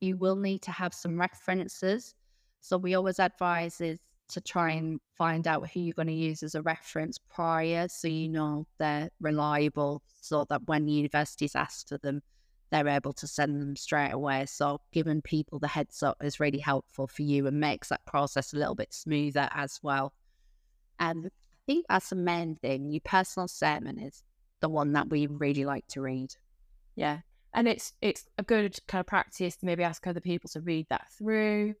you 0.00 0.18
will 0.18 0.36
need 0.36 0.60
to 0.62 0.70
have 0.70 0.92
some 0.92 1.18
references. 1.18 2.14
So 2.60 2.76
we 2.76 2.94
always 2.94 3.18
advise 3.18 3.80
is 3.80 3.98
to 4.28 4.40
try 4.40 4.72
and 4.72 5.00
find 5.16 5.46
out 5.46 5.70
who 5.70 5.80
you're 5.80 5.94
going 5.94 6.08
to 6.08 6.14
use 6.14 6.42
as 6.42 6.54
a 6.54 6.62
reference 6.62 7.18
prior 7.18 7.86
so 7.88 8.08
you 8.08 8.28
know 8.28 8.66
they're 8.78 9.10
reliable 9.20 10.02
so 10.20 10.46
that 10.48 10.62
when 10.66 10.86
the 10.86 10.92
universities 10.92 11.54
ask 11.54 11.88
for 11.88 11.98
them, 11.98 12.22
they're 12.70 12.88
able 12.88 13.12
to 13.14 13.26
send 13.26 13.60
them 13.60 13.76
straight 13.76 14.12
away. 14.12 14.46
So 14.46 14.78
giving 14.92 15.22
people 15.22 15.58
the 15.58 15.68
heads 15.68 16.02
up 16.02 16.18
is 16.22 16.40
really 16.40 16.58
helpful 16.58 17.06
for 17.06 17.22
you 17.22 17.46
and 17.46 17.60
makes 17.60 17.88
that 17.88 18.04
process 18.06 18.52
a 18.52 18.56
little 18.56 18.74
bit 18.74 18.92
smoother 18.92 19.48
as 19.52 19.78
well. 19.82 20.12
And 20.98 21.26
I 21.26 21.30
think 21.66 21.86
that's 21.88 22.10
the 22.10 22.16
main 22.16 22.56
thing. 22.56 22.90
Your 22.90 23.02
personal 23.04 23.48
statement 23.48 24.00
is 24.02 24.22
the 24.62 24.70
one 24.70 24.92
that 24.94 25.10
we 25.10 25.26
really 25.26 25.66
like 25.66 25.86
to 25.88 26.00
read. 26.00 26.34
Yeah. 26.96 27.18
And 27.52 27.68
it's 27.68 27.92
it's 28.00 28.24
a 28.38 28.42
good 28.42 28.78
kind 28.88 29.00
of 29.00 29.06
practice 29.06 29.56
to 29.56 29.66
maybe 29.66 29.82
ask 29.82 30.06
other 30.06 30.20
people 30.20 30.48
to 30.50 30.60
read 30.62 30.86
that 30.88 31.10
through. 31.18 31.74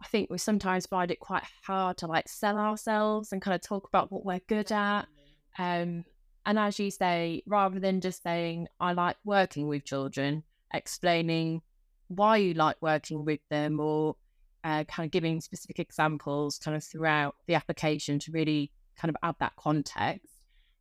I 0.00 0.06
think 0.06 0.30
we 0.30 0.38
sometimes 0.38 0.86
find 0.86 1.10
it 1.10 1.18
quite 1.18 1.42
hard 1.66 1.96
to 1.98 2.06
like 2.06 2.28
sell 2.28 2.56
ourselves 2.56 3.32
and 3.32 3.42
kind 3.42 3.56
of 3.56 3.62
talk 3.62 3.88
about 3.88 4.12
what 4.12 4.24
we're 4.24 4.40
good 4.46 4.70
at. 4.70 5.06
Um, 5.58 6.04
and 6.46 6.56
as 6.56 6.78
you 6.78 6.92
say, 6.92 7.42
rather 7.46 7.80
than 7.80 8.00
just 8.00 8.22
saying, 8.22 8.68
I 8.78 8.92
like 8.92 9.16
working 9.24 9.66
with 9.66 9.84
children, 9.84 10.44
explaining 10.72 11.62
why 12.06 12.36
you 12.36 12.54
like 12.54 12.76
working 12.80 13.24
with 13.24 13.40
them 13.50 13.80
or 13.80 14.14
uh, 14.62 14.84
kind 14.84 15.06
of 15.06 15.10
giving 15.10 15.40
specific 15.40 15.80
examples 15.80 16.58
kind 16.58 16.76
of 16.76 16.84
throughout 16.84 17.34
the 17.46 17.54
application 17.54 18.20
to 18.20 18.32
really 18.32 18.70
kind 18.96 19.10
of 19.10 19.16
add 19.22 19.34
that 19.40 19.56
context. 19.56 20.37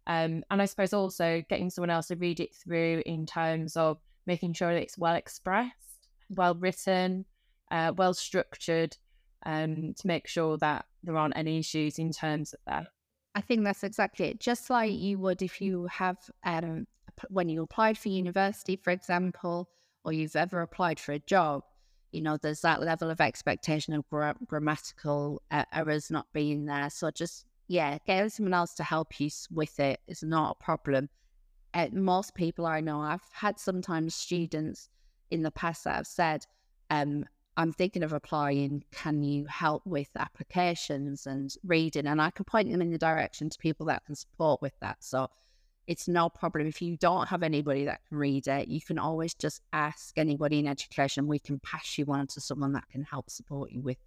Um, 0.08 0.44
and 0.50 0.62
I 0.62 0.66
suppose 0.66 0.94
also 0.94 1.44
getting 1.50 1.70
someone 1.70 1.90
else 1.90 2.08
to 2.08 2.16
read 2.16 2.40
it 2.40 2.56
through 2.56 3.04
in 3.06 3.26
terms 3.26 3.76
of 3.76 4.00
making 4.26 4.54
sure 4.54 4.74
that 4.74 4.82
it's 4.82 4.98
well 4.98 5.16
expressed, 5.16 6.10
well 6.30 6.56
written, 6.56 7.26
uh, 7.72 7.92
well 7.96 8.14
structured, 8.14 8.98
um, 9.46 9.94
to 9.98 10.08
make 10.08 10.28
sure 10.28 10.58
that 10.58 10.86
there 11.04 11.18
aren't 11.18 11.38
any 11.38 11.60
issues 11.60 12.00
in 12.00 12.12
terms 12.12 12.54
of 12.54 12.60
that. 12.68 12.88
I 13.36 13.42
think 13.42 13.64
that's 13.64 13.84
exactly 13.84 14.28
it. 14.28 14.40
Just 14.40 14.70
like 14.70 14.94
you 14.94 15.20
would 15.20 15.42
if 15.42 15.62
you 15.62 15.88
have, 15.88 16.18
um, 16.44 16.88
when 17.30 17.50
you 17.50 17.64
applied 17.64 17.98
for 17.98 18.10
university, 18.10 18.78
for 18.78 18.92
example, 18.92 19.70
or 20.06 20.14
you've 20.14 20.36
ever 20.36 20.62
applied 20.62 21.00
for 21.00 21.12
a 21.12 21.20
job, 21.20 21.64
you 22.12 22.22
know, 22.22 22.38
there's 22.38 22.62
that 22.62 22.82
level 22.82 23.10
of 23.10 23.20
expectation 23.20 23.94
of 23.94 24.10
gra- 24.10 24.36
grammatical 24.46 25.42
uh, 25.52 25.66
errors 25.74 26.10
not 26.10 26.28
being 26.34 26.66
there. 26.66 26.90
So 26.90 27.12
just 27.12 27.46
yeah, 27.68 27.98
getting 28.06 28.30
someone 28.30 28.54
else 28.54 28.74
to 28.76 28.84
help 28.84 29.20
you 29.20 29.30
with 29.52 29.80
it 29.80 30.00
is 30.08 30.24
not 30.24 30.58
a 30.60 30.64
problem. 30.64 31.10
Uh, 31.74 31.88
most 31.92 32.34
people 32.34 32.66
I 32.66 32.80
know, 32.80 33.02
I've 33.02 33.22
had 33.34 33.60
sometimes 33.60 34.16
students 34.16 34.90
in 35.32 35.44
the 35.44 35.52
past 35.52 35.84
that 35.84 35.96
have 35.96 36.08
said, 36.08 36.46
um, 36.90 37.26
I'm 37.58 37.74
thinking 37.74 38.04
of 38.04 38.14
applying. 38.14 38.84
Can 38.92 39.24
you 39.24 39.46
help 39.48 39.86
with 39.86 40.10
applications 40.18 41.26
and 41.26 41.54
reading? 41.66 42.06
And 42.06 42.22
I 42.22 42.30
can 42.30 42.46
point 42.46 42.72
them 42.72 42.82
in 42.82 42.92
the 42.92 42.98
direction 42.98 43.50
to 43.50 43.58
people 43.58 43.88
that 43.88 44.06
can 44.06 44.16
support 44.16 44.62
with 44.62 44.74
that. 44.80 44.98
So 45.00 45.28
it's 45.88 46.08
no 46.08 46.30
problem. 46.30 46.68
If 46.68 46.82
you 46.82 46.98
don't 46.98 47.28
have 47.28 47.44
anybody 47.44 47.86
that 47.86 48.02
can 48.08 48.18
read 48.18 48.48
it, 48.48 48.68
you 48.68 48.80
can 48.80 49.00
always 49.00 49.34
just 49.34 49.62
ask 49.74 50.18
anybody 50.18 50.60
in 50.60 50.68
education. 50.68 51.28
We 51.28 51.40
can 51.40 51.60
pass 51.60 51.98
you 51.98 52.06
on 52.10 52.28
to 52.28 52.42
someone 52.42 52.74
that 52.74 52.88
can 52.92 53.04
help 53.04 53.30
support 53.30 53.72
you 53.72 53.82
with 53.82 53.98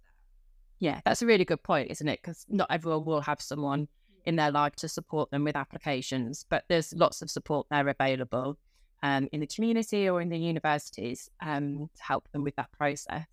yeah, 0.81 0.99
that's 1.05 1.21
a 1.21 1.27
really 1.27 1.45
good 1.45 1.61
point, 1.61 1.91
isn't 1.91 2.07
it? 2.07 2.19
Because 2.23 2.43
not 2.49 2.67
everyone 2.71 3.05
will 3.05 3.21
have 3.21 3.39
someone 3.39 3.87
in 4.25 4.35
their 4.35 4.49
life 4.49 4.75
to 4.77 4.89
support 4.89 5.29
them 5.29 5.43
with 5.43 5.55
applications, 5.55 6.43
but 6.49 6.63
there's 6.69 6.91
lots 6.95 7.21
of 7.21 7.29
support 7.29 7.67
there 7.69 7.87
available 7.87 8.57
um, 9.03 9.29
in 9.31 9.41
the 9.41 9.47
community 9.47 10.09
or 10.09 10.21
in 10.21 10.29
the 10.29 10.39
universities 10.39 11.29
um, 11.45 11.87
to 11.95 12.03
help 12.03 12.27
them 12.31 12.43
with 12.43 12.55
that 12.55 12.71
process. 12.71 13.27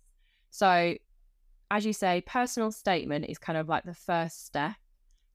So, 0.51 0.93
as 1.71 1.85
you 1.87 1.93
say, 1.93 2.21
personal 2.21 2.71
statement 2.71 3.25
is 3.27 3.39
kind 3.39 3.57
of 3.57 3.67
like 3.67 3.83
the 3.83 3.95
first 3.95 4.45
step. 4.45 4.75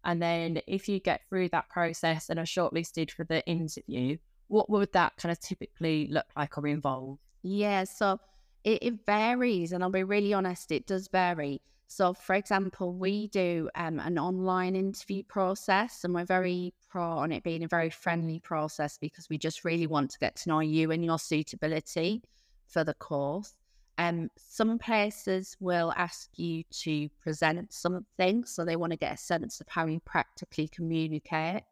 And 0.05 0.23
then 0.23 0.61
if 0.69 0.89
you 0.89 1.01
get 1.01 1.23
through 1.29 1.49
that 1.49 1.69
process 1.69 2.31
and 2.31 2.39
are 2.39 2.45
shortlisted 2.45 3.11
for 3.11 3.25
the 3.25 3.45
interview, 3.45 4.19
what 4.47 4.71
would 4.71 4.93
that 4.93 5.17
kind 5.17 5.33
of 5.33 5.41
typically 5.41 6.07
look 6.13 6.27
like 6.37 6.57
or 6.57 6.69
involve? 6.69 7.19
Yeah, 7.43 7.83
so 7.85 8.21
it, 8.63 8.83
it 8.83 8.95
varies. 9.05 9.73
And 9.73 9.83
I'll 9.83 9.91
be 9.91 10.05
really 10.05 10.33
honest, 10.33 10.71
it 10.71 10.87
does 10.87 11.09
vary. 11.09 11.61
So, 11.87 12.15
for 12.15 12.35
example, 12.35 12.93
we 12.93 13.29
do 13.29 13.69
um, 13.75 14.01
an 14.01 14.19
online 14.19 14.75
interview 14.75 15.23
process, 15.23 16.03
and 16.03 16.15
we're 16.15 16.25
very 16.25 16.75
pro 16.89 17.03
on 17.03 17.33
it 17.33 17.43
being 17.43 17.65
a 17.65 17.69
very 17.69 17.91
friendly 17.91 18.41
process 18.41 18.99
because 18.99 19.29
we 19.29 19.39
just 19.39 19.65
really 19.65 19.87
want 19.87 20.11
to 20.11 20.19
get 20.19 20.37
to 20.37 20.49
know 20.49 20.61
you 20.61 20.91
and 20.91 21.05
your 21.05 21.19
suitability 21.19 22.23
for 22.67 22.85
the 22.85 22.95
course. 22.95 23.55
Um, 23.97 24.29
some 24.37 24.79
places 24.79 25.57
will 25.61 25.93
ask 25.97 26.31
you 26.37 26.65
to 26.83 27.09
present 27.23 27.73
something, 27.73 28.45
so 28.45 28.65
they 28.65 28.77
want 28.77 28.93
to 28.93 28.99
get 28.99 29.15
a 29.15 29.19
sense 29.19 29.61
of 29.61 29.69
how 29.69 29.87
you 29.87 30.01
practically 30.01 30.69
communicate 30.69 31.63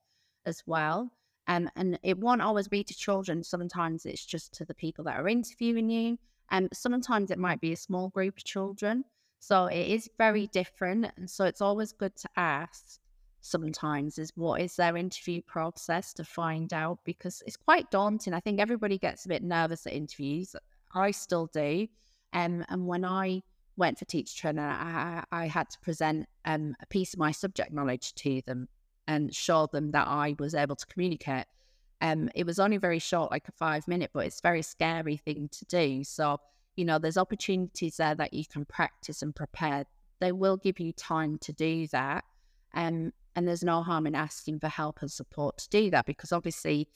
as 0.47 0.63
well. 0.67 1.11
Um, 1.49 1.69
and 1.75 1.99
it 2.03 2.19
won't 2.19 2.43
always 2.43 2.69
be 2.69 2.85
to 2.85 2.95
children. 2.95 3.43
Sometimes 3.43 4.07
it's 4.07 4.25
just 4.25 4.53
to 4.55 4.65
the 4.65 4.75
people 4.75 5.05
that 5.05 5.19
are 5.19 5.29
interviewing 5.29 5.91
you. 5.91 6.19
And 6.51 6.69
sometimes 6.73 7.31
it 7.31 7.39
might 7.39 7.61
be 7.61 7.73
a 7.73 7.77
small 7.77 8.11
group 8.11 8.37
of 8.37 8.45
children. 8.45 9.05
So 9.43 9.67
it 9.67 9.89
is 9.89 10.09
very 10.19 10.47
different. 10.47 11.11
And 11.17 11.29
so 11.29 11.45
it's 11.47 11.61
always 11.61 11.91
good 11.91 12.15
to 12.15 12.29
ask 12.37 13.01
sometimes 13.41 14.17
is 14.17 14.31
what 14.37 14.61
is 14.61 14.77
their 14.77 14.97
interview 14.97 15.43
process 15.43 16.13
to 16.15 16.23
find 16.23 16.73
out 16.73 17.01
because 17.05 17.43
it's 17.45 17.57
quite 17.57 17.91
daunting. 17.91 18.35
I 18.35 18.39
think 18.39 18.61
everybody 18.61 18.99
gets 18.99 19.25
a 19.25 19.29
bit 19.29 19.43
nervous 19.43 19.85
at 19.85 19.95
interviews. 19.95 20.55
I 20.95 21.11
still 21.11 21.51
do. 21.53 21.89
Um, 22.33 22.65
and 22.69 22.87
when 22.87 23.05
I 23.05 23.43
went 23.77 23.99
for 23.99 24.05
teacher 24.05 24.33
training, 24.43 24.63
I, 24.63 25.25
I 25.33 25.49
had 25.49 25.69
to 25.71 25.81
present 25.81 26.29
um, 26.45 26.77
a 26.81 26.87
piece 26.87 27.13
of 27.13 27.19
my 27.19 27.33
subject 27.33 27.73
knowledge 27.73 28.15
to 28.15 28.43
them 28.47 28.69
and 29.09 29.35
show 29.35 29.67
them 29.67 29.91
that 29.91 30.07
I 30.07 30.37
was 30.39 30.55
able 30.55 30.77
to 30.77 30.87
communicate. 30.87 31.47
Um, 32.01 32.31
it 32.37 32.47
was 32.47 32.61
only 32.61 32.77
very 32.77 33.01
short, 33.01 33.33
like 33.33 33.49
a 33.49 33.53
five 33.53 33.89
minute, 33.89 34.11
but 34.15 34.25
it's 34.25 34.39
a 34.39 34.47
very 34.47 34.63
scary 34.63 35.17
thing 35.17 35.49
to 35.51 35.65
do. 35.65 36.05
So 36.05 36.39
you 36.77 36.85
know, 36.85 36.99
there's 36.99 37.19
opportunities 37.19 37.97
there 37.97 38.15
that 38.15 38.33
you 38.33 38.45
can 38.47 38.65
practice 38.65 39.23
and 39.23 39.35
prepare 39.35 39.85
they 40.23 40.31
will 40.31 40.57
give 40.57 40.79
you 40.79 40.93
time 40.93 41.37
to 41.39 41.53
do 41.53 41.89
that. 41.89 42.23
Um, 42.75 43.13
and 43.35 43.49
there's 43.49 43.65
no 43.65 43.83
harm 43.83 44.07
in 44.07 44.15
asking 44.15 44.61
for 44.61 44.69
help 44.69 45.03
and 45.03 45.11
support 45.11 45.59
to 45.59 45.69
do 45.69 45.91
that 45.91 46.07
because 46.07 46.31
obviously 46.31 46.89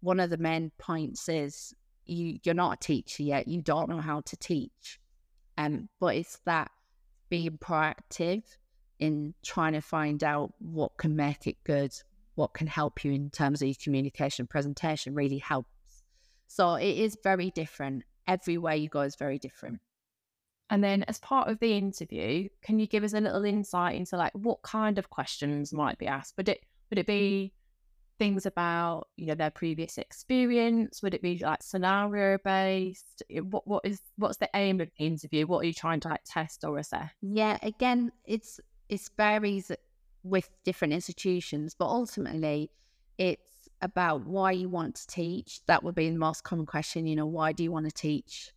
one 0.00 0.18
of 0.18 0.28
the 0.28 0.38
main 0.38 0.72
points 0.76 1.28
is 1.28 1.72
you 2.04 2.38
you're 2.42 2.54
not 2.54 2.72
a 2.72 2.84
teacher 2.84 3.22
yet, 3.22 3.46
you 3.46 3.62
don't 3.62 3.88
know 3.88 4.00
how 4.00 4.22
to 4.22 4.36
teach. 4.36 4.98
Um, 5.56 5.88
but 6.00 6.16
it's 6.16 6.40
that 6.46 6.72
being 7.28 7.58
proactive 7.58 8.42
in 8.98 9.34
trying 9.44 9.74
to 9.74 9.80
find 9.80 10.24
out 10.24 10.52
what 10.58 10.96
can 10.96 11.14
make 11.14 11.46
it 11.46 11.62
good, 11.62 11.94
what 12.34 12.54
can 12.54 12.66
help 12.66 13.04
you 13.04 13.12
in 13.12 13.30
terms 13.30 13.62
of 13.62 13.68
your 13.68 13.76
communication 13.80 14.48
presentation 14.48 15.14
really 15.14 15.38
helps. 15.38 15.68
So 16.48 16.74
it 16.74 16.98
is 16.98 17.16
very 17.22 17.52
different. 17.52 18.02
Everywhere 18.26 18.74
you 18.74 18.88
go 18.88 19.00
is 19.00 19.16
very 19.16 19.38
different. 19.38 19.80
And 20.70 20.82
then 20.82 21.02
as 21.04 21.18
part 21.18 21.48
of 21.48 21.58
the 21.60 21.76
interview, 21.76 22.48
can 22.62 22.78
you 22.78 22.86
give 22.86 23.04
us 23.04 23.12
a 23.12 23.20
little 23.20 23.44
insight 23.44 23.96
into 23.96 24.16
like 24.16 24.32
what 24.32 24.62
kind 24.62 24.98
of 24.98 25.10
questions 25.10 25.72
might 25.72 25.98
be 25.98 26.06
asked? 26.06 26.34
Would 26.36 26.48
it 26.48 26.60
would 26.90 26.98
it 26.98 27.02
mm-hmm. 27.02 27.12
be 27.12 27.52
things 28.18 28.46
about, 28.46 29.08
you 29.16 29.26
know, 29.26 29.34
their 29.34 29.50
previous 29.50 29.98
experience? 29.98 31.02
Would 31.02 31.14
it 31.14 31.22
be 31.22 31.38
like 31.38 31.62
scenario 31.62 32.38
based? 32.42 33.22
What 33.30 33.66
what 33.66 33.84
is 33.84 34.00
what's 34.16 34.38
the 34.38 34.48
aim 34.54 34.80
of 34.80 34.88
the 34.98 35.06
interview? 35.06 35.46
What 35.46 35.60
are 35.60 35.66
you 35.66 35.74
trying 35.74 36.00
to 36.00 36.08
like 36.08 36.22
test 36.24 36.64
or 36.64 36.78
assess? 36.78 37.10
Yeah, 37.20 37.58
again, 37.62 38.12
it's 38.24 38.58
it 38.88 39.02
varies 39.16 39.70
with 40.22 40.48
different 40.64 40.94
institutions, 40.94 41.74
but 41.78 41.86
ultimately 41.86 42.70
it's 43.18 43.53
about 43.84 44.26
why 44.26 44.50
you 44.50 44.68
want 44.68 44.96
to 44.96 45.06
teach. 45.06 45.60
That 45.66 45.84
would 45.84 45.94
be 45.94 46.10
the 46.10 46.18
most 46.18 46.42
common 46.42 46.66
question, 46.66 47.06
you 47.06 47.14
know, 47.14 47.26
why 47.26 47.52
do 47.52 47.62
you 47.62 47.70
want 47.70 47.86
to 47.86 47.92
teach? 47.92 48.52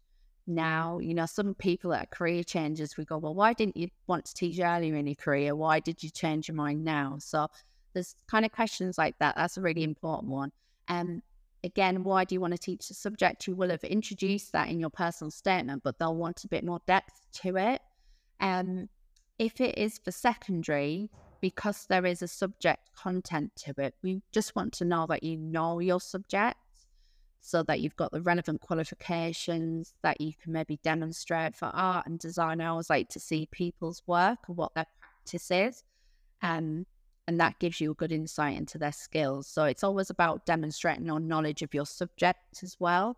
now. 0.47 0.99
You 0.99 1.13
know, 1.13 1.25
some 1.25 1.53
people 1.53 1.93
at 1.93 2.09
career 2.09 2.43
changes, 2.43 2.97
we 2.97 3.05
go, 3.05 3.17
well, 3.17 3.35
why 3.35 3.53
didn't 3.53 3.77
you 3.77 3.89
want 4.07 4.25
to 4.25 4.33
teach 4.33 4.59
earlier 4.59 4.95
in 4.95 5.05
your 5.05 5.15
career? 5.15 5.55
Why 5.55 5.79
did 5.79 6.01
you 6.01 6.09
change 6.09 6.47
your 6.47 6.55
mind 6.55 6.83
now? 6.83 7.17
So 7.19 7.47
there's 7.93 8.15
kind 8.27 8.45
of 8.45 8.51
questions 8.51 8.97
like 8.97 9.17
that. 9.19 9.35
That's 9.35 9.57
a 9.57 9.61
really 9.61 9.83
important 9.83 10.31
one. 10.31 10.51
And 10.87 11.09
um, 11.09 11.21
again, 11.63 12.03
why 12.03 12.23
do 12.23 12.33
you 12.33 12.41
want 12.41 12.53
to 12.53 12.59
teach 12.59 12.87
the 12.87 12.93
subject? 12.93 13.47
You 13.47 13.55
will 13.55 13.69
have 13.69 13.83
introduced 13.83 14.53
that 14.53 14.69
in 14.69 14.79
your 14.79 14.89
personal 14.89 15.31
statement, 15.31 15.83
but 15.83 15.99
they'll 15.99 16.15
want 16.15 16.43
a 16.45 16.47
bit 16.47 16.63
more 16.63 16.79
depth 16.87 17.21
to 17.43 17.57
it. 17.57 17.81
Um, 18.39 18.89
if 19.37 19.59
it 19.61 19.77
is 19.77 19.99
for 20.03 20.11
secondary, 20.11 21.11
because 21.41 21.85
there 21.87 22.05
is 22.05 22.21
a 22.21 22.27
subject 22.27 22.89
content 22.95 23.51
to 23.57 23.73
it, 23.77 23.95
we 24.01 24.21
just 24.31 24.55
want 24.55 24.73
to 24.73 24.85
know 24.85 25.05
that 25.07 25.23
you 25.23 25.37
know 25.37 25.79
your 25.79 25.99
subject 25.99 26.57
so 27.41 27.63
that 27.63 27.79
you've 27.79 27.95
got 27.95 28.11
the 28.11 28.21
relevant 28.21 28.61
qualifications 28.61 29.93
that 30.03 30.19
you 30.19 30.33
can 30.41 30.51
maybe 30.51 30.79
demonstrate 30.83 31.55
for 31.55 31.67
art 31.67 32.05
and 32.05 32.19
design. 32.19 32.59
I 32.59 32.67
always 32.67 32.89
like 32.89 33.09
to 33.09 33.19
see 33.19 33.47
people's 33.51 34.03
work 34.05 34.39
and 34.47 34.57
what 34.57 34.73
their 34.73 34.87
practice 34.99 35.49
is. 35.51 35.83
Um, 36.41 36.85
and 37.27 37.39
that 37.39 37.59
gives 37.59 37.79
you 37.81 37.91
a 37.91 37.95
good 37.95 38.11
insight 38.11 38.57
into 38.57 38.77
their 38.77 38.91
skills. 38.91 39.47
So 39.47 39.65
it's 39.65 39.83
always 39.83 40.09
about 40.09 40.45
demonstrating 40.45 41.05
your 41.05 41.19
knowledge 41.19 41.61
of 41.61 41.73
your 41.73 41.85
subject 41.85 42.63
as 42.63 42.77
well. 42.79 43.17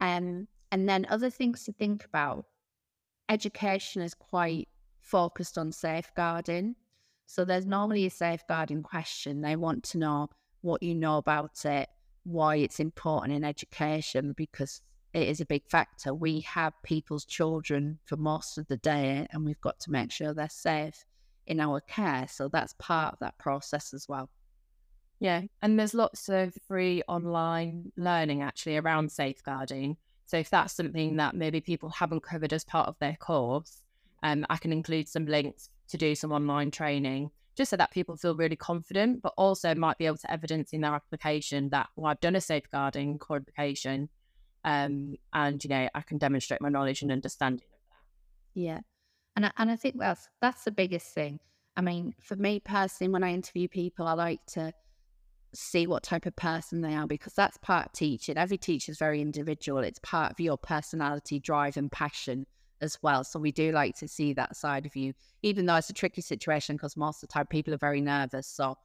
Um, 0.00 0.48
and 0.72 0.88
then 0.88 1.06
other 1.08 1.30
things 1.30 1.64
to 1.64 1.72
think 1.72 2.04
about. 2.04 2.46
Education 3.28 4.02
is 4.02 4.14
quite 4.14 4.68
focused 5.00 5.58
on 5.58 5.72
safeguarding. 5.72 6.76
So 7.26 7.44
there's 7.44 7.66
normally 7.66 8.06
a 8.06 8.10
safeguarding 8.10 8.82
question. 8.82 9.40
They 9.40 9.56
want 9.56 9.84
to 9.84 9.98
know 9.98 10.30
what 10.62 10.82
you 10.82 10.94
know 10.94 11.18
about 11.18 11.64
it, 11.64 11.88
why 12.24 12.56
it's 12.56 12.80
important 12.80 13.34
in 13.34 13.44
education 13.44 14.32
because 14.36 14.80
it 15.12 15.28
is 15.28 15.40
a 15.40 15.46
big 15.46 15.62
factor. 15.68 16.14
We 16.14 16.40
have 16.40 16.72
people's 16.82 17.24
children 17.24 17.98
for 18.04 18.16
most 18.16 18.58
of 18.58 18.66
the 18.68 18.76
day, 18.76 19.26
and 19.30 19.44
we've 19.44 19.60
got 19.60 19.80
to 19.80 19.90
make 19.90 20.10
sure 20.12 20.34
they're 20.34 20.48
safe 20.48 21.04
in 21.46 21.60
our 21.60 21.80
care. 21.80 22.26
So 22.28 22.48
that's 22.48 22.74
part 22.78 23.14
of 23.14 23.18
that 23.20 23.38
process 23.38 23.94
as 23.94 24.08
well. 24.08 24.28
Yeah, 25.18 25.42
and 25.62 25.78
there's 25.78 25.94
lots 25.94 26.28
of 26.28 26.54
free 26.68 27.02
online 27.08 27.92
learning 27.96 28.42
actually 28.42 28.76
around 28.76 29.10
safeguarding. 29.10 29.96
So 30.26 30.36
if 30.36 30.50
that's 30.50 30.74
something 30.74 31.16
that 31.16 31.34
maybe 31.34 31.60
people 31.60 31.88
haven't 31.88 32.22
covered 32.22 32.52
as 32.52 32.64
part 32.64 32.88
of 32.88 32.98
their 32.98 33.16
course, 33.16 33.82
um, 34.22 34.44
I 34.50 34.58
can 34.58 34.72
include 34.72 35.08
some 35.08 35.24
links 35.24 35.70
to 35.88 35.96
do 35.96 36.14
some 36.14 36.32
online 36.32 36.70
training 36.70 37.30
just 37.56 37.70
so 37.70 37.76
that 37.76 37.90
people 37.90 38.16
feel 38.16 38.36
really 38.36 38.56
confident, 38.56 39.22
but 39.22 39.32
also 39.38 39.74
might 39.74 39.96
be 39.98 40.06
able 40.06 40.18
to 40.18 40.30
evidence 40.30 40.72
in 40.72 40.82
their 40.82 40.94
application 40.94 41.70
that, 41.70 41.88
well, 41.96 42.10
I've 42.10 42.20
done 42.20 42.36
a 42.36 42.40
safeguarding 42.40 43.18
qualification 43.18 44.10
um, 44.64 45.14
and, 45.32 45.62
you 45.64 45.70
know, 45.70 45.88
I 45.94 46.02
can 46.02 46.18
demonstrate 46.18 46.60
my 46.60 46.68
knowledge 46.68 47.02
and 47.02 47.10
understanding 47.10 47.66
of 47.72 47.80
that. 47.90 48.60
Yeah. 48.60 48.80
And 49.36 49.46
I, 49.46 49.52
and 49.56 49.70
I 49.70 49.76
think 49.76 49.98
that's 49.98 50.28
that's 50.40 50.64
the 50.64 50.70
biggest 50.70 51.14
thing. 51.14 51.40
I 51.76 51.82
mean, 51.82 52.14
for 52.22 52.36
me 52.36 52.60
personally, 52.60 53.12
when 53.12 53.22
I 53.22 53.32
interview 53.32 53.68
people, 53.68 54.06
I 54.06 54.14
like 54.14 54.40
to 54.48 54.72
see 55.54 55.86
what 55.86 56.02
type 56.02 56.26
of 56.26 56.36
person 56.36 56.80
they 56.80 56.94
are 56.94 57.06
because 57.06 57.34
that's 57.34 57.58
part 57.58 57.86
of 57.86 57.92
teaching. 57.92 58.36
Every 58.36 58.58
teacher 58.58 58.92
is 58.92 58.98
very 58.98 59.20
individual. 59.20 59.82
It's 59.82 59.98
part 60.02 60.32
of 60.32 60.40
your 60.40 60.58
personality, 60.58 61.38
drive, 61.38 61.76
and 61.76 61.90
passion 61.90 62.46
as 62.80 62.98
well. 63.02 63.24
So 63.24 63.38
we 63.38 63.52
do 63.52 63.72
like 63.72 63.96
to 63.96 64.08
see 64.08 64.32
that 64.34 64.56
side 64.56 64.86
of 64.86 64.96
you, 64.96 65.14
even 65.42 65.66
though 65.66 65.76
it's 65.76 65.90
a 65.90 65.94
tricky 65.94 66.20
situation 66.20 66.76
because 66.76 66.96
most 66.96 67.22
of 67.22 67.28
the 67.28 67.32
time 67.32 67.46
people 67.46 67.74
are 67.74 67.78
very 67.78 68.00
nervous. 68.00 68.46
So 68.46 68.76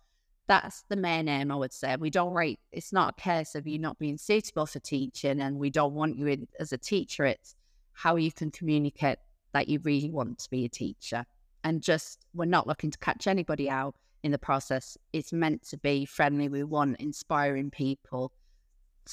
that's 0.48 0.84
the 0.90 0.96
main 0.96 1.28
aim, 1.28 1.52
I 1.52 1.56
would 1.56 1.74
say. 1.74 1.96
We 1.98 2.10
don't 2.10 2.34
rate, 2.34 2.60
it's 2.72 2.94
not 2.94 3.16
a 3.18 3.22
case 3.22 3.56
of 3.56 3.68
you 3.68 3.80
not 3.80 4.00
being 4.00 4.18
suitable 4.18 4.66
for 4.66 4.80
teaching 4.80 5.42
and 5.42 5.58
we 5.58 5.70
don't 5.70 5.94
want 5.94 6.18
you 6.18 6.28
in, 6.28 6.48
as 6.60 6.74
a 6.74 6.78
teacher. 6.78 7.26
It's 7.26 7.56
how 7.94 8.16
you 8.16 8.32
can 8.32 8.52
communicate 8.52 9.20
that 9.54 9.68
you 9.68 9.80
really 9.84 10.10
want 10.10 10.40
to 10.40 10.50
be 10.50 10.66
a 10.66 10.70
teacher. 10.70 11.26
And 11.64 11.82
just, 11.82 12.26
we're 12.34 12.46
not 12.46 12.68
looking 12.68 12.92
to 12.92 12.98
catch 12.98 13.28
anybody 13.28 13.70
out 13.70 13.96
in 14.24 14.32
the 14.32 14.38
process. 14.38 14.98
It's 15.14 15.32
meant 15.32 15.64
to 15.70 15.78
be 15.78 16.06
friendly. 16.06 16.50
We 16.50 16.64
want 16.64 17.00
inspiring 17.00 17.70
people 17.70 18.32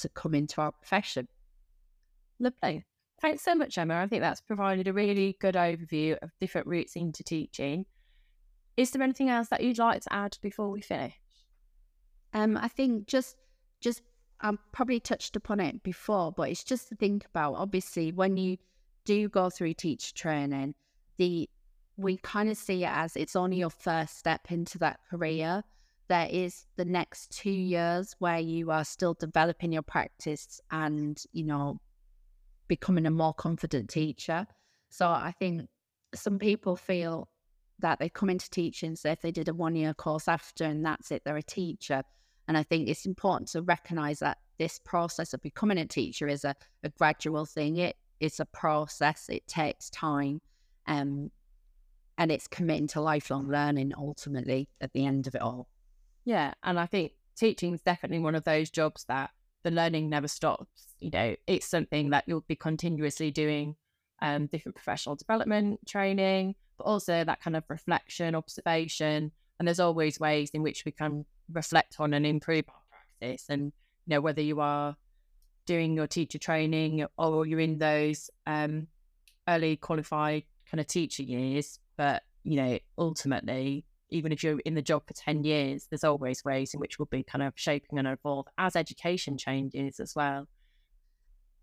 to 0.01 0.09
come 0.09 0.33
into 0.33 0.61
our 0.61 0.71
profession. 0.71 1.27
Lovely. 2.39 2.85
Thanks 3.21 3.43
so 3.43 3.53
much, 3.53 3.77
Emma. 3.77 3.95
I 3.95 4.07
think 4.07 4.21
that's 4.21 4.41
provided 4.41 4.87
a 4.87 4.93
really 4.93 5.35
good 5.39 5.55
overview 5.55 6.17
of 6.21 6.31
different 6.39 6.67
routes 6.67 6.95
into 6.95 7.23
teaching. 7.23 7.85
Is 8.77 8.91
there 8.91 9.03
anything 9.03 9.29
else 9.29 9.49
that 9.49 9.61
you'd 9.61 9.77
like 9.77 10.01
to 10.03 10.13
add 10.13 10.37
before 10.41 10.69
we 10.69 10.81
finish? 10.81 11.15
Um, 12.33 12.55
I 12.55 12.69
think 12.69 13.07
just 13.07 13.35
just 13.81 14.01
I 14.39 14.53
probably 14.71 15.01
touched 15.01 15.35
upon 15.35 15.59
it 15.59 15.83
before, 15.83 16.31
but 16.31 16.49
it's 16.49 16.63
just 16.63 16.87
to 16.89 16.95
think 16.95 17.25
about. 17.25 17.55
Obviously, 17.55 18.13
when 18.13 18.37
you 18.37 18.57
do 19.03 19.27
go 19.27 19.49
through 19.49 19.73
teacher 19.73 20.13
training, 20.15 20.75
the 21.17 21.49
we 21.97 22.15
kind 22.17 22.49
of 22.49 22.55
see 22.55 22.85
it 22.85 22.89
as 22.89 23.17
it's 23.17 23.35
only 23.35 23.57
your 23.57 23.69
first 23.69 24.17
step 24.17 24.49
into 24.49 24.77
that 24.77 25.01
career. 25.09 25.63
There 26.07 26.29
is 26.31 26.65
the 26.77 26.85
next 26.85 27.31
two 27.31 27.51
years 27.51 28.15
where 28.19 28.39
you 28.39 28.71
are 28.71 28.85
still 28.85 29.13
developing 29.13 29.73
your 29.73 29.81
practice 29.81 30.61
and 30.71 31.21
you 31.33 31.43
know 31.43 31.81
becoming 32.69 33.05
a 33.05 33.11
more 33.11 33.33
confident 33.33 33.89
teacher. 33.89 34.47
So 34.89 35.09
I 35.09 35.33
think 35.37 35.67
some 36.15 36.39
people 36.39 36.77
feel 36.77 37.27
that 37.79 37.99
they 37.99 38.07
come 38.07 38.29
into 38.29 38.49
teaching, 38.49 38.95
so 38.95 39.09
if 39.09 39.21
they 39.21 39.31
did 39.31 39.49
a 39.49 39.53
one 39.53 39.75
year 39.75 39.93
course 39.93 40.29
after 40.29 40.63
and 40.63 40.85
that's 40.85 41.11
it, 41.11 41.23
they're 41.25 41.35
a 41.35 41.43
teacher. 41.43 42.03
And 42.47 42.57
I 42.57 42.63
think 42.63 42.87
it's 42.87 43.05
important 43.05 43.49
to 43.49 43.61
recognize 43.61 44.19
that 44.19 44.37
this 44.57 44.79
process 44.79 45.33
of 45.33 45.41
becoming 45.41 45.77
a 45.77 45.85
teacher 45.85 46.27
is 46.27 46.45
a, 46.45 46.55
a 46.83 46.89
gradual 46.89 47.45
thing. 47.45 47.77
It 47.77 47.97
it's 48.19 48.39
a 48.39 48.45
process, 48.45 49.27
it 49.29 49.47
takes 49.47 49.89
time. 49.89 50.41
Um, 50.87 51.31
and 52.17 52.31
it's 52.31 52.47
committing 52.47 52.87
to 52.87 53.01
lifelong 53.01 53.47
learning 53.47 53.93
ultimately 53.97 54.67
at 54.81 54.91
the 54.91 55.05
end 55.05 55.25
of 55.25 55.35
it 55.35 55.41
all. 55.41 55.69
Yeah. 56.25 56.53
And 56.63 56.77
I 56.77 56.85
think 56.85 57.13
teaching 57.37 57.73
is 57.73 57.81
definitely 57.81 58.19
one 58.19 58.35
of 58.35 58.43
those 58.43 58.69
jobs 58.69 59.05
that 59.07 59.29
the 59.63 59.71
learning 59.71 60.09
never 60.09 60.27
stops. 60.27 60.87
You 60.99 61.11
know, 61.11 61.35
it's 61.47 61.65
something 61.65 62.09
that 62.11 62.25
you'll 62.27 62.45
be 62.47 62.55
continuously 62.55 63.31
doing 63.31 63.75
um, 64.21 64.47
different 64.47 64.75
professional 64.75 65.15
development 65.15 65.79
training, 65.87 66.55
but 66.77 66.85
also 66.85 67.23
that 67.23 67.41
kind 67.41 67.55
of 67.55 67.63
reflection, 67.69 68.35
observation. 68.35 69.31
And 69.57 69.67
there's 69.67 69.79
always 69.79 70.19
ways 70.19 70.49
in 70.53 70.63
which 70.63 70.85
we 70.85 70.91
can 70.91 71.25
reflect 71.51 71.97
on 71.99 72.13
and 72.13 72.25
improve 72.25 72.65
our 72.69 72.81
practice. 72.89 73.45
And, 73.49 73.65
you 74.05 74.15
know, 74.15 74.21
whether 74.21 74.41
you 74.41 74.59
are 74.61 74.95
doing 75.65 75.95
your 75.95 76.07
teacher 76.07 76.37
training 76.37 77.05
or 77.17 77.45
you're 77.45 77.59
in 77.59 77.77
those 77.77 78.29
um, 78.47 78.87
early 79.47 79.75
qualified 79.75 80.43
kind 80.69 80.79
of 80.79 80.87
teacher 80.87 81.23
years, 81.23 81.79
but, 81.97 82.23
you 82.43 82.55
know, 82.55 82.79
ultimately 82.97 83.85
even 84.11 84.31
if 84.31 84.43
you're 84.43 84.59
in 84.59 84.75
the 84.75 84.81
job 84.81 85.03
for 85.07 85.13
10 85.13 85.43
years, 85.43 85.87
there's 85.89 86.03
always 86.03 86.43
ways 86.43 86.73
in 86.73 86.79
which 86.79 86.97
we'll 86.97 87.07
be 87.07 87.23
kind 87.23 87.43
of 87.43 87.53
shaping 87.55 87.99
and 87.99 88.07
evolve 88.07 88.47
as 88.57 88.75
education 88.75 89.37
changes 89.37 89.99
as 89.99 90.15
well. 90.15 90.47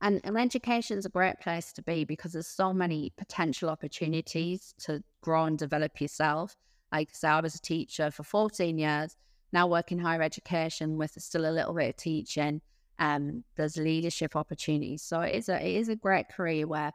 And, 0.03 0.20
and 0.24 0.36
education 0.36 0.99
is 0.99 1.07
a 1.07 1.11
great 1.11 1.40
place 1.40 1.72
to 1.72 1.82
be 1.82 2.05
because 2.05 2.32
there's 2.32 2.47
so 2.47 2.72
many 2.72 3.12
potential 3.16 3.70
opportunities 3.70 4.74
to 4.80 5.03
grow 5.22 5.44
and 5.44 5.59
develop 5.59 6.01
yourself. 6.01 6.55
Like 6.92 7.09
I 7.09 7.12
so 7.12 7.18
say, 7.20 7.28
I 7.28 7.40
was 7.40 7.55
a 7.55 7.61
teacher 7.61 8.11
for 8.11 8.22
14 8.22 8.78
years, 8.78 9.16
now 9.53 9.66
working 9.66 9.99
higher 9.99 10.22
education 10.22 10.97
with 10.97 11.12
still 11.18 11.49
a 11.49 11.51
little 11.51 11.74
bit 11.74 11.90
of 11.90 11.97
teaching. 11.97 12.61
Um, 12.99 13.42
there's 13.57 13.76
leadership 13.76 14.36
opportunities. 14.36 15.03
So 15.03 15.20
it 15.20 15.34
is 15.34 15.49
a 15.49 15.66
it 15.66 15.76
is 15.76 15.88
a 15.88 15.97
great 15.97 16.28
career 16.28 16.66
where 16.66 16.92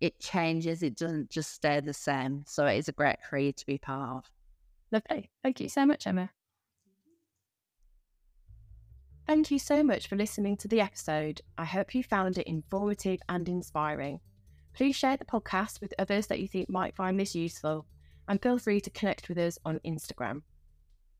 it 0.00 0.20
changes. 0.20 0.82
It 0.82 0.96
doesn't 0.96 1.30
just 1.30 1.52
stay 1.52 1.80
the 1.80 1.94
same. 1.94 2.44
So 2.46 2.66
it 2.66 2.76
is 2.76 2.88
a 2.88 2.92
great 2.92 3.16
career 3.22 3.52
to 3.52 3.66
be 3.66 3.78
part 3.78 4.18
of. 4.18 4.30
Lovely. 4.92 5.30
Thank 5.42 5.60
you 5.60 5.68
so 5.68 5.84
much, 5.84 6.06
Emma. 6.06 6.30
Thank 9.26 9.50
you 9.50 9.58
so 9.58 9.82
much 9.82 10.06
for 10.06 10.14
listening 10.14 10.56
to 10.58 10.68
the 10.68 10.80
episode. 10.80 11.40
I 11.58 11.64
hope 11.64 11.94
you 11.94 12.04
found 12.04 12.38
it 12.38 12.46
informative 12.46 13.18
and 13.28 13.48
inspiring. 13.48 14.20
Please 14.72 14.94
share 14.94 15.16
the 15.16 15.24
podcast 15.24 15.80
with 15.80 15.94
others 15.98 16.28
that 16.28 16.38
you 16.38 16.46
think 16.46 16.70
might 16.70 16.94
find 16.94 17.18
this 17.18 17.34
useful 17.34 17.86
and 18.28 18.40
feel 18.40 18.58
free 18.58 18.80
to 18.80 18.90
connect 18.90 19.28
with 19.28 19.38
us 19.38 19.58
on 19.64 19.80
Instagram. 19.84 20.42